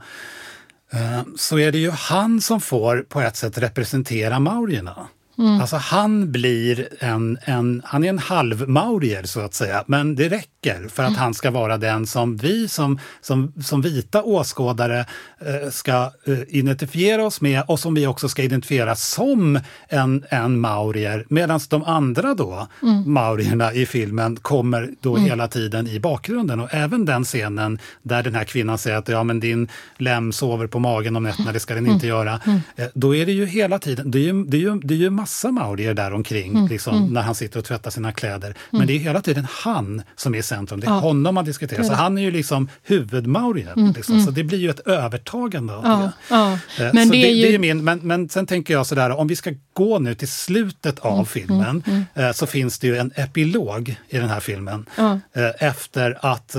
eh, 0.92 1.22
så 1.36 1.58
är 1.58 1.72
det 1.72 1.78
ju 1.78 1.90
han 1.90 2.40
som 2.40 2.60
får 2.60 3.06
på 3.08 3.20
ett 3.20 3.36
sätt 3.36 3.58
representera 3.58 4.38
maurierna. 4.38 5.08
Mm. 5.38 5.60
Alltså 5.60 5.76
han 5.76 6.32
blir 6.32 6.88
en, 7.00 7.38
en, 7.44 7.82
han 7.84 8.04
är 8.04 8.08
en 8.08 8.18
halvmaurier 8.18 9.22
så 9.22 9.40
att 9.40 9.54
säga, 9.54 9.84
men 9.86 10.16
det 10.16 10.28
räcker 10.28 10.88
för 10.88 11.02
att 11.02 11.08
mm. 11.08 11.20
han 11.20 11.34
ska 11.34 11.50
vara 11.50 11.78
den 11.78 12.06
som 12.06 12.36
vi 12.36 12.68
som, 12.68 12.98
som, 13.20 13.52
som 13.64 13.82
vita 13.82 14.22
åskådare 14.22 15.06
eh, 15.38 15.70
ska 15.70 16.10
eh, 16.26 16.38
identifiera 16.48 17.26
oss 17.26 17.40
med 17.40 17.62
och 17.66 17.80
som 17.80 17.94
vi 17.94 18.06
också 18.06 18.28
ska 18.28 18.42
identifiera 18.42 18.94
som 18.94 19.60
en, 19.88 20.24
en 20.28 20.60
maurier. 20.60 21.26
Medan 21.28 21.60
de 21.68 21.84
andra 21.84 22.34
då, 22.34 22.66
mm. 22.82 23.12
maurierna 23.12 23.72
i 23.72 23.86
filmen, 23.86 24.36
kommer 24.36 24.90
då 25.00 25.16
mm. 25.16 25.28
hela 25.28 25.48
tiden 25.48 25.88
i 25.88 26.00
bakgrunden. 26.00 26.60
Och 26.60 26.74
även 26.74 27.04
den 27.04 27.24
scenen 27.24 27.78
där 28.02 28.22
den 28.22 28.34
här 28.34 28.44
kvinnan 28.44 28.78
säger 28.78 28.96
att 28.96 29.08
ja, 29.08 29.24
men 29.24 29.40
din 29.40 29.68
lem 29.96 30.32
sover 30.32 30.66
på 30.66 30.78
magen 30.78 31.16
om 31.16 31.22
nätterna, 31.22 31.52
det 31.52 31.60
ska 31.60 31.74
den 31.74 31.86
inte 31.86 32.06
mm. 32.06 32.18
göra. 32.18 32.40
Mm. 32.46 32.60
Eh, 32.76 32.86
då 32.94 33.14
är 33.14 33.26
det 33.26 33.32
ju 33.32 33.46
hela 33.46 33.78
tiden, 33.78 34.10
det 34.10 34.18
är 34.18 34.22
ju, 34.22 34.44
det 34.44 34.56
är 34.56 34.60
ju, 34.60 34.80
det 34.80 34.94
är 34.94 34.98
ju 34.98 35.10
massa 35.26 35.50
maurier 35.50 35.94
där 35.94 36.12
omkring 36.12 36.50
mm, 36.50 36.66
liksom, 36.66 36.96
mm. 36.96 37.12
när 37.12 37.22
han 37.22 37.34
sitter 37.34 37.58
och 37.58 37.64
tvättar 37.64 37.90
sina 37.90 38.12
kläder. 38.12 38.54
Men 38.70 38.78
mm. 38.78 38.86
det 38.86 38.92
är 38.92 38.98
hela 38.98 39.20
tiden 39.20 39.46
han 39.50 40.02
som 40.16 40.34
är 40.34 40.38
i 40.38 40.42
centrum. 40.42 40.80
Det 40.80 40.86
är 40.86 40.90
ja. 40.90 40.98
honom 40.98 41.34
man 41.34 41.44
diskuterar. 41.44 41.82
Så 41.82 41.92
han 41.92 42.18
är 42.18 42.22
ju 42.22 42.30
liksom 42.30 42.68
huvudmaurien. 42.82 43.78
Mm, 43.78 43.92
liksom. 43.92 44.14
Så 44.20 44.22
mm. 44.22 44.34
det 44.34 44.44
blir 44.44 44.58
ju 44.58 44.70
ett 44.70 44.80
övertagande 44.80 45.74
av 45.74 45.84
ja, 45.84 45.96
det. 45.96 46.12
Ja. 46.30 46.52
Eh, 46.52 46.94
men, 46.94 47.08
det, 47.08 47.16
det, 47.16 47.30
är 47.30 47.34
ju... 47.34 47.42
det 47.42 47.54
är 47.54 47.58
min, 47.58 47.84
men, 47.84 47.98
men 48.02 48.28
sen 48.28 48.46
tänker 48.46 48.74
jag 48.74 48.86
sådär, 48.86 49.10
om 49.10 49.26
vi 49.26 49.36
ska 49.36 49.52
gå 49.72 49.98
nu 49.98 50.14
till 50.14 50.28
slutet 50.28 50.98
av 50.98 51.24
filmen 51.24 51.82
eh, 52.14 52.32
så 52.32 52.46
finns 52.46 52.78
det 52.78 52.86
ju 52.86 52.96
en 52.96 53.12
epilog 53.16 53.96
i 54.08 54.18
den 54.18 54.28
här 54.28 54.40
filmen. 54.40 54.86
Eh, 54.98 55.68
efter 55.68 56.18
att 56.22 56.56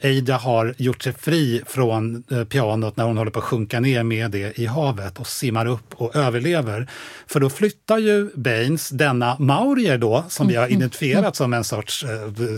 Eida 0.00 0.36
har 0.36 0.74
gjort 0.78 1.02
sig 1.02 1.12
fri 1.12 1.62
från 1.66 2.22
pianot 2.48 2.96
när 2.96 3.04
hon 3.04 3.16
håller 3.16 3.30
på 3.30 3.38
att 3.38 3.44
sjunka 3.44 3.80
ner 3.80 4.02
med 4.02 4.30
det 4.30 4.58
i 4.58 4.66
havet 4.66 5.18
och 5.18 5.26
simmar 5.26 5.66
upp 5.66 5.94
och 5.94 6.16
överlever. 6.16 6.88
För 7.26 7.40
då 7.40 7.50
flyttar 7.50 7.85
ju 7.94 8.30
Baines 8.34 8.88
denna 8.88 9.36
maurier 9.38 9.98
då, 9.98 10.24
som 10.28 10.48
vi 10.48 10.54
har 10.54 10.62
mm, 10.62 10.72
mm, 10.72 10.80
identifierat 10.82 11.20
mm. 11.20 11.32
som 11.32 11.52
en 11.52 11.64
sorts 11.64 12.04
eh, 12.04 12.08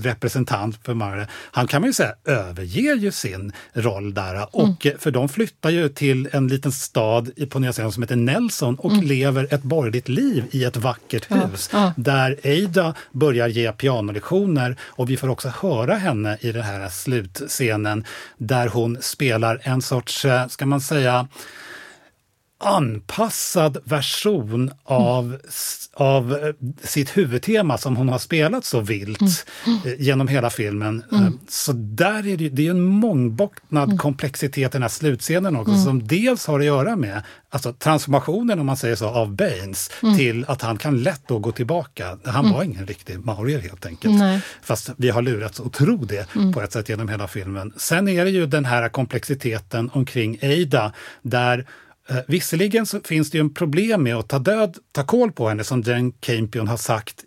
representant 0.02 0.78
för 0.84 0.94
maurier. 0.94 1.26
Han 1.32 1.66
kan 1.66 1.82
man 1.82 1.88
ju 1.88 1.92
säga 1.92 2.14
överger 2.24 2.94
ju 2.94 3.12
sin 3.12 3.52
roll 3.72 4.14
där. 4.14 4.56
Och, 4.56 4.86
mm. 4.86 4.98
För 4.98 5.10
de 5.10 5.28
flyttar 5.28 5.70
ju 5.70 5.88
till 5.88 6.28
en 6.32 6.48
liten 6.48 6.72
stad 6.72 7.30
på 7.50 7.59
Nya 7.59 7.72
Zeeland 7.72 7.94
som 7.94 8.02
heter 8.02 8.16
Nelson 8.16 8.74
och 8.74 8.92
mm. 8.92 9.05
lever 9.05 9.55
ett 9.55 9.62
borgerligt 9.62 10.09
liv 10.09 10.44
i 10.50 10.64
ett 10.64 10.76
vackert 10.76 11.30
hus. 11.30 11.70
Ja, 11.72 11.78
ja. 11.78 11.92
Där 11.96 12.38
Ada 12.44 12.94
börjar 13.12 13.48
ge 13.48 13.72
pianolektioner 13.72 14.76
och 14.82 15.10
vi 15.10 15.16
får 15.16 15.28
också 15.28 15.48
höra 15.48 15.94
henne 15.94 16.38
i 16.40 16.52
den 16.52 16.62
här 16.62 16.88
slutscenen 16.88 18.05
där 18.38 18.68
hon 18.68 18.98
spelar 19.00 19.60
en 19.62 19.82
sorts, 19.82 20.24
eh, 20.24 20.48
ska 20.48 20.66
man 20.66 20.80
säga, 20.80 21.28
anpassad 22.60 23.78
version 23.85 24.70
av, 24.85 25.24
mm. 25.24 25.40
av 25.94 26.32
eh, 26.32 26.55
sitt 26.82 27.16
huvudtema 27.16 27.78
som 27.78 27.97
hon 27.97 28.09
har 28.09 28.18
spelat 28.18 28.64
så 28.64 28.80
vilt 28.80 29.20
mm. 29.66 29.78
Eh, 29.85 29.93
genom 29.98 30.28
hela 30.28 30.51
filmen. 30.51 31.02
Mm. 31.12 31.24
Eh, 31.24 31.30
så 31.48 31.72
där 31.72 32.26
är 32.26 32.36
det, 32.36 32.48
det 32.48 32.66
är 32.66 32.70
en 32.70 32.82
mångbottnad 32.82 33.89
mm. 33.89 33.98
komplexitet 33.98 34.59
i 34.59 34.72
den 34.72 34.82
här 34.82 34.89
slutscenen 34.89 35.56
också 35.56 35.72
mm. 35.72 35.85
som 35.85 36.06
dels 36.06 36.47
har 36.47 36.60
att 36.60 36.66
göra 36.66 36.97
med 36.97 37.22
alltså, 37.51 37.72
transformationen, 37.72 38.59
om 38.59 38.66
man 38.66 38.76
säger 38.76 38.97
så, 38.97 39.09
av 39.09 39.36
Baines 39.36 39.90
mm. 40.02 40.16
till 40.16 40.44
att 40.48 40.62
han 40.62 40.78
kan 40.78 41.02
lätt 41.02 41.22
då 41.28 41.39
gå 41.39 41.52
tillbaka. 41.52 42.18
Han 42.24 42.52
var 42.52 42.62
ingen 42.62 42.86
riktig 42.86 43.18
maurier 43.24 43.60
helt 43.60 43.86
enkelt. 43.86 44.18
Nej. 44.18 44.40
Fast 44.62 44.90
vi 44.97 45.10
har 45.10 45.22
lurats 45.22 45.60
att 45.60 45.72
tro 45.72 45.97
det 45.97 46.28
på 46.55 46.62
ett 46.62 46.72
sätt 46.72 46.89
genom 46.89 47.09
hela 47.09 47.28
filmen. 47.28 47.72
Sen 47.76 48.09
är 48.09 48.24
det 48.24 48.30
ju 48.30 48.47
den 48.47 48.64
här 48.64 48.89
komplexiteten 48.89 49.90
omkring 49.93 50.39
Ada 50.43 50.93
där 51.22 51.66
Eh, 52.10 52.16
visserligen 52.26 52.86
så 52.86 53.01
finns 53.01 53.30
det 53.30 53.39
ju 53.39 53.40
en 53.40 53.55
problem 53.55 54.02
med 54.02 54.16
att 54.16 54.28
ta 54.28 54.39
död, 54.39 54.76
ta 54.93 55.05
koll 55.05 55.32
på 55.32 55.48
henne 55.48 55.64
som 55.64 55.82
Jane 55.82 56.12
Campion 56.20 56.68
har 56.68 56.76
sagt 56.76 57.24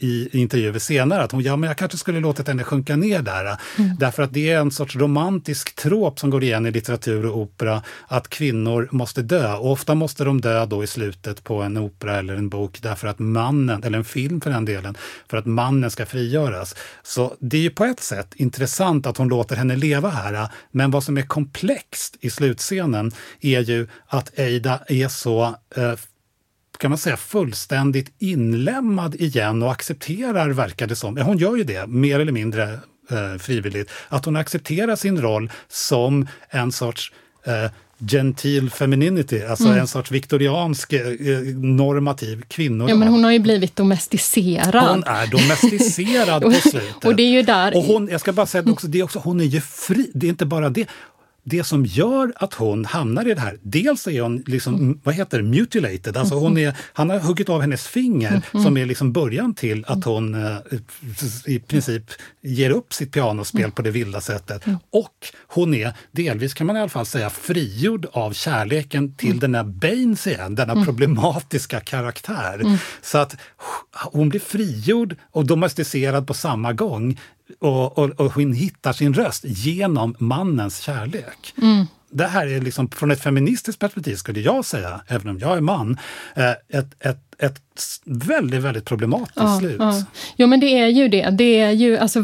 i 0.00 0.28
intervjuer 0.32 0.78
senare. 0.78 1.22
Att 1.22 1.32
hon, 1.32 1.42
ja 1.42 1.56
men 1.56 1.68
jag 1.68 1.76
kanske 1.76 1.98
skulle 1.98 2.20
låtit 2.20 2.48
henne 2.48 2.64
sjunka 2.64 2.96
ner 2.96 3.22
där. 3.22 3.56
Mm. 3.78 3.96
Därför 3.98 4.22
att 4.22 4.32
det 4.32 4.50
är 4.50 4.58
en 4.58 4.70
sorts 4.70 4.96
romantisk 4.96 5.74
trop 5.74 6.18
som 6.18 6.30
går 6.30 6.42
igen 6.42 6.66
i 6.66 6.70
litteratur 6.70 7.26
och 7.26 7.38
opera. 7.38 7.82
Att 8.08 8.28
kvinnor 8.28 8.88
måste 8.92 9.22
dö. 9.22 9.54
Och 9.54 9.72
ofta 9.72 9.94
måste 9.94 10.24
de 10.24 10.40
dö 10.40 10.66
då 10.66 10.84
i 10.84 10.86
slutet 10.86 11.44
på 11.44 11.62
en 11.62 11.76
opera 11.76 12.18
eller 12.18 12.34
en 12.34 12.48
bok 12.48 12.78
därför 12.82 13.08
att 13.08 13.18
mannen, 13.18 13.82
eller 13.82 13.98
en 13.98 14.04
film 14.04 14.40
för 14.40 14.50
den 14.50 14.64
delen, 14.64 14.96
för 15.28 15.36
att 15.36 15.46
mannen 15.46 15.90
ska 15.90 16.06
frigöras. 16.06 16.74
Så 17.02 17.36
det 17.40 17.56
är 17.56 17.62
ju 17.62 17.70
på 17.70 17.84
ett 17.84 18.00
sätt 18.00 18.34
intressant 18.34 19.06
att 19.06 19.16
hon 19.16 19.28
låter 19.28 19.56
henne 19.56 19.76
leva 19.76 20.08
här. 20.08 20.48
Men 20.70 20.90
vad 20.90 21.04
som 21.04 21.18
är 21.18 21.22
komplext 21.22 22.16
i 22.20 22.30
slutscenen 22.30 23.12
är 23.40 23.60
ju 23.60 23.88
att 24.06 24.38
Eida 24.38 24.80
är 24.88 25.08
så 25.08 25.54
eh, 25.76 25.92
kan 26.78 26.90
man 26.90 26.98
säga 26.98 27.16
fullständigt 27.16 28.12
inlämnad 28.18 29.14
igen 29.14 29.62
och 29.62 29.72
accepterar, 29.72 30.50
verkar 30.50 30.86
det 30.86 30.96
som, 30.96 31.16
hon 31.16 31.38
gör 31.38 31.56
ju 31.56 31.64
det 31.64 31.86
mer 31.86 32.20
eller 32.20 32.32
mindre 32.32 32.78
eh, 33.10 33.38
frivilligt, 33.38 33.90
att 34.08 34.24
hon 34.24 34.36
accepterar 34.36 34.96
sin 34.96 35.22
roll 35.22 35.50
som 35.68 36.28
en 36.50 36.72
sorts 36.72 37.12
eh, 37.44 37.70
gentil 37.98 38.70
femininity, 38.70 39.42
alltså 39.42 39.64
mm. 39.64 39.78
en 39.78 39.86
sorts 39.86 40.10
viktoriansk 40.10 40.92
eh, 40.92 41.00
normativ 41.56 42.42
kvinnodag. 42.48 42.90
Ja, 42.90 42.96
men 42.96 43.08
hon 43.08 43.24
har 43.24 43.30
ju 43.30 43.38
blivit 43.38 43.76
domesticerad. 43.76 44.88
Hon 44.88 45.04
är 45.04 45.26
domesticerad 45.26 46.42
på 46.42 46.50
slutet. 46.50 47.04
och 47.04 47.16
det 47.16 47.22
är 47.22 47.30
ju 47.30 47.42
där... 47.42 47.76
Och 47.76 47.84
hon, 47.84 48.08
jag 48.08 48.20
ska 48.20 48.32
bara 48.32 48.46
säga 48.46 48.70
också, 48.70 48.86
det 48.86 48.98
är 48.98 49.02
också, 49.02 49.18
hon 49.18 49.40
är 49.40 49.44
ju 49.44 49.60
fri, 49.60 50.10
det 50.14 50.26
är 50.26 50.28
inte 50.28 50.46
bara 50.46 50.70
det 50.70 50.88
det 51.44 51.64
som 51.64 51.86
gör 51.86 52.32
att 52.36 52.54
hon 52.54 52.84
hamnar 52.84 53.28
i 53.28 53.34
det 53.34 53.40
här, 53.40 53.58
dels 53.62 54.06
är 54.06 54.22
hon 54.22 54.42
liksom, 54.46 54.74
mm. 54.74 55.00
vad 55.02 55.14
heter 55.14 55.38
det, 55.38 55.44
mutilated, 55.44 56.16
alltså 56.16 56.34
hon 56.34 56.58
är, 56.58 56.76
han 56.92 57.10
har 57.10 57.18
huggit 57.18 57.48
av 57.48 57.60
hennes 57.60 57.86
finger 57.86 58.42
mm. 58.52 58.64
som 58.64 58.76
är 58.76 58.86
liksom 58.86 59.12
början 59.12 59.54
till 59.54 59.84
att 59.88 60.04
hon 60.04 60.34
eh, 60.34 60.56
i 61.46 61.58
princip 61.58 62.02
ger 62.42 62.70
upp 62.70 62.92
sitt 62.92 63.12
pianospel 63.12 63.60
mm. 63.60 63.72
på 63.72 63.82
det 63.82 63.90
vilda 63.90 64.20
sättet. 64.20 64.66
Mm. 64.66 64.78
Och 64.90 65.14
hon 65.46 65.74
är 65.74 65.92
delvis, 66.12 66.54
kan 66.54 66.66
man 66.66 66.76
i 66.76 66.80
alla 66.80 66.88
fall 66.88 67.06
säga, 67.06 67.30
frigjord 67.30 68.06
av 68.12 68.32
kärleken 68.32 69.14
till 69.14 69.28
mm. 69.28 69.40
den 69.40 69.54
här 69.54 69.64
Baines 69.64 70.26
igen, 70.26 70.54
denna 70.54 70.72
mm. 70.72 70.84
problematiska 70.84 71.80
karaktär. 71.80 72.78
Så 73.02 73.18
att 73.18 73.36
hon 74.12 74.28
blir 74.28 74.40
frigjord 74.40 75.16
och 75.30 75.46
domesticerad 75.46 76.26
på 76.26 76.34
samma 76.34 76.72
gång 76.72 77.18
och, 77.60 77.98
och, 77.98 78.10
och 78.10 78.32
hon 78.32 78.52
hittar 78.52 78.92
sin 78.92 79.14
röst 79.14 79.44
genom 79.44 80.14
mannens 80.18 80.78
kärlek. 80.78 81.54
Mm. 81.62 81.86
Det 82.10 82.26
här 82.26 82.46
är 82.46 82.60
liksom, 82.60 82.90
från 82.90 83.10
ett 83.10 83.20
feministiskt 83.20 83.80
perspektiv 83.80 84.16
skulle 84.16 84.40
jag 84.40 84.64
säga, 84.64 85.00
även 85.06 85.28
om 85.28 85.38
jag 85.38 85.56
är 85.56 85.60
man, 85.60 85.98
eh, 86.34 86.50
ett, 86.50 86.94
ett, 87.00 87.34
ett 87.38 87.60
väldigt, 88.04 88.62
väldigt 88.62 88.84
problematiskt 88.84 89.36
ja, 89.36 89.58
slut. 89.58 89.76
Ja. 89.78 90.02
Jo, 90.36 90.46
men 90.46 90.60
det 90.60 90.78
är 90.78 90.86
ju 90.86 91.08
det. 91.08 91.30
det 91.30 91.60
är 91.60 91.70
ju, 91.70 91.98
alltså, 91.98 92.18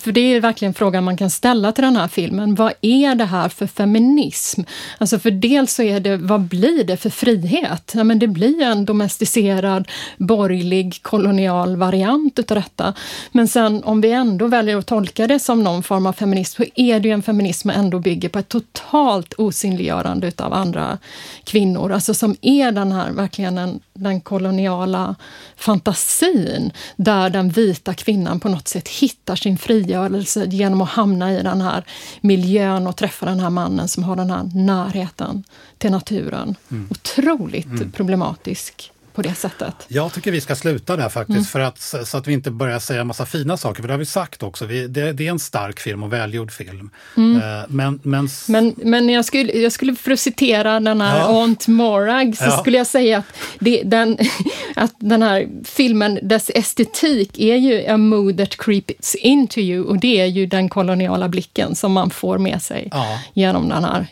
för 0.00 0.12
det 0.12 0.20
är 0.20 0.40
verkligen 0.40 0.74
frågan 0.74 1.04
man 1.04 1.16
kan 1.16 1.30
ställa 1.30 1.72
till 1.72 1.84
den 1.84 1.96
här 1.96 2.08
filmen. 2.08 2.54
Vad 2.54 2.72
är 2.80 3.14
det 3.14 3.24
här 3.24 3.48
för 3.48 3.66
feminism? 3.66 4.62
Alltså 4.98 5.18
för 5.18 5.30
dels 5.30 5.74
så 5.74 5.82
är 5.82 6.00
det, 6.00 6.16
vad 6.16 6.40
blir 6.40 6.84
det 6.84 6.96
för 6.96 7.10
frihet? 7.10 7.92
Ja, 7.94 8.04
men 8.04 8.18
det 8.18 8.26
blir 8.26 8.62
en 8.62 8.84
domesticerad, 8.84 9.88
borgerlig, 10.16 11.02
kolonial 11.02 11.76
variant 11.76 12.38
utav 12.38 12.56
detta. 12.56 12.94
Men 13.32 13.48
sen 13.48 13.84
om 13.84 14.00
vi 14.00 14.12
ändå 14.12 14.46
väljer 14.46 14.76
att 14.76 14.86
tolka 14.86 15.26
det 15.26 15.38
som 15.38 15.64
någon 15.64 15.82
form 15.82 16.06
av 16.06 16.12
feminism, 16.12 16.62
så 16.62 16.68
är 16.74 17.00
det 17.00 17.08
ju 17.08 17.14
en 17.14 17.22
feminism 17.22 17.68
som 17.68 17.70
ändå 17.70 17.98
bygger 17.98 18.28
på 18.28 18.38
ett 18.38 18.48
totalt 18.48 19.34
osynliggörande 19.38 20.26
utav 20.28 20.52
andra 20.52 20.98
kvinnor. 21.44 21.92
Alltså 21.92 22.14
som 22.14 22.36
är 22.40 22.72
den 22.72 22.92
här, 22.92 23.10
verkligen 23.10 23.58
en, 23.58 23.80
den 23.94 24.20
koloniala 24.20 24.85
koloniala 24.86 25.14
fantasin 25.56 26.72
där 26.96 27.30
den 27.30 27.50
vita 27.50 27.94
kvinnan 27.94 28.40
på 28.40 28.48
något 28.48 28.68
sätt 28.68 28.88
hittar 28.88 29.36
sin 29.36 29.58
frigörelse 29.58 30.46
genom 30.50 30.80
att 30.80 30.88
hamna 30.88 31.32
i 31.32 31.42
den 31.42 31.60
här 31.60 31.84
miljön 32.20 32.86
och 32.86 32.96
träffa 32.96 33.26
den 33.26 33.40
här 33.40 33.50
mannen 33.50 33.88
som 33.88 34.04
har 34.04 34.16
den 34.16 34.30
här 34.30 34.50
närheten 34.54 35.44
till 35.78 35.90
naturen. 35.90 36.56
Mm. 36.70 36.88
Otroligt 36.90 37.66
mm. 37.66 37.92
problematisk 37.92 38.92
på 39.16 39.22
det 39.22 39.34
sättet. 39.34 39.74
Jag 39.88 40.12
tycker 40.12 40.32
vi 40.32 40.40
ska 40.40 40.56
sluta 40.56 40.96
där 40.96 41.08
faktiskt, 41.08 41.36
mm. 41.36 41.44
för 41.44 41.60
att, 41.60 42.08
så 42.08 42.18
att 42.18 42.26
vi 42.26 42.32
inte 42.32 42.50
börjar 42.50 42.78
säga 42.78 43.04
massa 43.04 43.26
fina 43.26 43.56
saker, 43.56 43.82
för 43.82 43.88
det 43.88 43.94
har 43.94 43.98
vi 43.98 44.06
sagt 44.06 44.42
också. 44.42 44.66
Vi, 44.66 44.86
det, 44.86 45.12
det, 45.12 45.26
är 45.26 45.30
en 45.30 45.38
stark 45.38 45.80
film 45.80 46.02
och 46.02 46.12
välgjord 46.12 46.52
film. 46.52 46.90
Mm. 47.16 47.36
Uh, 47.36 47.64
men, 47.68 48.00
men... 48.02 48.28
men, 48.48 48.74
men 48.76 49.08
jag, 49.08 49.24
skulle, 49.24 49.52
jag 49.52 49.72
skulle, 49.72 49.94
för 49.94 50.10
att 50.10 50.20
citera 50.20 50.80
den 50.80 51.00
här 51.00 51.18
ja. 51.18 51.42
Aunt 51.42 51.68
Morag, 51.68 52.36
så 52.36 52.44
ja. 52.44 52.50
skulle 52.50 52.78
jag 52.78 52.86
säga 52.86 53.18
att, 53.18 53.24
det, 53.58 53.82
den, 53.82 54.18
att 54.76 54.94
den 54.98 55.22
här 55.22 55.48
filmen, 55.64 56.18
dess 56.22 56.50
estetik 56.54 57.38
är 57.38 57.56
ju 57.56 57.86
a 57.86 57.96
mood 57.96 58.38
that 58.38 58.56
creeps 58.56 59.14
into 59.14 59.60
you, 59.60 59.84
och 59.84 59.98
det 60.00 60.20
är 60.20 60.26
ju 60.26 60.46
den 60.46 60.68
koloniala 60.68 61.28
blicken 61.28 61.74
som 61.74 61.92
man 61.92 62.10
får 62.10 62.38
med 62.38 62.62
sig 62.62 62.88
ja. 62.90 63.18
genom 63.34 63.68
den 63.68 63.84
här. 63.84 64.06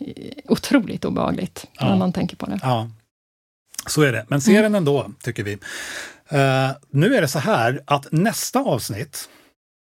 Otroligt 0.48 1.04
obehagligt, 1.04 1.66
när 1.80 1.96
man 1.96 2.12
tänker 2.12 2.36
på 2.36 2.46
det. 2.46 2.60
Så 3.86 4.02
är 4.02 4.12
det, 4.12 4.24
men 4.28 4.40
se 4.40 4.50
mm. 4.50 4.62
den 4.62 4.74
ändå, 4.74 5.10
tycker 5.22 5.44
vi. 5.44 5.52
Uh, 6.32 6.70
nu 6.90 7.16
är 7.16 7.20
det 7.20 7.28
så 7.28 7.38
här 7.38 7.82
att 7.84 8.12
nästa 8.12 8.60
avsnitt 8.60 9.28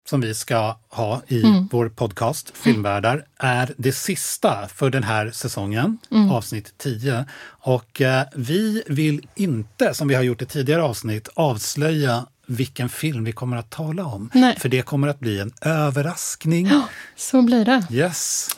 som 0.09 0.21
vi 0.21 0.33
ska 0.33 0.77
ha 0.89 1.21
i 1.27 1.43
mm. 1.43 1.67
vår 1.71 1.89
podcast 1.89 2.51
Filmvärdar 2.57 3.25
är 3.39 3.73
det 3.77 3.91
sista 3.91 4.67
för 4.67 4.89
den 4.89 5.03
här 5.03 5.31
säsongen, 5.31 5.97
mm. 6.11 6.31
avsnitt 6.31 6.73
10. 6.77 7.25
Och 7.45 8.01
uh, 8.01 8.21
vi 8.35 8.83
vill 8.87 9.27
inte, 9.35 9.93
som 9.93 10.07
vi 10.07 10.15
har 10.15 10.23
gjort 10.23 10.41
i 10.41 10.45
tidigare 10.45 10.83
avsnitt, 10.83 11.29
avslöja 11.33 12.25
vilken 12.47 12.89
film 12.89 13.23
vi 13.23 13.31
kommer 13.31 13.57
att 13.57 13.69
tala 13.69 14.05
om. 14.05 14.29
Nej. 14.33 14.59
För 14.59 14.69
det 14.69 14.81
kommer 14.81 15.07
att 15.07 15.19
bli 15.19 15.39
en 15.39 15.51
överraskning. 15.61 16.67
Ja, 16.67 16.89
så 17.15 17.41
blir 17.41 17.65
det. 17.65 17.87
Yes. 17.91 18.49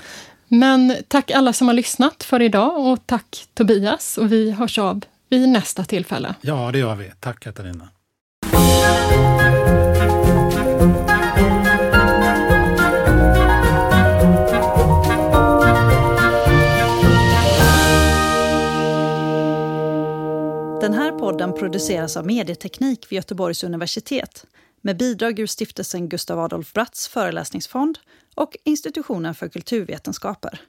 Men 0.47 0.95
tack 1.07 1.31
alla 1.31 1.53
som 1.53 1.68
har 1.68 1.73
lyssnat 1.73 2.23
för 2.23 2.41
idag 2.41 2.88
och 2.88 2.99
tack 3.05 3.47
Tobias 3.53 4.18
och 4.18 4.31
vi 4.31 4.51
hörs 4.51 4.80
av 4.80 5.01
vid 5.29 5.49
nästa 5.49 5.83
tillfälle. 5.83 6.35
Ja, 6.41 6.69
det 6.71 6.79
gör 6.79 6.95
vi. 6.95 7.11
Tack 7.19 7.39
Katarina. 7.39 7.89
Den 20.81 20.93
här 20.93 21.11
podden 21.11 21.53
produceras 21.53 22.17
av 22.17 22.25
Medieteknik 22.25 23.11
vid 23.11 23.15
Göteborgs 23.15 23.63
universitet 23.63 24.45
med 24.81 24.97
bidrag 24.97 25.39
ur 25.39 25.47
stiftelsen 25.47 26.09
Gustav 26.09 26.39
Adolf 26.39 26.73
Bratts 26.73 27.07
föreläsningsfond 27.07 27.99
och 28.35 28.57
Institutionen 28.63 29.35
för 29.35 29.49
kulturvetenskaper. 29.49 30.61